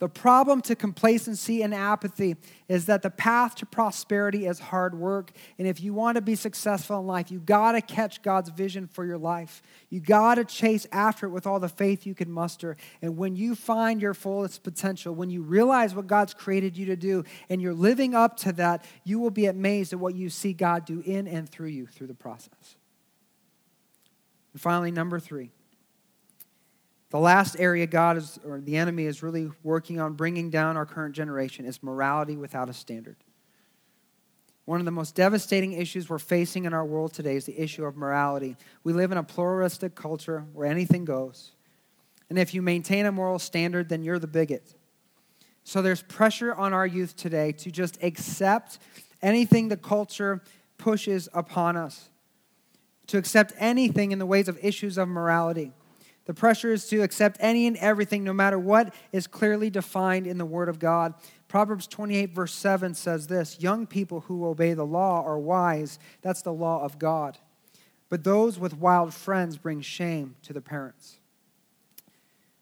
The 0.00 0.08
problem 0.08 0.62
to 0.62 0.74
complacency 0.74 1.60
and 1.60 1.74
apathy 1.74 2.36
is 2.68 2.86
that 2.86 3.02
the 3.02 3.10
path 3.10 3.54
to 3.56 3.66
prosperity 3.66 4.46
is 4.46 4.58
hard 4.58 4.98
work. 4.98 5.30
And 5.58 5.68
if 5.68 5.82
you 5.82 5.92
want 5.92 6.16
to 6.16 6.22
be 6.22 6.34
successful 6.34 6.98
in 6.98 7.06
life, 7.06 7.30
you 7.30 7.38
got 7.38 7.72
to 7.72 7.82
catch 7.82 8.22
God's 8.22 8.48
vision 8.48 8.86
for 8.86 9.04
your 9.04 9.18
life. 9.18 9.62
You 9.90 10.00
got 10.00 10.36
to 10.36 10.46
chase 10.46 10.86
after 10.90 11.26
it 11.26 11.30
with 11.30 11.46
all 11.46 11.60
the 11.60 11.68
faith 11.68 12.06
you 12.06 12.14
can 12.14 12.32
muster. 12.32 12.78
And 13.02 13.18
when 13.18 13.36
you 13.36 13.54
find 13.54 14.00
your 14.00 14.14
fullest 14.14 14.62
potential, 14.62 15.14
when 15.14 15.28
you 15.28 15.42
realize 15.42 15.94
what 15.94 16.06
God's 16.06 16.32
created 16.32 16.78
you 16.78 16.86
to 16.86 16.96
do, 16.96 17.22
and 17.50 17.60
you're 17.60 17.74
living 17.74 18.14
up 18.14 18.38
to 18.38 18.52
that, 18.52 18.86
you 19.04 19.18
will 19.18 19.30
be 19.30 19.44
amazed 19.46 19.92
at 19.92 19.98
what 19.98 20.14
you 20.14 20.30
see 20.30 20.54
God 20.54 20.86
do 20.86 21.02
in 21.04 21.28
and 21.28 21.46
through 21.46 21.68
you 21.68 21.86
through 21.86 22.06
the 22.06 22.14
process. 22.14 22.76
And 24.54 24.62
finally, 24.62 24.92
number 24.92 25.20
three 25.20 25.50
the 27.10 27.18
last 27.18 27.56
area 27.58 27.86
God 27.86 28.16
is, 28.16 28.38
or 28.44 28.60
the 28.60 28.76
enemy 28.76 29.04
is 29.04 29.22
really 29.22 29.50
working 29.62 30.00
on 30.00 30.14
bringing 30.14 30.48
down 30.48 30.76
our 30.76 30.86
current 30.86 31.14
generation 31.14 31.64
is 31.64 31.82
morality 31.82 32.36
without 32.36 32.68
a 32.68 32.72
standard. 32.72 33.16
One 34.64 34.78
of 34.78 34.84
the 34.84 34.92
most 34.92 35.16
devastating 35.16 35.72
issues 35.72 36.08
we're 36.08 36.20
facing 36.20 36.64
in 36.64 36.72
our 36.72 36.84
world 36.84 37.12
today 37.12 37.34
is 37.34 37.44
the 37.44 37.60
issue 37.60 37.84
of 37.84 37.96
morality. 37.96 38.56
We 38.84 38.92
live 38.92 39.10
in 39.10 39.18
a 39.18 39.24
pluralistic 39.24 39.96
culture 39.96 40.44
where 40.52 40.66
anything 40.66 41.04
goes. 41.04 41.52
And 42.28 42.38
if 42.38 42.54
you 42.54 42.62
maintain 42.62 43.06
a 43.06 43.12
moral 43.12 43.40
standard, 43.40 43.88
then 43.88 44.04
you're 44.04 44.20
the 44.20 44.28
bigot. 44.28 44.74
So 45.64 45.82
there's 45.82 46.02
pressure 46.02 46.54
on 46.54 46.72
our 46.72 46.86
youth 46.86 47.16
today 47.16 47.50
to 47.52 47.72
just 47.72 48.00
accept 48.02 48.78
anything 49.20 49.68
the 49.68 49.76
culture 49.76 50.40
pushes 50.78 51.28
upon 51.34 51.76
us, 51.76 52.08
to 53.08 53.18
accept 53.18 53.52
anything 53.58 54.12
in 54.12 54.20
the 54.20 54.26
ways 54.26 54.46
of 54.46 54.56
issues 54.62 54.96
of 54.96 55.08
morality. 55.08 55.72
The 56.30 56.34
pressure 56.34 56.72
is 56.72 56.86
to 56.90 57.02
accept 57.02 57.38
any 57.40 57.66
and 57.66 57.76
everything, 57.78 58.22
no 58.22 58.32
matter 58.32 58.56
what 58.56 58.94
is 59.10 59.26
clearly 59.26 59.68
defined 59.68 60.28
in 60.28 60.38
the 60.38 60.46
Word 60.46 60.68
of 60.68 60.78
God. 60.78 61.14
Proverbs 61.48 61.88
28, 61.88 62.32
verse 62.32 62.52
7 62.52 62.94
says 62.94 63.26
this 63.26 63.60
Young 63.60 63.84
people 63.84 64.20
who 64.20 64.46
obey 64.46 64.74
the 64.74 64.86
law 64.86 65.24
are 65.24 65.40
wise. 65.40 65.98
That's 66.22 66.42
the 66.42 66.52
law 66.52 66.84
of 66.84 67.00
God. 67.00 67.38
But 68.08 68.22
those 68.22 68.60
with 68.60 68.78
wild 68.78 69.12
friends 69.12 69.58
bring 69.58 69.80
shame 69.80 70.36
to 70.42 70.52
the 70.52 70.60
parents. 70.60 71.18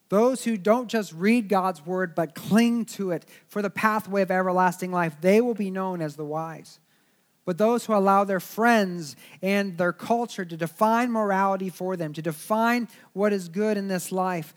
Those 0.08 0.44
who 0.44 0.56
don't 0.56 0.88
just 0.88 1.12
read 1.12 1.50
God's 1.50 1.84
word, 1.84 2.14
but 2.14 2.34
cling 2.34 2.86
to 2.86 3.10
it 3.10 3.26
for 3.48 3.60
the 3.60 3.68
pathway 3.68 4.22
of 4.22 4.30
everlasting 4.30 4.92
life, 4.92 5.20
they 5.20 5.42
will 5.42 5.52
be 5.52 5.70
known 5.70 6.00
as 6.00 6.16
the 6.16 6.24
wise 6.24 6.80
but 7.48 7.56
those 7.56 7.86
who 7.86 7.94
allow 7.94 8.24
their 8.24 8.40
friends 8.40 9.16
and 9.40 9.78
their 9.78 9.94
culture 9.94 10.44
to 10.44 10.54
define 10.54 11.10
morality 11.10 11.70
for 11.70 11.96
them, 11.96 12.12
to 12.12 12.20
define 12.20 12.86
what 13.14 13.32
is 13.32 13.48
good 13.48 13.78
in 13.78 13.88
this 13.88 14.12
life, 14.12 14.54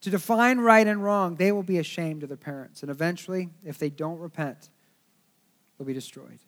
to 0.00 0.10
define 0.10 0.58
right 0.58 0.88
and 0.88 1.04
wrong, 1.04 1.36
they 1.36 1.52
will 1.52 1.62
be 1.62 1.78
ashamed 1.78 2.24
of 2.24 2.28
their 2.28 2.36
parents. 2.36 2.82
And 2.82 2.90
eventually, 2.90 3.50
if 3.64 3.78
they 3.78 3.90
don't 3.90 4.18
repent, 4.18 4.70
they'll 5.78 5.86
be 5.86 5.94
destroyed. 5.94 6.40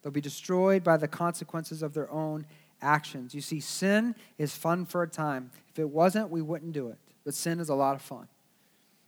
They'll 0.00 0.12
be 0.12 0.22
destroyed 0.22 0.82
by 0.82 0.96
the 0.96 1.08
consequences 1.08 1.82
of 1.82 1.92
their 1.92 2.10
own 2.10 2.46
actions. 2.80 3.34
You 3.34 3.42
see, 3.42 3.60
sin 3.60 4.14
is 4.38 4.56
fun 4.56 4.86
for 4.86 5.02
a 5.02 5.08
time. 5.10 5.50
If 5.68 5.78
it 5.78 5.90
wasn't, 5.90 6.30
we 6.30 6.40
wouldn't 6.40 6.72
do 6.72 6.88
it. 6.88 6.96
But 7.22 7.34
sin 7.34 7.60
is 7.60 7.68
a 7.68 7.74
lot 7.74 7.96
of 7.96 8.00
fun. 8.00 8.28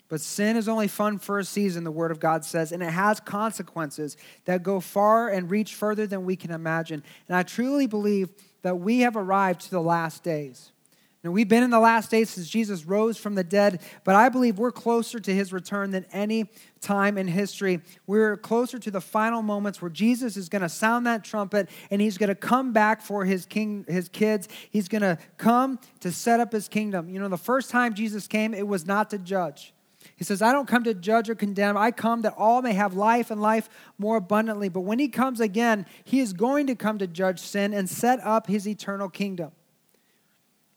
But 0.09 0.21
sin 0.23 0.57
is 0.57 0.69
only 0.69 0.89
fun 0.89 1.19
for 1.19 1.39
a 1.39 1.45
season, 1.45 1.85
the 1.85 1.91
Word 1.91 2.11
of 2.11 2.19
God 2.19 2.45
says, 2.45 2.73
and 2.73 2.83
it 2.83 2.91
has 2.91 3.21
consequences 3.21 4.17
that 4.47 4.63
go 4.63 4.81
far 4.81 5.29
and 5.29 5.51
reach 5.51 5.75
further 5.75 6.07
than 6.07 6.25
we 6.25 6.35
can 6.35 6.51
imagine. 6.51 7.03
And 7.29 7.37
I 7.37 7.43
truly 7.43 7.87
believe 7.87 8.31
that 8.63 8.77
we 8.77 9.01
have 9.01 9.17
arrived 9.17 9.63
to 9.63 9.71
the 9.71 9.83
last 9.83 10.23
days. 10.23 10.73
Now, 11.25 11.33
we've 11.33 11.49
been 11.49 11.65
in 11.65 11.71
the 11.71 11.81
last 11.81 12.13
days 12.13 12.31
since 12.31 12.49
Jesus 12.49 12.87
rose 12.87 13.19
from 13.19 13.35
the 13.35 13.43
dead, 13.43 13.83
but 14.05 14.15
I 14.15 14.29
believe 14.29 14.57
we're 14.57 14.71
closer 14.71 15.19
to 15.19 15.35
his 15.35 15.53
return 15.53 15.91
than 15.91 16.07
any 16.13 16.49
time 16.81 17.19
in 17.19 17.27
history. 17.27 17.81
We're 18.07 18.37
closer 18.37 18.79
to 18.79 18.91
the 18.91 19.01
final 19.01 19.43
moments 19.43 19.83
where 19.83 19.91
Jesus 19.91 20.37
is 20.37 20.49
going 20.49 20.63
to 20.63 20.69
sound 20.69 21.07
that 21.09 21.25
trumpet 21.25 21.71
and 21.91 22.01
he's 22.01 22.19
going 22.19 22.29
to 22.29 22.37
come 22.37 22.73
back 22.73 23.03
for 23.03 23.25
his 23.25 23.47
king 23.47 23.85
his 23.89 24.09
kids. 24.09 24.49
He's 24.71 24.87
going 24.87 25.03
to 25.03 25.19
come 25.39 25.81
to 26.01 26.13
set 26.13 26.39
up 26.39 26.53
his 26.53 26.69
kingdom. 26.69 27.11
You 27.11 27.19
know, 27.19 27.29
the 27.29 27.37
first 27.37 27.69
time 27.69 27.95
Jesus 27.95 28.29
came, 28.29 28.55
it 28.55 28.69
was 28.69 28.87
not 28.87 29.11
to 29.11 29.19
judge. 29.19 29.75
He 30.19 30.25
says, 30.25 30.43
I 30.43 30.51
don't 30.51 30.67
come 30.67 30.83
to 30.83 30.95
judge 30.95 31.31
or 31.31 31.37
condemn. 31.37 31.77
I 31.77 31.93
come 31.93 32.23
that 32.23 32.35
all 32.37 32.61
may 32.61 32.73
have 32.73 32.93
life 32.93 33.31
and 33.31 33.41
life 33.41 33.69
more 33.99 34.17
abundantly. 34.17 34.69
But 34.69 34.81
when 34.81 34.99
he 34.99 35.07
comes 35.07 35.39
again, 35.39 35.87
he 36.03 36.19
is 36.19 36.33
going 36.33 36.67
to 36.67 36.75
come 36.75 36.99
to 36.99 37.07
judge 37.07 37.39
sin 37.39 37.73
and 37.73 37.89
set 37.89 38.19
up 38.25 38.49
his 38.49 38.67
eternal 38.67 39.09
kingdom. 39.09 39.53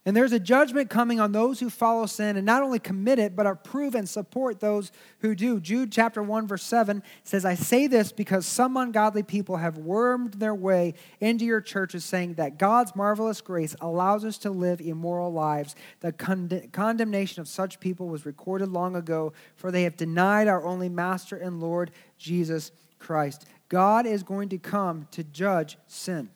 And 0.03 0.17
there's 0.17 0.31
a 0.31 0.39
judgment 0.39 0.89
coming 0.89 1.19
on 1.19 1.31
those 1.31 1.59
who 1.59 1.69
follow 1.69 2.07
sin 2.07 2.35
and 2.35 2.43
not 2.43 2.63
only 2.63 2.79
commit 2.79 3.19
it, 3.19 3.35
but 3.35 3.45
approve 3.45 3.93
and 3.93 4.09
support 4.09 4.59
those 4.59 4.91
who 5.19 5.35
do. 5.35 5.59
Jude 5.59 5.91
chapter 5.91 6.23
1, 6.23 6.47
verse 6.47 6.63
7 6.63 7.03
says, 7.23 7.45
I 7.45 7.53
say 7.53 7.85
this 7.85 8.11
because 8.11 8.47
some 8.47 8.77
ungodly 8.77 9.21
people 9.21 9.57
have 9.57 9.77
wormed 9.77 10.33
their 10.33 10.55
way 10.55 10.95
into 11.19 11.45
your 11.45 11.61
churches, 11.61 12.03
saying 12.03 12.33
that 12.35 12.57
God's 12.57 12.95
marvelous 12.95 13.41
grace 13.41 13.75
allows 13.79 14.25
us 14.25 14.39
to 14.39 14.49
live 14.49 14.81
immoral 14.81 15.31
lives. 15.31 15.75
The 15.99 16.13
con- 16.13 16.69
condemnation 16.71 17.39
of 17.39 17.47
such 17.47 17.79
people 17.79 18.09
was 18.09 18.25
recorded 18.25 18.69
long 18.69 18.95
ago, 18.95 19.33
for 19.55 19.69
they 19.69 19.83
have 19.83 19.97
denied 19.97 20.47
our 20.47 20.65
only 20.65 20.89
Master 20.89 21.35
and 21.35 21.59
Lord, 21.59 21.91
Jesus 22.17 22.71
Christ. 22.97 23.45
God 23.69 24.07
is 24.07 24.23
going 24.23 24.49
to 24.49 24.57
come 24.57 25.07
to 25.11 25.23
judge 25.23 25.77
sin. 25.85 26.31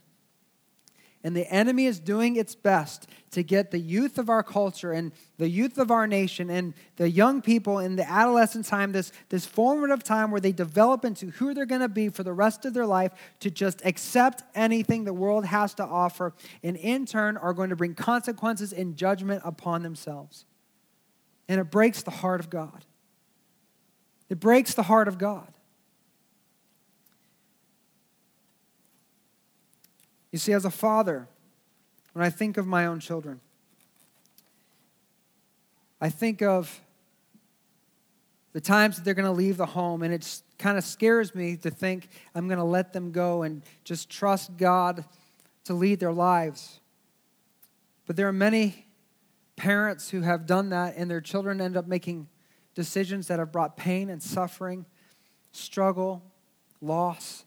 And 1.25 1.35
the 1.35 1.51
enemy 1.51 1.87
is 1.87 1.99
doing 1.99 2.35
its 2.35 2.53
best 2.53 3.07
to 3.31 3.41
get 3.41 3.71
the 3.71 3.79
youth 3.79 4.19
of 4.19 4.29
our 4.29 4.43
culture 4.43 4.91
and 4.91 5.11
the 5.39 5.49
youth 5.49 5.79
of 5.79 5.89
our 5.89 6.05
nation 6.05 6.51
and 6.51 6.75
the 6.97 7.09
young 7.09 7.41
people 7.41 7.79
in 7.79 7.95
the 7.95 8.07
adolescent 8.07 8.67
time, 8.67 8.91
this, 8.91 9.11
this 9.29 9.43
formative 9.43 10.03
time 10.03 10.29
where 10.29 10.39
they 10.39 10.51
develop 10.51 11.03
into 11.03 11.31
who 11.31 11.55
they're 11.55 11.65
going 11.65 11.81
to 11.81 11.89
be 11.89 12.09
for 12.09 12.21
the 12.21 12.31
rest 12.31 12.63
of 12.63 12.75
their 12.75 12.85
life, 12.85 13.11
to 13.39 13.49
just 13.49 13.83
accept 13.83 14.43
anything 14.53 15.03
the 15.03 15.15
world 15.15 15.47
has 15.47 15.73
to 15.73 15.83
offer, 15.83 16.31
and 16.61 16.77
in 16.77 17.07
turn 17.07 17.37
are 17.37 17.53
going 17.53 17.71
to 17.71 17.75
bring 17.75 17.95
consequences 17.95 18.71
and 18.71 18.95
judgment 18.95 19.41
upon 19.43 19.81
themselves. 19.81 20.45
And 21.49 21.59
it 21.59 21.71
breaks 21.71 22.03
the 22.03 22.11
heart 22.11 22.39
of 22.39 22.51
God. 22.51 22.85
It 24.29 24.39
breaks 24.39 24.75
the 24.75 24.83
heart 24.83 25.07
of 25.07 25.17
God. 25.17 25.54
You 30.35 30.39
see, 30.39 30.51
as 30.51 30.65
a 30.65 30.69
father, 30.69 31.29
when 32.11 32.25
I 32.25 32.29
think 32.29 32.57
of 32.57 32.67
my 32.67 32.87
own 32.87 32.99
children, 32.99 33.39
I 36.01 36.09
think 36.09 36.41
of 36.41 36.81
the 38.51 38.59
times 38.59 38.97
that 38.97 39.05
they're 39.05 39.13
going 39.13 39.27
to 39.27 39.31
leave 39.31 39.55
the 39.55 39.65
home, 39.65 40.03
and 40.03 40.13
it 40.13 40.41
kind 40.59 40.77
of 40.77 40.83
scares 40.83 41.33
me 41.33 41.55
to 41.55 41.71
think 41.71 42.09
I'm 42.35 42.49
going 42.49 42.57
to 42.57 42.65
let 42.65 42.91
them 42.91 43.13
go 43.13 43.43
and 43.43 43.61
just 43.85 44.09
trust 44.09 44.57
God 44.57 45.05
to 45.63 45.73
lead 45.73 46.01
their 46.01 46.11
lives. 46.11 46.81
But 48.05 48.17
there 48.17 48.27
are 48.27 48.33
many 48.33 48.87
parents 49.55 50.09
who 50.09 50.19
have 50.19 50.45
done 50.45 50.71
that, 50.71 50.95
and 50.97 51.09
their 51.09 51.21
children 51.21 51.61
end 51.61 51.77
up 51.77 51.87
making 51.87 52.27
decisions 52.73 53.27
that 53.27 53.39
have 53.39 53.53
brought 53.53 53.77
pain 53.77 54.09
and 54.09 54.21
suffering, 54.21 54.85
struggle, 55.53 56.21
loss. 56.81 57.45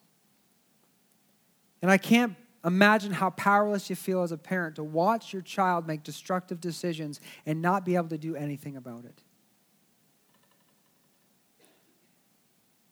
And 1.83 1.91
I 1.91 1.99
can't 1.99 2.35
Imagine 2.65 3.13
how 3.13 3.31
powerless 3.31 3.89
you 3.89 3.97
feel 3.97 4.23
as 4.23 4.33
a 4.33 4.37
parent 4.37 4.77
to 4.77 4.85
watch 4.85 5.33
your 5.33 5.43
child 5.43 5.87
make 5.87 6.03
destructive 6.03 6.61
decisions 6.61 7.21
and 7.47 7.63
not 7.63 7.85
be 7.85 7.95
able 7.95 8.09
to 8.09 8.19
do 8.19 8.35
anything 8.35 8.77
about 8.77 9.05
it. 9.05 9.23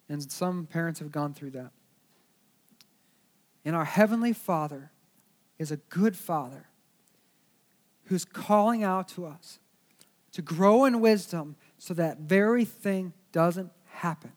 And 0.08 0.30
some 0.30 0.66
parents 0.66 1.00
have 1.00 1.10
gone 1.10 1.34
through 1.34 1.50
that. 1.50 1.72
And 3.64 3.74
our 3.74 3.84
Heavenly 3.84 4.32
Father 4.32 4.92
is 5.58 5.72
a 5.72 5.76
good 5.76 6.16
Father 6.16 6.68
who's 8.04 8.24
calling 8.24 8.84
out 8.84 9.08
to 9.08 9.26
us 9.26 9.58
to 10.32 10.42
grow 10.42 10.84
in 10.84 11.00
wisdom 11.00 11.56
so 11.76 11.92
that 11.94 12.20
very 12.20 12.64
thing 12.64 13.12
doesn't 13.32 13.72
happen. 13.86 14.32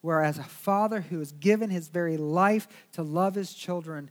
Whereas 0.00 0.38
a 0.38 0.44
father 0.44 1.00
who 1.02 1.18
has 1.18 1.32
given 1.32 1.70
his 1.70 1.88
very 1.88 2.16
life 2.16 2.68
to 2.92 3.02
love 3.02 3.34
his 3.34 3.52
children 3.52 4.10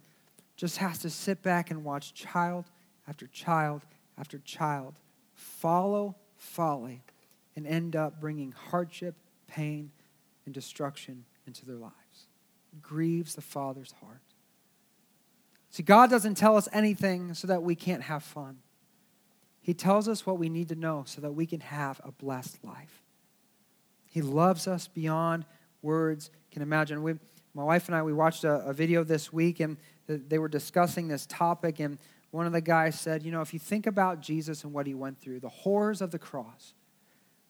just 0.60 0.80
has 0.80 0.98
to 1.00 1.10
sit 1.10 1.42
back 1.42 1.72
and 1.72 1.86
watch 1.86 2.14
child 2.14 2.66
after 3.08 3.28
child 3.28 3.82
after 4.18 4.40
child 4.40 5.00
follow 5.34 6.18
folly 6.36 7.02
and 7.56 7.66
end 7.66 7.96
up 7.96 8.20
bringing 8.20 8.52
hardship, 8.52 9.16
pain, 9.48 9.90
and 10.44 10.54
destruction 10.54 11.24
into 11.48 11.66
their 11.66 11.78
lives. 11.78 11.94
It 12.74 12.82
grieves 12.82 13.36
the 13.36 13.42
Father's 13.42 13.94
heart. 14.02 14.20
See, 15.72 15.82
God 15.82 16.10
doesn't 16.10 16.36
tell 16.36 16.58
us 16.58 16.68
anything 16.74 17.34
so 17.36 17.48
that 17.48 17.64
we 17.64 17.74
can't 17.74 18.04
have 18.04 18.22
fun. 18.22 18.58
He 19.62 19.74
tells 19.74 20.10
us 20.10 20.26
what 20.26 20.38
we 20.38 20.50
need 20.50 20.68
to 20.70 20.76
know 20.76 21.04
so 21.06 21.22
that 21.22 21.32
we 21.32 21.46
can 21.46 21.62
have 21.62 22.02
a 22.04 22.12
blessed 22.12 22.62
life. 22.66 23.02
He 24.08 24.22
loves 24.22 24.68
us 24.68 24.90
beyond 24.90 25.46
words 25.82 26.32
can 26.52 26.62
imagine. 26.62 27.02
We, 27.02 27.14
my 27.54 27.64
wife 27.64 27.88
and 27.88 27.96
I, 27.96 28.04
we 28.04 28.14
watched 28.14 28.44
a, 28.44 28.66
a 28.66 28.74
video 28.74 29.04
this 29.04 29.34
week, 29.34 29.60
and 29.60 29.78
they 30.08 30.38
were 30.38 30.48
discussing 30.48 31.08
this 31.08 31.26
topic, 31.26 31.80
and 31.80 31.98
one 32.32 32.46
of 32.46 32.54
the 32.54 32.62
guys 32.62 33.00
said, 33.00 33.24
You 33.24 33.32
know, 33.32 33.42
if 33.42 33.54
you 33.54 33.60
think 33.60 33.88
about 33.88 34.22
Jesus 34.22 34.64
and 34.64 34.74
what 34.74 34.88
he 34.88 34.94
went 34.94 35.20
through, 35.20 35.40
the 35.40 35.50
horrors 35.50 36.02
of 36.02 36.12
the 36.12 36.20
cross, 36.20 36.74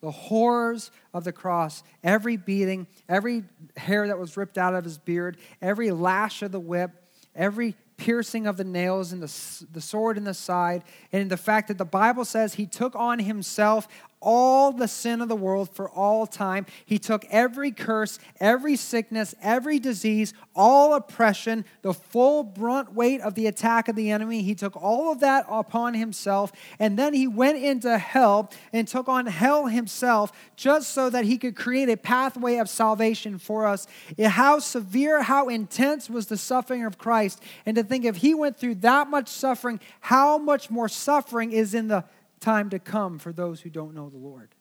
the 0.02 0.12
horrors 0.12 0.92
of 1.14 1.24
the 1.24 1.32
cross, 1.32 1.84
every 2.04 2.38
beating, 2.38 2.88
every 3.08 3.44
hair 3.76 4.08
that 4.08 4.18
was 4.18 4.38
ripped 4.38 4.58
out 4.58 4.74
of 4.74 4.84
his 4.84 4.98
beard, 4.98 5.38
every 5.62 5.92
lash 5.92 6.42
of 6.42 6.52
the 6.52 6.60
whip, 6.60 6.92
every 7.36 7.76
piercing 7.98 8.48
of 8.48 8.56
the 8.56 8.64
nails 8.64 9.12
and 9.12 9.22
the, 9.22 9.66
the 9.74 9.82
sword 9.82 10.18
in 10.18 10.24
the 10.24 10.34
side, 10.34 10.84
and 11.12 11.30
the 11.30 11.38
fact 11.38 11.68
that 11.68 11.78
the 11.78 11.86
Bible 11.86 12.24
says 12.24 12.54
he 12.54 12.66
took 12.66 12.96
on 12.96 13.20
himself 13.20 13.88
all 14.22 14.72
the 14.72 14.88
sin 14.88 15.22
of 15.22 15.30
the 15.30 15.36
world 15.36 15.74
for 15.74 15.90
all 15.90 16.28
time. 16.28 16.66
He 16.86 17.00
took 17.00 17.26
every 17.30 17.72
curse, 17.72 18.20
every 18.40 18.76
sickness, 18.76 19.34
every 19.42 19.80
disease, 19.80 20.34
all 20.56 20.94
oppression, 20.94 21.66
the 21.82 21.94
full 21.94 22.44
brunt 22.44 22.94
weight 22.94 23.22
of 23.22 23.36
the 23.36 23.48
attack 23.48 23.88
of 23.88 23.96
the 23.96 24.12
enemy. 24.12 24.42
He 24.42 24.56
took 24.56 24.76
all 24.76 25.12
of 25.12 25.22
that 25.22 25.46
upon 25.50 25.94
himself. 25.94 26.52
And 26.80 26.98
then 26.98 27.14
he 27.14 27.28
went 27.28 27.58
into 27.58 27.98
hell 27.98 28.52
and 28.74 28.88
took 28.88 29.08
on 29.08 29.26
hell 29.26 29.68
himself 29.68 30.32
just 30.56 30.90
so 30.92 31.10
that 31.10 31.26
he 31.26 31.38
could 31.38 31.56
create 31.56 31.90
a 31.90 31.98
pathway 31.98 32.58
of 32.58 32.70
salvation 32.70 33.38
for 33.38 33.66
us. 33.66 33.88
How 34.22 34.60
severe, 34.60 35.24
how 35.24 35.48
intense 35.48 36.10
was 36.10 36.28
the 36.28 36.38
suffering 36.38 36.86
of 36.86 36.98
Christ. 36.98 37.42
And 37.66 37.76
to 37.78 37.84
think 37.84 38.06
if 38.06 38.18
he 38.18 38.34
went 38.34 38.58
through 38.58 38.76
that 38.76 39.10
much 39.10 39.30
suffering, 39.30 39.80
how 40.02 40.38
much 40.38 40.70
more 40.70 40.90
suffering 40.90 41.52
is 41.52 41.74
in 41.74 41.88
the 41.88 42.04
time 42.40 42.70
to 42.72 42.80
come 42.80 43.20
for 43.20 43.32
those 43.32 43.62
who 43.62 43.70
don't 43.70 43.94
know 43.94 44.10
the 44.10 44.18
Lord. 44.18 44.56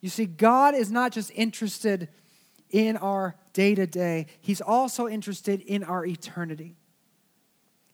You 0.00 0.08
see, 0.08 0.26
God 0.26 0.74
is 0.74 0.90
not 0.90 1.12
just 1.12 1.30
interested 1.34 2.08
in 2.70 2.96
our 2.96 3.36
day 3.52 3.74
to 3.74 3.86
day, 3.86 4.26
He's 4.40 4.60
also 4.60 5.08
interested 5.08 5.60
in 5.60 5.82
our 5.82 6.06
eternity. 6.06 6.76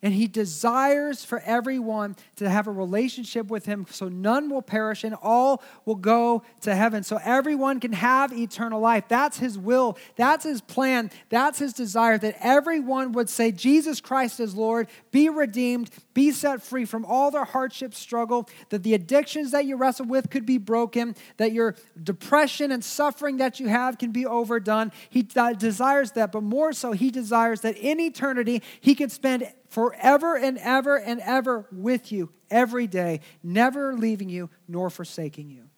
And 0.06 0.14
he 0.14 0.28
desires 0.28 1.24
for 1.24 1.40
everyone 1.40 2.14
to 2.36 2.48
have 2.48 2.68
a 2.68 2.70
relationship 2.70 3.48
with 3.48 3.66
him 3.66 3.88
so 3.90 4.08
none 4.08 4.48
will 4.48 4.62
perish 4.62 5.02
and 5.02 5.16
all 5.20 5.64
will 5.84 5.96
go 5.96 6.44
to 6.60 6.76
heaven. 6.76 7.02
So 7.02 7.18
everyone 7.24 7.80
can 7.80 7.92
have 7.92 8.32
eternal 8.32 8.78
life. 8.78 9.06
That's 9.08 9.40
his 9.40 9.58
will. 9.58 9.98
That's 10.14 10.44
his 10.44 10.60
plan. 10.60 11.10
That's 11.28 11.58
his 11.58 11.72
desire 11.72 12.18
that 12.18 12.36
everyone 12.38 13.10
would 13.14 13.28
say, 13.28 13.50
Jesus 13.50 14.00
Christ 14.00 14.38
is 14.38 14.54
Lord, 14.54 14.86
be 15.10 15.28
redeemed, 15.28 15.90
be 16.14 16.30
set 16.30 16.62
free 16.62 16.84
from 16.84 17.04
all 17.04 17.32
their 17.32 17.44
hardship, 17.44 17.92
struggle, 17.92 18.48
that 18.68 18.84
the 18.84 18.94
addictions 18.94 19.50
that 19.50 19.64
you 19.64 19.74
wrestle 19.74 20.06
with 20.06 20.30
could 20.30 20.46
be 20.46 20.58
broken, 20.58 21.16
that 21.38 21.50
your 21.50 21.74
depression 22.00 22.70
and 22.70 22.84
suffering 22.84 23.38
that 23.38 23.58
you 23.58 23.66
have 23.66 23.98
can 23.98 24.12
be 24.12 24.24
overdone. 24.24 24.92
He 25.10 25.26
uh, 25.34 25.54
desires 25.54 26.12
that, 26.12 26.30
but 26.30 26.44
more 26.44 26.72
so, 26.72 26.92
he 26.92 27.10
desires 27.10 27.62
that 27.62 27.76
in 27.76 27.98
eternity, 27.98 28.62
he 28.80 28.94
could 28.94 29.10
spend 29.10 29.52
forever 29.76 30.38
and 30.38 30.56
ever 30.56 30.98
and 30.98 31.20
ever 31.20 31.66
with 31.70 32.10
you 32.10 32.32
every 32.48 32.86
day, 32.86 33.20
never 33.42 33.92
leaving 33.92 34.30
you 34.30 34.48
nor 34.66 34.88
forsaking 34.88 35.50
you. 35.50 35.68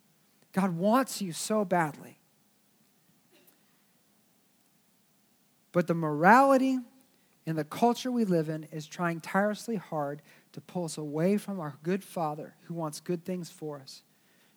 God 0.53 0.76
wants 0.76 1.20
you 1.20 1.32
so 1.32 1.64
badly. 1.64 2.20
But 5.72 5.88
the 5.88 5.94
morality 5.94 6.78
and 7.44 7.59
the 7.59 7.64
culture 7.64 8.12
we 8.12 8.24
live 8.24 8.49
in 8.49 8.68
is 8.70 8.86
trying 8.86 9.20
tirelessly 9.20 9.74
hard 9.74 10.22
to 10.53 10.61
pull 10.61 10.84
us 10.84 10.96
away 10.96 11.36
from 11.36 11.59
our 11.59 11.76
good 11.82 12.05
Father 12.05 12.55
who 12.66 12.74
wants 12.74 13.01
good 13.01 13.24
things 13.24 13.51
for 13.51 13.80
us, 13.80 14.05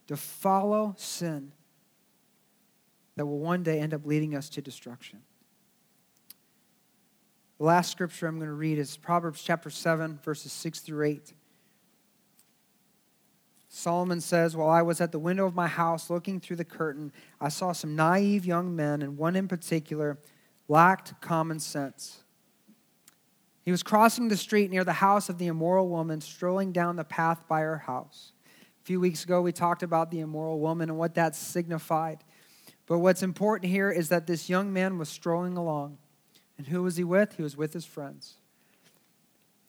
to 0.06 0.16
follow 0.16 0.94
sin 1.00 1.52
that 3.16 3.26
will 3.26 3.40
one 3.40 3.64
day 3.64 3.80
end 3.80 3.96
up 3.96 4.06
leading 4.06 4.36
us 4.36 4.50
to 4.50 4.62
destruction. 4.62 5.24
The 7.62 7.68
last 7.68 7.92
scripture 7.92 8.26
I'm 8.26 8.38
going 8.38 8.48
to 8.48 8.56
read 8.56 8.80
is 8.80 8.98
Proverbs 8.98 9.44
chapter 9.44 9.70
7, 9.70 10.18
verses 10.24 10.52
6 10.52 10.80
through 10.80 11.06
8. 11.06 11.34
Solomon 13.70 14.20
says, 14.20 14.56
While 14.56 14.72
I 14.72 14.82
was 14.82 15.00
at 15.00 15.12
the 15.12 15.20
window 15.20 15.46
of 15.46 15.54
my 15.54 15.68
house 15.68 16.10
looking 16.10 16.40
through 16.40 16.56
the 16.56 16.66
curtain, 16.66 17.12
I 17.40 17.50
saw 17.50 17.72
some 17.72 17.96
naive 17.96 18.48
young 18.48 18.76
men, 18.76 19.04
and 19.04 19.16
one 19.16 19.36
in 19.36 19.48
particular 19.48 20.18
lacked 20.68 21.22
common 21.22 21.60
sense. 21.60 22.24
He 23.62 23.70
was 23.70 23.84
crossing 23.84 24.30
the 24.30 24.38
street 24.38 24.72
near 24.72 24.84
the 24.84 24.94
house 24.94 25.30
of 25.30 25.38
the 25.38 25.46
immoral 25.46 25.88
woman, 25.88 26.20
strolling 26.20 26.72
down 26.72 26.96
the 26.96 27.04
path 27.04 27.48
by 27.48 27.60
her 27.60 27.78
house. 27.78 28.32
A 28.82 28.86
few 28.86 29.00
weeks 29.00 29.24
ago, 29.24 29.40
we 29.40 29.52
talked 29.52 29.84
about 29.84 30.10
the 30.10 30.22
immoral 30.22 30.60
woman 30.60 30.90
and 30.90 30.98
what 30.98 31.14
that 31.14 31.36
signified. 31.36 32.24
But 32.88 32.98
what's 32.98 33.22
important 33.22 33.72
here 33.72 33.92
is 33.92 34.10
that 34.10 34.26
this 34.26 34.50
young 34.50 34.74
man 34.74 34.98
was 34.98 35.10
strolling 35.10 35.58
along. 35.58 36.00
And 36.62 36.68
who 36.68 36.84
was 36.84 36.96
he 36.96 37.04
with? 37.04 37.38
He 37.38 37.42
was 37.42 37.58
with 37.58 37.74
his 37.74 37.86
friends. 37.86 38.36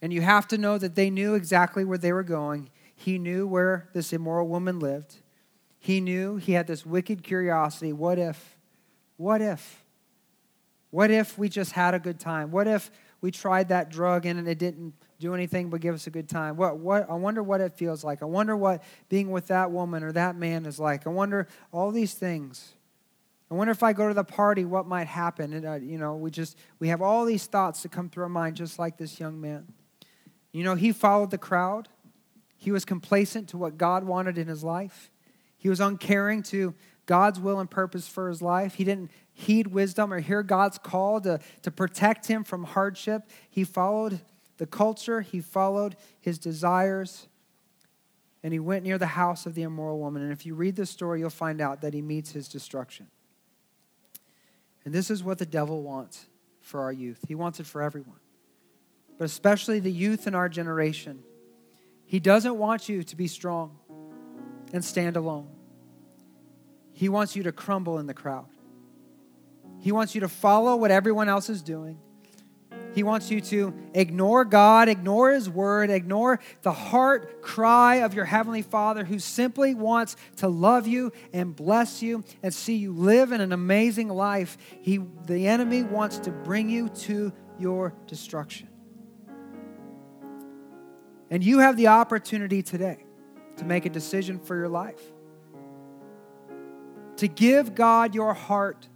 And 0.03 0.13
you 0.13 0.21
have 0.21 0.47
to 0.49 0.59
know 0.59 0.77
that 0.77 0.95
they 0.95 1.09
knew 1.09 1.33
exactly 1.33 1.87
where 1.87 1.97
they 1.97 2.13
were 2.13 2.23
going. 2.23 2.69
He 2.95 3.19
knew 3.19 3.47
where 3.47 3.89
this 3.95 4.13
immoral 4.13 4.47
woman 4.47 4.79
lived. 4.79 5.15
He 5.79 6.03
knew 6.03 6.37
he 6.37 6.53
had 6.53 6.67
this 6.67 6.85
wicked 6.85 7.23
curiosity. 7.23 7.95
What 7.95 8.19
if? 8.19 8.59
What 9.17 9.41
if? 9.41 9.83
What 10.91 11.11
if 11.11 11.39
we 11.39 11.49
just 11.49 11.73
had 11.73 11.95
a 11.95 11.99
good 11.99 12.21
time? 12.21 12.51
What 12.51 12.69
if 12.69 12.91
we 13.23 13.31
tried 13.31 13.71
that 13.71 13.89
drug 13.89 14.27
and 14.27 14.47
it 14.47 14.59
didn't 14.59 14.93
do 15.19 15.33
anything 15.33 15.71
but 15.71 15.81
give 15.81 15.95
us 15.95 16.07
a 16.07 16.11
good 16.11 16.29
time? 16.29 16.59
What, 16.59 16.77
what, 16.77 17.09
I 17.09 17.15
wonder 17.15 17.43
what 17.43 17.63
it 17.63 17.73
feels 17.73 18.05
like. 18.05 18.21
I 18.21 18.27
wonder 18.27 18.55
what 18.55 18.83
being 19.09 19.31
with 19.31 19.47
that 19.47 19.71
woman 19.71 20.03
or 20.03 20.13
that 20.13 20.37
man 20.37 20.67
is 20.67 20.79
like. 20.79 21.07
I 21.07 21.11
wonder 21.11 21.49
all 21.73 21.91
these 21.91 22.13
things. 22.13 22.75
I 23.53 23.55
wonder 23.55 23.71
if 23.71 23.83
I 23.83 23.93
go 23.93 24.09
to 24.09 24.15
the 24.15 24.25
party, 24.25 24.65
what 24.65 24.87
might 24.87 25.09
happen? 25.09 25.53
And, 25.53 25.67
uh, 25.67 25.75
you 25.75 25.99
know, 25.99 26.15
we 26.15 26.31
just, 26.31 26.57
we 26.79 26.89
have 26.89 27.03
all 27.03 27.27
these 27.27 27.45
thoughts 27.45 27.83
that 27.83 27.93
come 27.93 28.09
through 28.09 28.23
our 28.23 28.31
mind, 28.31 28.57
just 28.57 28.79
like 28.79 28.97
this 28.97 29.21
young 29.21 29.43
man. 29.43 29.67
You 30.53 30.65
know, 30.65 30.75
he 30.75 30.91
followed 30.91 31.31
the 31.31 31.37
crowd. 31.37 31.91
He 32.57 32.71
was 32.71 32.87
complacent 32.87 33.51
to 33.51 33.59
what 33.59 33.77
God 33.77 34.05
wanted 34.05 34.39
in 34.39 34.49
his 34.49 34.65
life. 34.65 35.11
He 35.59 35.69
was 35.69 35.81
uncaring 35.81 36.43
to 36.45 36.73
God's 37.05 37.39
will 37.39 37.61
and 37.61 37.71
purpose 37.71 38.09
for 38.09 38.31
his 38.31 38.41
life. 38.41 38.77
He 38.77 38.85
didn't 38.85 39.11
heed 39.35 39.67
wisdom 39.67 40.15
or 40.15 40.21
hear 40.21 40.43
God's 40.43 40.79
call 40.79 41.21
to, 41.21 41.39
to 41.61 41.71
protect 41.71 42.29
him 42.29 42.45
from 42.45 42.65
hardship. 42.65 43.25
He 43.51 43.65
followed 43.65 44.23
the 44.57 44.67
culture, 44.67 45.21
he 45.21 45.41
followed 45.41 45.97
his 46.23 46.39
desires, 46.39 47.29
and 48.43 48.55
he 48.55 48.59
went 48.59 48.83
near 48.83 48.97
the 48.97 49.09
house 49.09 49.45
of 49.45 49.55
the 49.55 49.63
immoral 49.63 49.99
woman. 49.99 50.23
And 50.23 50.33
if 50.33 50.47
you 50.47 50.55
read 50.55 50.77
the 50.77 50.87
story, 50.87 51.21
you'll 51.21 51.29
find 51.29 51.61
out 51.61 51.83
that 51.83 51.93
he 51.93 52.01
meets 52.01 52.33
his 52.33 52.49
destruction. 52.49 53.09
And 54.85 54.93
this 54.93 55.11
is 55.11 55.23
what 55.23 55.39
the 55.39 55.47
devil 55.47 55.83
wants 55.83 56.27
for 56.61 56.83
our 56.83 56.93
youth. 56.93 57.25
He 57.29 57.35
wants 57.35 57.61
it 57.61 57.67
for 57.67 57.83
everyone, 57.83 58.21
but 59.19 59.25
especially 59.25 59.81
the 59.81 59.93
youth 59.93 60.27
in 60.27 60.35
our 60.35 60.49
generation. 60.49 61.23
He 62.05 62.21
doesn't 62.21 62.57
want 62.57 62.89
you 62.89 63.03
to 63.05 63.17
be 63.17 63.27
strong 63.27 63.79
and 64.73 64.85
stand 64.85 65.17
alone. 65.17 65.49
He 66.93 67.09
wants 67.09 67.37
you 67.37 67.43
to 67.45 67.53
crumble 67.53 67.99
in 67.99 68.07
the 68.07 68.15
crowd. 68.15 68.49
He 69.81 69.93
wants 69.93 70.15
you 70.15 70.21
to 70.21 70.29
follow 70.29 70.77
what 70.77 70.91
everyone 70.91 71.29
else 71.29 71.49
is 71.49 71.63
doing. 71.63 71.99
He 72.95 73.03
wants 73.03 73.31
you 73.31 73.41
to 73.41 73.75
ignore 73.95 74.45
God, 74.45 74.89
ignore 74.89 75.33
His 75.33 75.49
word, 75.49 75.91
ignore 75.91 76.41
the 76.63 76.73
heart 76.73 77.43
cry 77.43 77.97
of 77.97 78.15
your 78.15 78.25
Heavenly 78.25 78.63
Father 78.63 79.05
who 79.05 79.19
simply 79.19 79.75
wants 79.75 80.17
to 80.37 80.49
love 80.49 80.87
you 80.87 81.13
and 81.33 81.57
bless 81.57 82.03
you 82.03 82.25
and 82.43 82.53
see 82.53 82.77
you 82.77 82.93
live 82.93 83.33
in 83.33 83.41
an 83.41 83.53
amazing 83.53 84.09
life. 84.09 84.59
He, 84.81 85.01
the 85.27 85.47
enemy 85.47 85.83
wants 85.83 86.19
to 86.21 86.31
bring 86.31 86.69
you 86.69 86.89
to 86.89 87.33
your 87.59 87.95
destruction. 88.07 88.69
And 91.31 91.43
you 91.43 91.61
have 91.61 91.79
the 91.79 91.87
opportunity 91.87 92.63
today 92.63 93.07
to 93.57 93.65
make 93.65 93.87
a 93.87 93.91
decision 93.91 94.39
for 94.39 94.55
your 94.57 94.69
life, 94.69 95.01
to 97.17 97.29
give 97.29 97.75
God 97.75 98.15
your 98.15 98.35
heart 98.35 98.89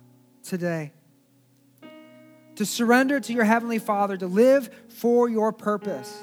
today, 0.42 0.92
to 2.56 2.66
surrender 2.66 3.20
to 3.20 3.32
your 3.32 3.44
Heavenly 3.44 3.78
Father, 3.78 4.16
to 4.16 4.26
live 4.26 4.70
for 4.88 5.28
your 5.28 5.52
purpose, 5.52 6.22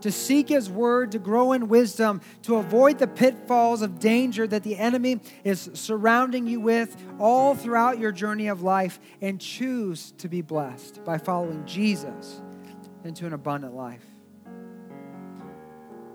to 0.00 0.10
seek 0.10 0.48
His 0.48 0.68
Word, 0.68 1.12
to 1.12 1.18
grow 1.18 1.52
in 1.52 1.68
wisdom, 1.68 2.20
to 2.42 2.56
avoid 2.56 2.98
the 2.98 3.06
pitfalls 3.06 3.80
of 3.80 3.98
danger 3.98 4.46
that 4.46 4.62
the 4.62 4.76
enemy 4.76 5.20
is 5.44 5.70
surrounding 5.74 6.46
you 6.46 6.60
with 6.60 6.96
all 7.18 7.54
throughout 7.54 7.98
your 7.98 8.12
journey 8.12 8.48
of 8.48 8.62
life, 8.62 8.98
and 9.20 9.40
choose 9.40 10.12
to 10.18 10.28
be 10.28 10.42
blessed 10.42 11.04
by 11.04 11.18
following 11.18 11.64
Jesus 11.66 12.42
into 13.04 13.26
an 13.26 13.32
abundant 13.32 13.74
life. 13.74 14.04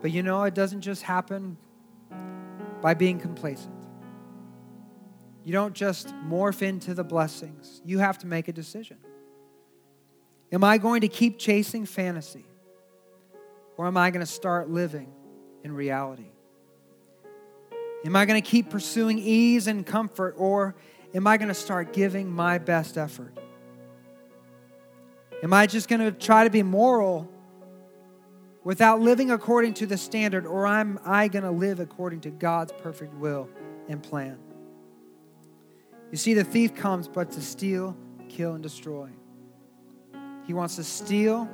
But 0.02 0.12
you 0.12 0.24
know, 0.24 0.44
it 0.44 0.54
doesn't 0.54 0.82
just 0.82 1.04
happen 1.04 1.58
by 2.82 2.94
being 2.94 3.20
complacent. 3.20 3.76
You 5.44 5.54
don't 5.54 5.74
just 5.74 6.10
morph 6.28 6.62
into 6.62 6.94
the 6.94 7.04
blessings. 7.04 7.82
You 7.84 8.00
have 8.00 8.18
to 8.20 8.28
make 8.28 8.48
a 8.48 8.54
decision. 8.54 8.98
Am 10.52 10.64
I 10.64 10.78
going 10.78 11.02
to 11.02 11.08
keep 11.08 11.38
chasing 11.38 11.86
fantasy? 11.86 12.46
Or 13.78 13.88
am 13.88 13.98
I 13.98 14.12
going 14.12 14.26
to 14.26 14.32
start 14.32 14.70
living 14.70 15.12
in 15.64 15.74
reality? 15.74 16.32
Am 18.04 18.16
I 18.16 18.26
going 18.26 18.42
to 18.42 18.48
keep 18.48 18.70
pursuing 18.70 19.20
ease 19.20 19.68
and 19.68 19.86
comfort? 19.86 20.36
Or 20.38 20.76
am 21.14 21.28
I 21.28 21.38
going 21.38 21.50
to 21.50 21.54
start 21.54 21.94
giving 21.94 22.30
my 22.32 22.58
best 22.58 22.98
effort? 22.98 23.38
Am 25.42 25.54
I 25.54 25.68
just 25.68 25.88
going 25.88 26.02
to 26.02 26.12
try 26.12 26.44
to 26.44 26.50
be 26.50 26.64
moral 26.64 27.30
without 28.64 29.00
living 29.00 29.32
according 29.32 29.74
to 29.76 29.86
the 29.86 29.98
standard, 29.98 30.46
or 30.46 30.68
am 30.68 31.00
I 31.06 31.28
going 31.30 31.44
to 31.44 31.52
live 31.52 31.80
according 31.80 32.22
to 32.22 32.30
God's 32.30 32.74
perfect 32.74 33.14
will 33.14 33.50
and 33.88 34.04
plan? 34.04 34.38
You 36.12 36.18
see, 36.18 36.34
the 36.34 36.44
thief 36.44 36.76
comes 36.76 37.08
but 37.08 37.32
to 37.32 37.42
steal, 37.42 37.96
kill, 38.28 38.54
and 38.54 38.64
destroy. 38.64 39.10
He 40.50 40.54
wants 40.54 40.78
to 40.78 40.84
steal 40.84 41.48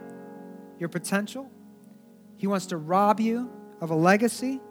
your 0.80 0.88
potential, 0.88 1.52
he 2.38 2.48
wants 2.48 2.68
to 2.68 2.78
rob 2.78 3.20
you 3.20 3.52
of 3.82 3.90
a 3.90 3.94
legacy, 3.94 4.62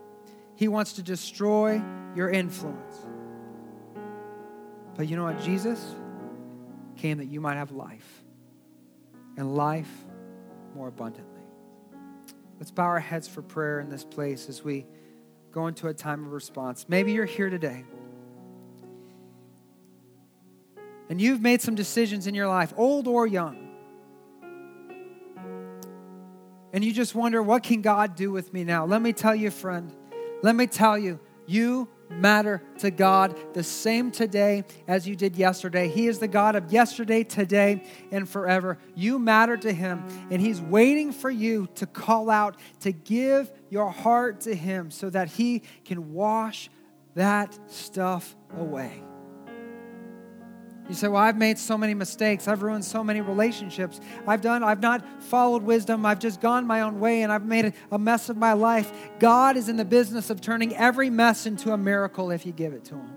he 0.55 0.67
wants 0.67 0.95
to 0.95 1.03
destroy 1.03 1.83
your 2.17 2.31
influence. 2.31 3.05
But 4.97 5.09
you 5.09 5.17
know 5.17 5.25
what? 5.25 5.43
Jesus 5.43 5.95
came 6.97 7.19
that 7.19 7.27
you 7.27 7.39
might 7.39 7.57
have 7.57 7.73
life, 7.73 8.25
and 9.37 9.55
life 9.55 9.93
more 10.75 10.89
abundantly. 10.89 11.43
Let's 12.59 12.71
bow 12.71 12.85
our 12.85 13.01
heads 13.01 13.29
for 13.29 13.43
prayer 13.43 13.79
in 13.81 13.91
this 13.91 14.05
place 14.05 14.49
as 14.49 14.65
we 14.65 14.87
go 15.53 15.67
into 15.67 15.89
a 15.89 15.93
time 15.93 16.25
of 16.25 16.33
response. 16.33 16.87
Maybe 16.89 17.13
you're 17.13 17.27
here 17.27 17.51
today 17.51 17.85
and 21.11 21.21
you've 21.21 21.43
made 21.43 21.61
some 21.61 21.75
decisions 21.75 22.27
in 22.27 22.35
your 22.35 22.49
life, 22.49 22.73
old 22.79 23.07
or 23.07 23.27
young. 23.27 23.64
And 26.75 26.85
you 26.85 26.93
just 26.93 27.15
wonder, 27.15 27.41
what 27.41 27.63
can 27.63 27.83
God 27.83 28.17
do 28.17 28.33
with 28.33 28.53
me 28.53 28.65
now? 28.65 28.85
Let 28.85 29.01
me 29.01 29.13
tell 29.13 29.33
you, 29.35 29.53
friend, 29.53 29.95
let 30.43 30.57
me 30.57 30.67
tell 30.67 30.99
you, 30.99 31.21
you 31.47 31.89
matter 32.11 32.65
to 32.79 32.91
God 32.91 33.39
the 33.55 33.63
same 33.63 34.11
today 34.11 34.65
as 34.89 35.07
you 35.07 35.15
did 35.15 35.37
yesterday. 35.37 35.87
He 35.87 36.09
is 36.09 36.19
the 36.19 36.27
God 36.27 36.57
of 36.57 36.73
yesterday, 36.73 37.23
today, 37.23 37.85
and 38.11 38.29
forever. 38.29 38.79
You 38.97 39.21
matter 39.21 39.57
to 39.57 39.73
Him, 39.73 40.03
and 40.33 40.41
He's 40.41 40.61
waiting 40.61 41.13
for 41.13 41.31
you 41.31 41.69
to 41.77 41.87
call 41.87 42.29
out, 42.29 42.57
to 42.81 42.91
give 42.91 43.53
your 43.71 43.93
heart 43.93 44.41
to 44.41 44.55
Him 44.57 44.91
so 44.91 45.09
that 45.11 45.29
He 45.29 45.63
can 45.85 46.13
wash 46.13 46.71
that 47.15 47.57
stuff 47.71 48.35
away. 48.59 49.01
You 50.89 50.95
say, 50.95 51.09
Well, 51.09 51.23
I've 51.23 51.39
made 51.39 51.59
so 51.59 51.79
many 51.79 51.95
mistakes. 51.95 52.47
I've 52.47 52.63
ruined 52.63 52.85
so 52.85 53.03
many 53.03 53.21
relationships. 53.21 54.01
I've 54.27 54.43
done, 54.43 54.63
I've 54.63 54.83
not 54.83 55.23
followed 55.23 55.63
wisdom. 55.63 56.05
I've 56.05 56.19
just 56.19 56.41
gone 56.41 56.67
my 56.67 56.83
own 56.83 57.01
way 57.01 57.23
and 57.23 57.33
I've 57.33 57.45
made 57.45 57.73
a 57.91 57.99
mess 57.99 58.29
of 58.29 58.37
my 58.37 58.53
life. 58.53 58.93
God 59.19 59.57
is 59.57 59.69
in 59.69 59.77
the 59.77 59.85
business 59.85 60.29
of 60.29 60.41
turning 60.41 60.75
every 60.77 61.09
mess 61.09 61.47
into 61.47 61.73
a 61.73 61.79
miracle 61.79 62.31
if 62.31 62.45
you 62.45 62.53
give 62.53 62.75
it 62.75 62.85
to 62.87 62.97
Him. 62.97 63.11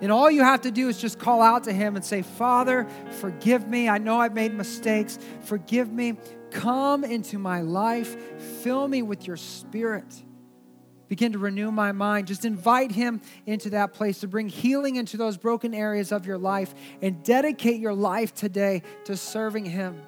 And 0.00 0.12
all 0.12 0.30
you 0.30 0.42
have 0.42 0.62
to 0.62 0.70
do 0.70 0.88
is 0.88 0.98
just 0.98 1.18
call 1.18 1.42
out 1.42 1.64
to 1.64 1.72
Him 1.72 1.96
and 1.96 2.04
say, 2.04 2.22
Father, 2.22 2.86
forgive 3.20 3.68
me. 3.68 3.88
I 3.88 3.98
know 3.98 4.20
I've 4.20 4.34
made 4.34 4.54
mistakes. 4.54 5.18
Forgive 5.42 5.92
me. 5.92 6.16
Come 6.50 7.04
into 7.04 7.38
my 7.38 7.60
life. 7.60 8.16
Fill 8.62 8.88
me 8.88 9.02
with 9.02 9.26
your 9.26 9.36
spirit 9.36 10.22
begin 11.08 11.32
to 11.32 11.38
renew 11.38 11.70
my 11.70 11.92
mind. 11.92 12.26
Just 12.26 12.44
invite 12.44 12.92
Him 12.92 13.20
into 13.46 13.70
that 13.70 13.92
place 13.92 14.20
to 14.20 14.28
bring 14.28 14.48
healing 14.48 14.96
into 14.96 15.16
those 15.16 15.36
broken 15.36 15.74
areas 15.74 16.12
of 16.12 16.26
your 16.26 16.38
life 16.38 16.74
and 17.02 17.22
dedicate 17.22 17.80
your 17.80 17.94
life 17.94 18.34
today 18.34 18.82
to 19.04 19.16
serving 19.16 19.64
Him. 19.64 20.00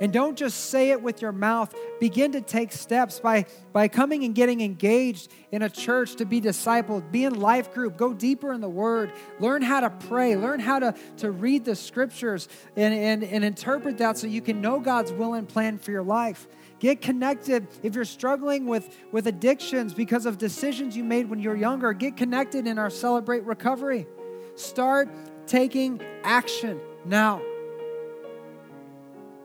And 0.00 0.12
don't 0.12 0.38
just 0.38 0.70
say 0.70 0.90
it 0.90 1.02
with 1.02 1.20
your 1.22 1.32
mouth. 1.32 1.74
Begin 1.98 2.32
to 2.32 2.40
take 2.40 2.72
steps 2.72 3.18
by, 3.18 3.46
by 3.72 3.88
coming 3.88 4.24
and 4.24 4.34
getting 4.34 4.60
engaged 4.60 5.32
in 5.50 5.62
a 5.62 5.68
church 5.68 6.16
to 6.16 6.24
be 6.24 6.40
discipled. 6.40 7.10
Be 7.10 7.24
in 7.24 7.40
life 7.40 7.74
group. 7.74 7.96
Go 7.96 8.14
deeper 8.14 8.52
in 8.52 8.60
the 8.60 8.68
word. 8.68 9.12
Learn 9.40 9.62
how 9.62 9.80
to 9.80 9.90
pray. 9.90 10.36
Learn 10.36 10.60
how 10.60 10.78
to, 10.78 10.94
to 11.18 11.30
read 11.30 11.64
the 11.64 11.74
scriptures 11.74 12.48
and, 12.76 12.94
and, 12.94 13.24
and 13.24 13.44
interpret 13.44 13.98
that 13.98 14.18
so 14.18 14.28
you 14.28 14.40
can 14.40 14.60
know 14.60 14.78
God's 14.78 15.12
will 15.12 15.34
and 15.34 15.48
plan 15.48 15.78
for 15.78 15.90
your 15.90 16.04
life. 16.04 16.46
Get 16.78 17.00
connected. 17.00 17.66
If 17.82 17.94
you're 17.94 18.04
struggling 18.04 18.66
with, 18.66 18.96
with 19.10 19.26
addictions 19.26 19.94
because 19.94 20.26
of 20.26 20.38
decisions 20.38 20.96
you 20.96 21.04
made 21.04 21.28
when 21.28 21.40
you 21.40 21.48
were 21.48 21.56
younger, 21.56 21.92
get 21.92 22.16
connected 22.16 22.66
in 22.66 22.78
our 22.78 22.90
Celebrate 22.90 23.44
Recovery. 23.44 24.06
Start 24.54 25.08
taking 25.46 26.00
action 26.22 26.80
now. 27.04 27.42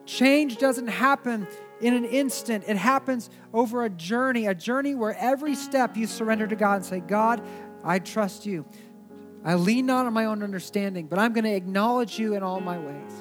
Change 0.05 0.57
doesn't 0.57 0.87
happen 0.87 1.47
in 1.81 1.93
an 1.93 2.05
instant, 2.05 2.63
it 2.67 2.77
happens 2.77 3.29
over 3.53 3.83
a 3.83 3.89
journey, 3.89 4.47
a 4.47 4.55
journey 4.55 4.95
where 4.95 5.17
every 5.19 5.53
step 5.53 5.97
you 5.97 6.07
surrender 6.07 6.47
to 6.47 6.55
God 6.55 6.75
and 6.75 6.85
say, 6.85 7.01
God, 7.01 7.41
I 7.83 7.99
trust 7.99 8.45
you. 8.45 8.65
I 9.43 9.55
lean 9.55 9.85
not 9.85 10.05
on 10.05 10.13
my 10.13 10.25
own 10.25 10.43
understanding, 10.43 11.07
but 11.07 11.19
I'm 11.19 11.33
going 11.33 11.43
to 11.43 11.53
acknowledge 11.53 12.17
you 12.17 12.35
in 12.35 12.43
all 12.43 12.61
my 12.61 12.77
ways. 12.77 13.11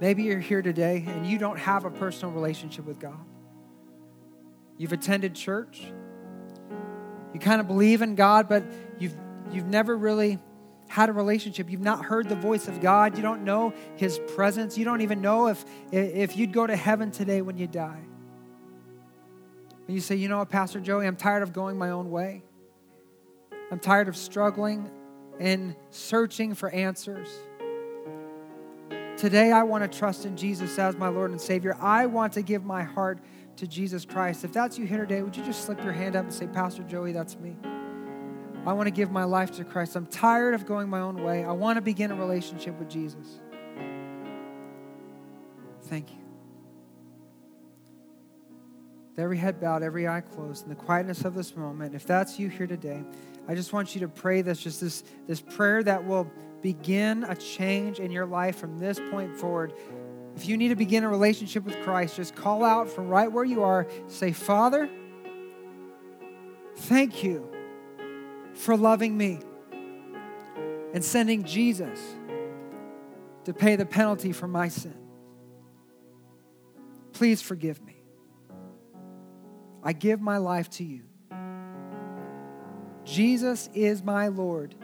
Maybe 0.00 0.24
you're 0.24 0.40
here 0.40 0.62
today 0.62 1.04
and 1.06 1.26
you 1.26 1.38
don't 1.38 1.58
have 1.58 1.84
a 1.84 1.90
personal 1.90 2.34
relationship 2.34 2.84
with 2.84 2.98
God. 2.98 3.18
You've 4.76 4.92
attended 4.92 5.34
church. 5.34 5.90
You 7.32 7.40
kind 7.40 7.60
of 7.60 7.66
believe 7.66 8.02
in 8.02 8.14
God, 8.14 8.48
but 8.48 8.64
you've, 8.98 9.14
you've 9.50 9.66
never 9.66 9.96
really 9.96 10.38
had 10.88 11.08
a 11.08 11.12
relationship. 11.12 11.70
You've 11.70 11.80
not 11.80 12.04
heard 12.04 12.28
the 12.28 12.36
voice 12.36 12.68
of 12.68 12.80
God. 12.80 13.16
You 13.16 13.22
don't 13.22 13.44
know 13.44 13.72
His 13.96 14.20
presence. 14.34 14.78
You 14.78 14.84
don't 14.84 15.00
even 15.00 15.20
know 15.20 15.48
if, 15.48 15.64
if 15.92 16.36
you'd 16.36 16.52
go 16.52 16.66
to 16.66 16.76
heaven 16.76 17.10
today 17.10 17.42
when 17.42 17.56
you 17.56 17.66
die. 17.66 18.02
And 19.86 19.94
you 19.94 20.00
say, 20.00 20.16
you 20.16 20.28
know 20.28 20.38
what, 20.38 20.50
Pastor 20.50 20.80
Joey, 20.80 21.06
I'm 21.06 21.16
tired 21.16 21.42
of 21.42 21.52
going 21.52 21.78
my 21.78 21.90
own 21.90 22.10
way. 22.10 22.42
I'm 23.70 23.78
tired 23.78 24.08
of 24.08 24.16
struggling 24.16 24.90
and 25.38 25.74
searching 25.90 26.54
for 26.54 26.70
answers. 26.70 27.28
Today, 29.16 29.50
I 29.50 29.62
want 29.62 29.90
to 29.90 29.98
trust 29.98 30.26
in 30.26 30.36
Jesus 30.36 30.78
as 30.78 30.94
my 30.96 31.08
Lord 31.08 31.30
and 31.30 31.40
Savior. 31.40 31.74
I 31.80 32.04
want 32.04 32.34
to 32.34 32.42
give 32.42 32.66
my 32.66 32.82
heart 32.82 33.18
to 33.56 33.66
Jesus 33.66 34.04
Christ. 34.04 34.44
If 34.44 34.52
that's 34.52 34.78
you 34.78 34.86
here 34.86 34.98
today, 34.98 35.22
would 35.22 35.34
you 35.34 35.42
just 35.42 35.64
slip 35.64 35.82
your 35.82 35.94
hand 35.94 36.16
up 36.16 36.24
and 36.24 36.34
say, 36.34 36.46
Pastor 36.46 36.82
Joey, 36.82 37.12
that's 37.12 37.38
me? 37.38 37.56
I 38.66 38.74
want 38.74 38.88
to 38.88 38.90
give 38.90 39.10
my 39.10 39.24
life 39.24 39.52
to 39.52 39.64
Christ. 39.64 39.96
I'm 39.96 40.04
tired 40.04 40.52
of 40.52 40.66
going 40.66 40.90
my 40.90 41.00
own 41.00 41.24
way. 41.24 41.44
I 41.44 41.52
want 41.52 41.78
to 41.78 41.80
begin 41.80 42.10
a 42.10 42.14
relationship 42.14 42.78
with 42.78 42.90
Jesus. 42.90 43.40
Thank 45.84 46.10
you. 46.10 46.18
With 49.12 49.20
every 49.20 49.38
head 49.38 49.62
bowed, 49.62 49.82
every 49.82 50.06
eye 50.06 50.20
closed, 50.20 50.64
in 50.64 50.68
the 50.68 50.74
quietness 50.74 51.24
of 51.24 51.34
this 51.34 51.56
moment, 51.56 51.94
if 51.94 52.04
that's 52.04 52.38
you 52.38 52.48
here 52.48 52.66
today, 52.66 53.02
I 53.48 53.54
just 53.54 53.72
want 53.72 53.94
you 53.94 54.02
to 54.02 54.08
pray 54.08 54.42
this 54.42 54.60
just 54.60 54.82
this, 54.82 55.04
this 55.26 55.40
prayer 55.40 55.82
that 55.84 56.04
will 56.04 56.30
begin 56.66 57.22
a 57.22 57.36
change 57.36 58.00
in 58.00 58.10
your 58.10 58.26
life 58.26 58.56
from 58.56 58.80
this 58.80 58.98
point 59.12 59.32
forward. 59.36 59.72
If 60.34 60.48
you 60.48 60.56
need 60.56 60.70
to 60.70 60.74
begin 60.74 61.04
a 61.04 61.08
relationship 61.08 61.62
with 61.62 61.80
Christ, 61.84 62.16
just 62.16 62.34
call 62.34 62.64
out 62.64 62.88
from 62.88 63.06
right 63.06 63.30
where 63.30 63.44
you 63.44 63.62
are. 63.62 63.86
Say, 64.08 64.32
Father, 64.32 64.90
thank 66.74 67.22
you 67.22 67.48
for 68.54 68.76
loving 68.76 69.16
me 69.16 69.38
and 70.92 71.04
sending 71.04 71.44
Jesus 71.44 72.00
to 73.44 73.54
pay 73.54 73.76
the 73.76 73.86
penalty 73.86 74.32
for 74.32 74.48
my 74.48 74.66
sin. 74.66 74.98
Please 77.12 77.40
forgive 77.40 77.80
me. 77.86 77.94
I 79.84 79.92
give 79.92 80.20
my 80.20 80.38
life 80.38 80.68
to 80.70 80.84
you. 80.84 81.04
Jesus 83.04 83.70
is 83.72 84.02
my 84.02 84.26
Lord 84.26 84.74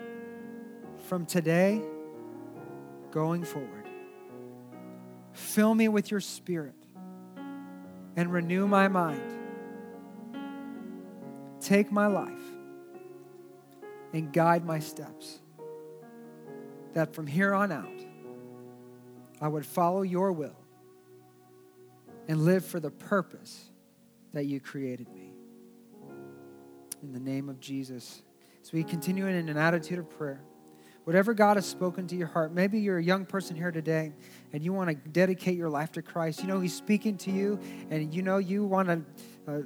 from 1.13 1.27
today 1.27 1.79
going 3.11 3.45
forward. 3.45 3.87
Fill 5.35 5.75
me 5.75 5.87
with 5.87 6.11
your 6.11 6.21
spirit 6.21 6.87
and 8.17 8.33
renew 8.33 8.67
my 8.67 8.89
mind. 8.89 9.21
Take 11.61 11.93
my 11.93 12.07
life 12.07 12.41
and 14.15 14.33
guide 14.33 14.65
my 14.65 14.79
steps. 14.79 15.41
That 16.95 17.15
from 17.15 17.27
here 17.27 17.53
on 17.53 17.73
out, 17.73 18.07
I 19.39 19.49
would 19.49 19.67
follow 19.67 20.01
your 20.01 20.33
will 20.33 20.65
and 22.27 22.43
live 22.47 22.65
for 22.65 22.81
the 22.81 22.91
purpose 22.91 23.69
that 24.33 24.47
you 24.47 24.61
created 24.61 25.13
me. 25.13 25.35
In 27.03 27.13
the 27.13 27.21
name 27.21 27.51
of 27.51 27.61
Jesus. 27.61 28.23
So 28.63 28.71
we 28.73 28.83
continue 28.83 29.27
in 29.27 29.51
an 29.51 29.59
attitude 29.59 29.99
of 29.99 30.09
prayer. 30.09 30.43
Whatever 31.05 31.35
God 31.35 31.57
has 31.57 31.67
spoken 31.67 32.07
to 32.09 32.17
your 32.17 32.29
heart, 32.29 32.53
maybe 32.53 32.79
you're 32.79 32.99
a 32.99 33.03
young 33.03 33.25
person 33.27 33.57
here 33.57 33.73
today 33.73 34.13
and 34.53 34.63
you 34.63 34.73
want 34.73 34.89
to 34.91 34.95
dedicate 35.11 35.57
your 35.57 35.69
life 35.69 35.91
to 35.93 36.03
Christ. 36.03 36.41
You 36.43 36.47
know, 36.47 36.61
He's 36.61 36.75
speaking 36.75 37.17
to 37.19 37.31
you, 37.31 37.59
and 37.91 38.15
you 38.15 38.23
know 38.23 38.39
you 38.39 38.65
want 38.65 38.89
to 38.89 39.03
uh, 39.49 39.63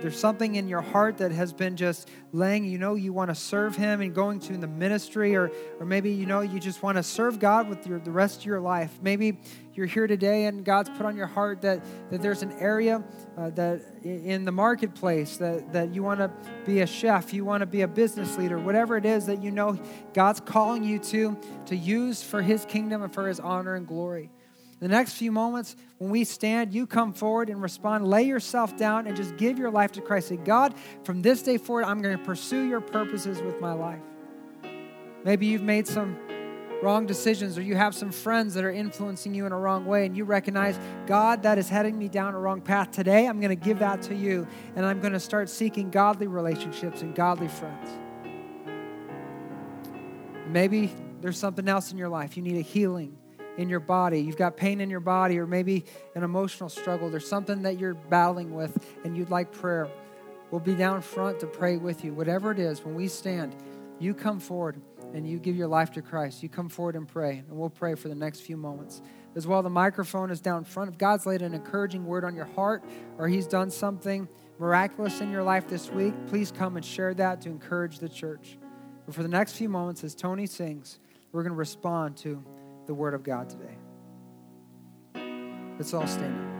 there's 0.00 0.18
something 0.18 0.56
in 0.56 0.66
your 0.66 0.80
heart 0.80 1.18
that 1.18 1.30
has 1.30 1.52
been 1.52 1.76
just 1.76 2.08
laying, 2.32 2.64
you 2.64 2.78
know, 2.78 2.96
you 2.96 3.12
want 3.12 3.30
to 3.30 3.34
serve 3.36 3.76
Him 3.76 4.00
and 4.00 4.12
going 4.12 4.40
to 4.40 4.56
the 4.56 4.66
ministry, 4.66 5.36
or, 5.36 5.52
or 5.78 5.86
maybe, 5.86 6.10
you 6.10 6.26
know, 6.26 6.40
you 6.40 6.58
just 6.58 6.82
want 6.82 6.96
to 6.96 7.02
serve 7.04 7.38
God 7.38 7.68
with 7.68 7.86
your, 7.86 8.00
the 8.00 8.10
rest 8.10 8.40
of 8.40 8.46
your 8.46 8.60
life. 8.60 8.98
Maybe 9.00 9.38
you're 9.72 9.86
here 9.86 10.08
today 10.08 10.46
and 10.46 10.64
God's 10.64 10.90
put 10.90 11.06
on 11.06 11.16
your 11.16 11.28
heart 11.28 11.62
that, 11.62 11.80
that 12.10 12.20
there's 12.20 12.42
an 12.42 12.50
area 12.58 13.04
uh, 13.38 13.50
that 13.50 13.82
in 14.02 14.44
the 14.44 14.52
marketplace 14.52 15.36
that, 15.36 15.72
that 15.74 15.94
you 15.94 16.02
want 16.02 16.18
to 16.18 16.32
be 16.66 16.80
a 16.80 16.86
chef, 16.86 17.32
you 17.32 17.44
want 17.44 17.60
to 17.60 17.66
be 17.66 17.82
a 17.82 17.88
business 17.88 18.36
leader, 18.36 18.58
whatever 18.58 18.96
it 18.96 19.06
is 19.06 19.26
that 19.26 19.40
you 19.40 19.52
know 19.52 19.78
God's 20.12 20.40
calling 20.40 20.82
you 20.82 20.98
to, 20.98 21.38
to 21.66 21.76
use 21.76 22.20
for 22.20 22.42
His 22.42 22.64
kingdom 22.64 23.02
and 23.02 23.14
for 23.14 23.28
His 23.28 23.38
honor 23.38 23.76
and 23.76 23.86
glory 23.86 24.30
the 24.80 24.88
next 24.88 25.12
few 25.12 25.30
moments, 25.30 25.76
when 25.98 26.10
we 26.10 26.24
stand, 26.24 26.72
you 26.72 26.86
come 26.86 27.12
forward 27.12 27.50
and 27.50 27.60
respond. 27.62 28.06
Lay 28.06 28.22
yourself 28.22 28.76
down 28.78 29.06
and 29.06 29.14
just 29.14 29.36
give 29.36 29.58
your 29.58 29.70
life 29.70 29.92
to 29.92 30.00
Christ. 30.00 30.28
Say, 30.28 30.38
God, 30.38 30.74
from 31.04 31.20
this 31.20 31.42
day 31.42 31.58
forward, 31.58 31.84
I'm 31.84 32.00
going 32.00 32.16
to 32.16 32.24
pursue 32.24 32.62
your 32.62 32.80
purposes 32.80 33.42
with 33.42 33.60
my 33.60 33.74
life. 33.74 34.00
Maybe 35.22 35.46
you've 35.46 35.62
made 35.62 35.86
some 35.86 36.18
wrong 36.82 37.04
decisions 37.04 37.58
or 37.58 37.62
you 37.62 37.76
have 37.76 37.94
some 37.94 38.10
friends 38.10 38.54
that 38.54 38.64
are 38.64 38.70
influencing 38.70 39.34
you 39.34 39.44
in 39.44 39.52
a 39.52 39.58
wrong 39.58 39.84
way 39.84 40.06
and 40.06 40.16
you 40.16 40.24
recognize, 40.24 40.78
God, 41.06 41.42
that 41.42 41.58
is 41.58 41.68
heading 41.68 41.98
me 41.98 42.08
down 42.08 42.34
a 42.34 42.38
wrong 42.38 42.62
path. 42.62 42.90
Today, 42.90 43.26
I'm 43.26 43.38
going 43.38 43.50
to 43.50 43.64
give 43.64 43.80
that 43.80 44.00
to 44.02 44.14
you 44.14 44.46
and 44.76 44.86
I'm 44.86 45.00
going 45.00 45.12
to 45.12 45.20
start 45.20 45.50
seeking 45.50 45.90
godly 45.90 46.26
relationships 46.26 47.02
and 47.02 47.14
godly 47.14 47.48
friends. 47.48 47.90
Maybe 50.48 50.90
there's 51.20 51.38
something 51.38 51.68
else 51.68 51.92
in 51.92 51.98
your 51.98 52.08
life. 52.08 52.38
You 52.38 52.42
need 52.42 52.56
a 52.56 52.62
healing 52.62 53.18
in 53.60 53.68
your 53.68 53.78
body, 53.78 54.22
you've 54.22 54.38
got 54.38 54.56
pain 54.56 54.80
in 54.80 54.88
your 54.88 55.00
body, 55.00 55.38
or 55.38 55.46
maybe 55.46 55.84
an 56.14 56.22
emotional 56.22 56.70
struggle, 56.70 57.10
there's 57.10 57.28
something 57.28 57.60
that 57.60 57.78
you're 57.78 57.92
battling 57.92 58.54
with 58.54 58.86
and 59.04 59.14
you'd 59.14 59.28
like 59.28 59.52
prayer, 59.52 59.86
we'll 60.50 60.62
be 60.62 60.74
down 60.74 61.02
front 61.02 61.38
to 61.40 61.46
pray 61.46 61.76
with 61.76 62.02
you. 62.02 62.14
Whatever 62.14 62.52
it 62.52 62.58
is, 62.58 62.82
when 62.82 62.94
we 62.94 63.06
stand, 63.06 63.54
you 63.98 64.14
come 64.14 64.40
forward 64.40 64.80
and 65.12 65.28
you 65.28 65.38
give 65.38 65.56
your 65.56 65.68
life 65.68 65.90
to 65.92 66.00
Christ. 66.00 66.42
You 66.42 66.48
come 66.48 66.70
forward 66.70 66.96
and 66.96 67.06
pray, 67.06 67.42
and 67.46 67.50
we'll 67.50 67.68
pray 67.68 67.94
for 67.96 68.08
the 68.08 68.14
next 68.14 68.40
few 68.40 68.56
moments. 68.56 69.02
As 69.36 69.46
well, 69.46 69.62
the 69.62 69.68
microphone 69.68 70.30
is 70.30 70.40
down 70.40 70.64
front. 70.64 70.90
If 70.90 70.96
God's 70.96 71.26
laid 71.26 71.42
an 71.42 71.52
encouraging 71.52 72.06
word 72.06 72.24
on 72.24 72.34
your 72.34 72.46
heart 72.46 72.82
or 73.18 73.28
He's 73.28 73.46
done 73.46 73.70
something 73.70 74.26
miraculous 74.58 75.20
in 75.20 75.30
your 75.30 75.42
life 75.42 75.68
this 75.68 75.90
week, 75.90 76.14
please 76.28 76.50
come 76.50 76.76
and 76.76 76.84
share 76.84 77.12
that 77.12 77.42
to 77.42 77.50
encourage 77.50 77.98
the 77.98 78.08
church. 78.08 78.56
But 79.04 79.14
for 79.14 79.22
the 79.22 79.28
next 79.28 79.52
few 79.52 79.68
moments, 79.68 80.02
as 80.02 80.14
Tony 80.14 80.46
sings, 80.46 80.98
we're 81.30 81.42
going 81.42 81.52
to 81.52 81.58
respond 81.58 82.16
to 82.18 82.42
the 82.90 82.94
Word 82.94 83.14
of 83.14 83.22
God 83.22 83.48
today. 83.48 83.76
Let's 85.78 85.94
all 85.94 86.08
stand 86.08 86.56
up. 86.56 86.59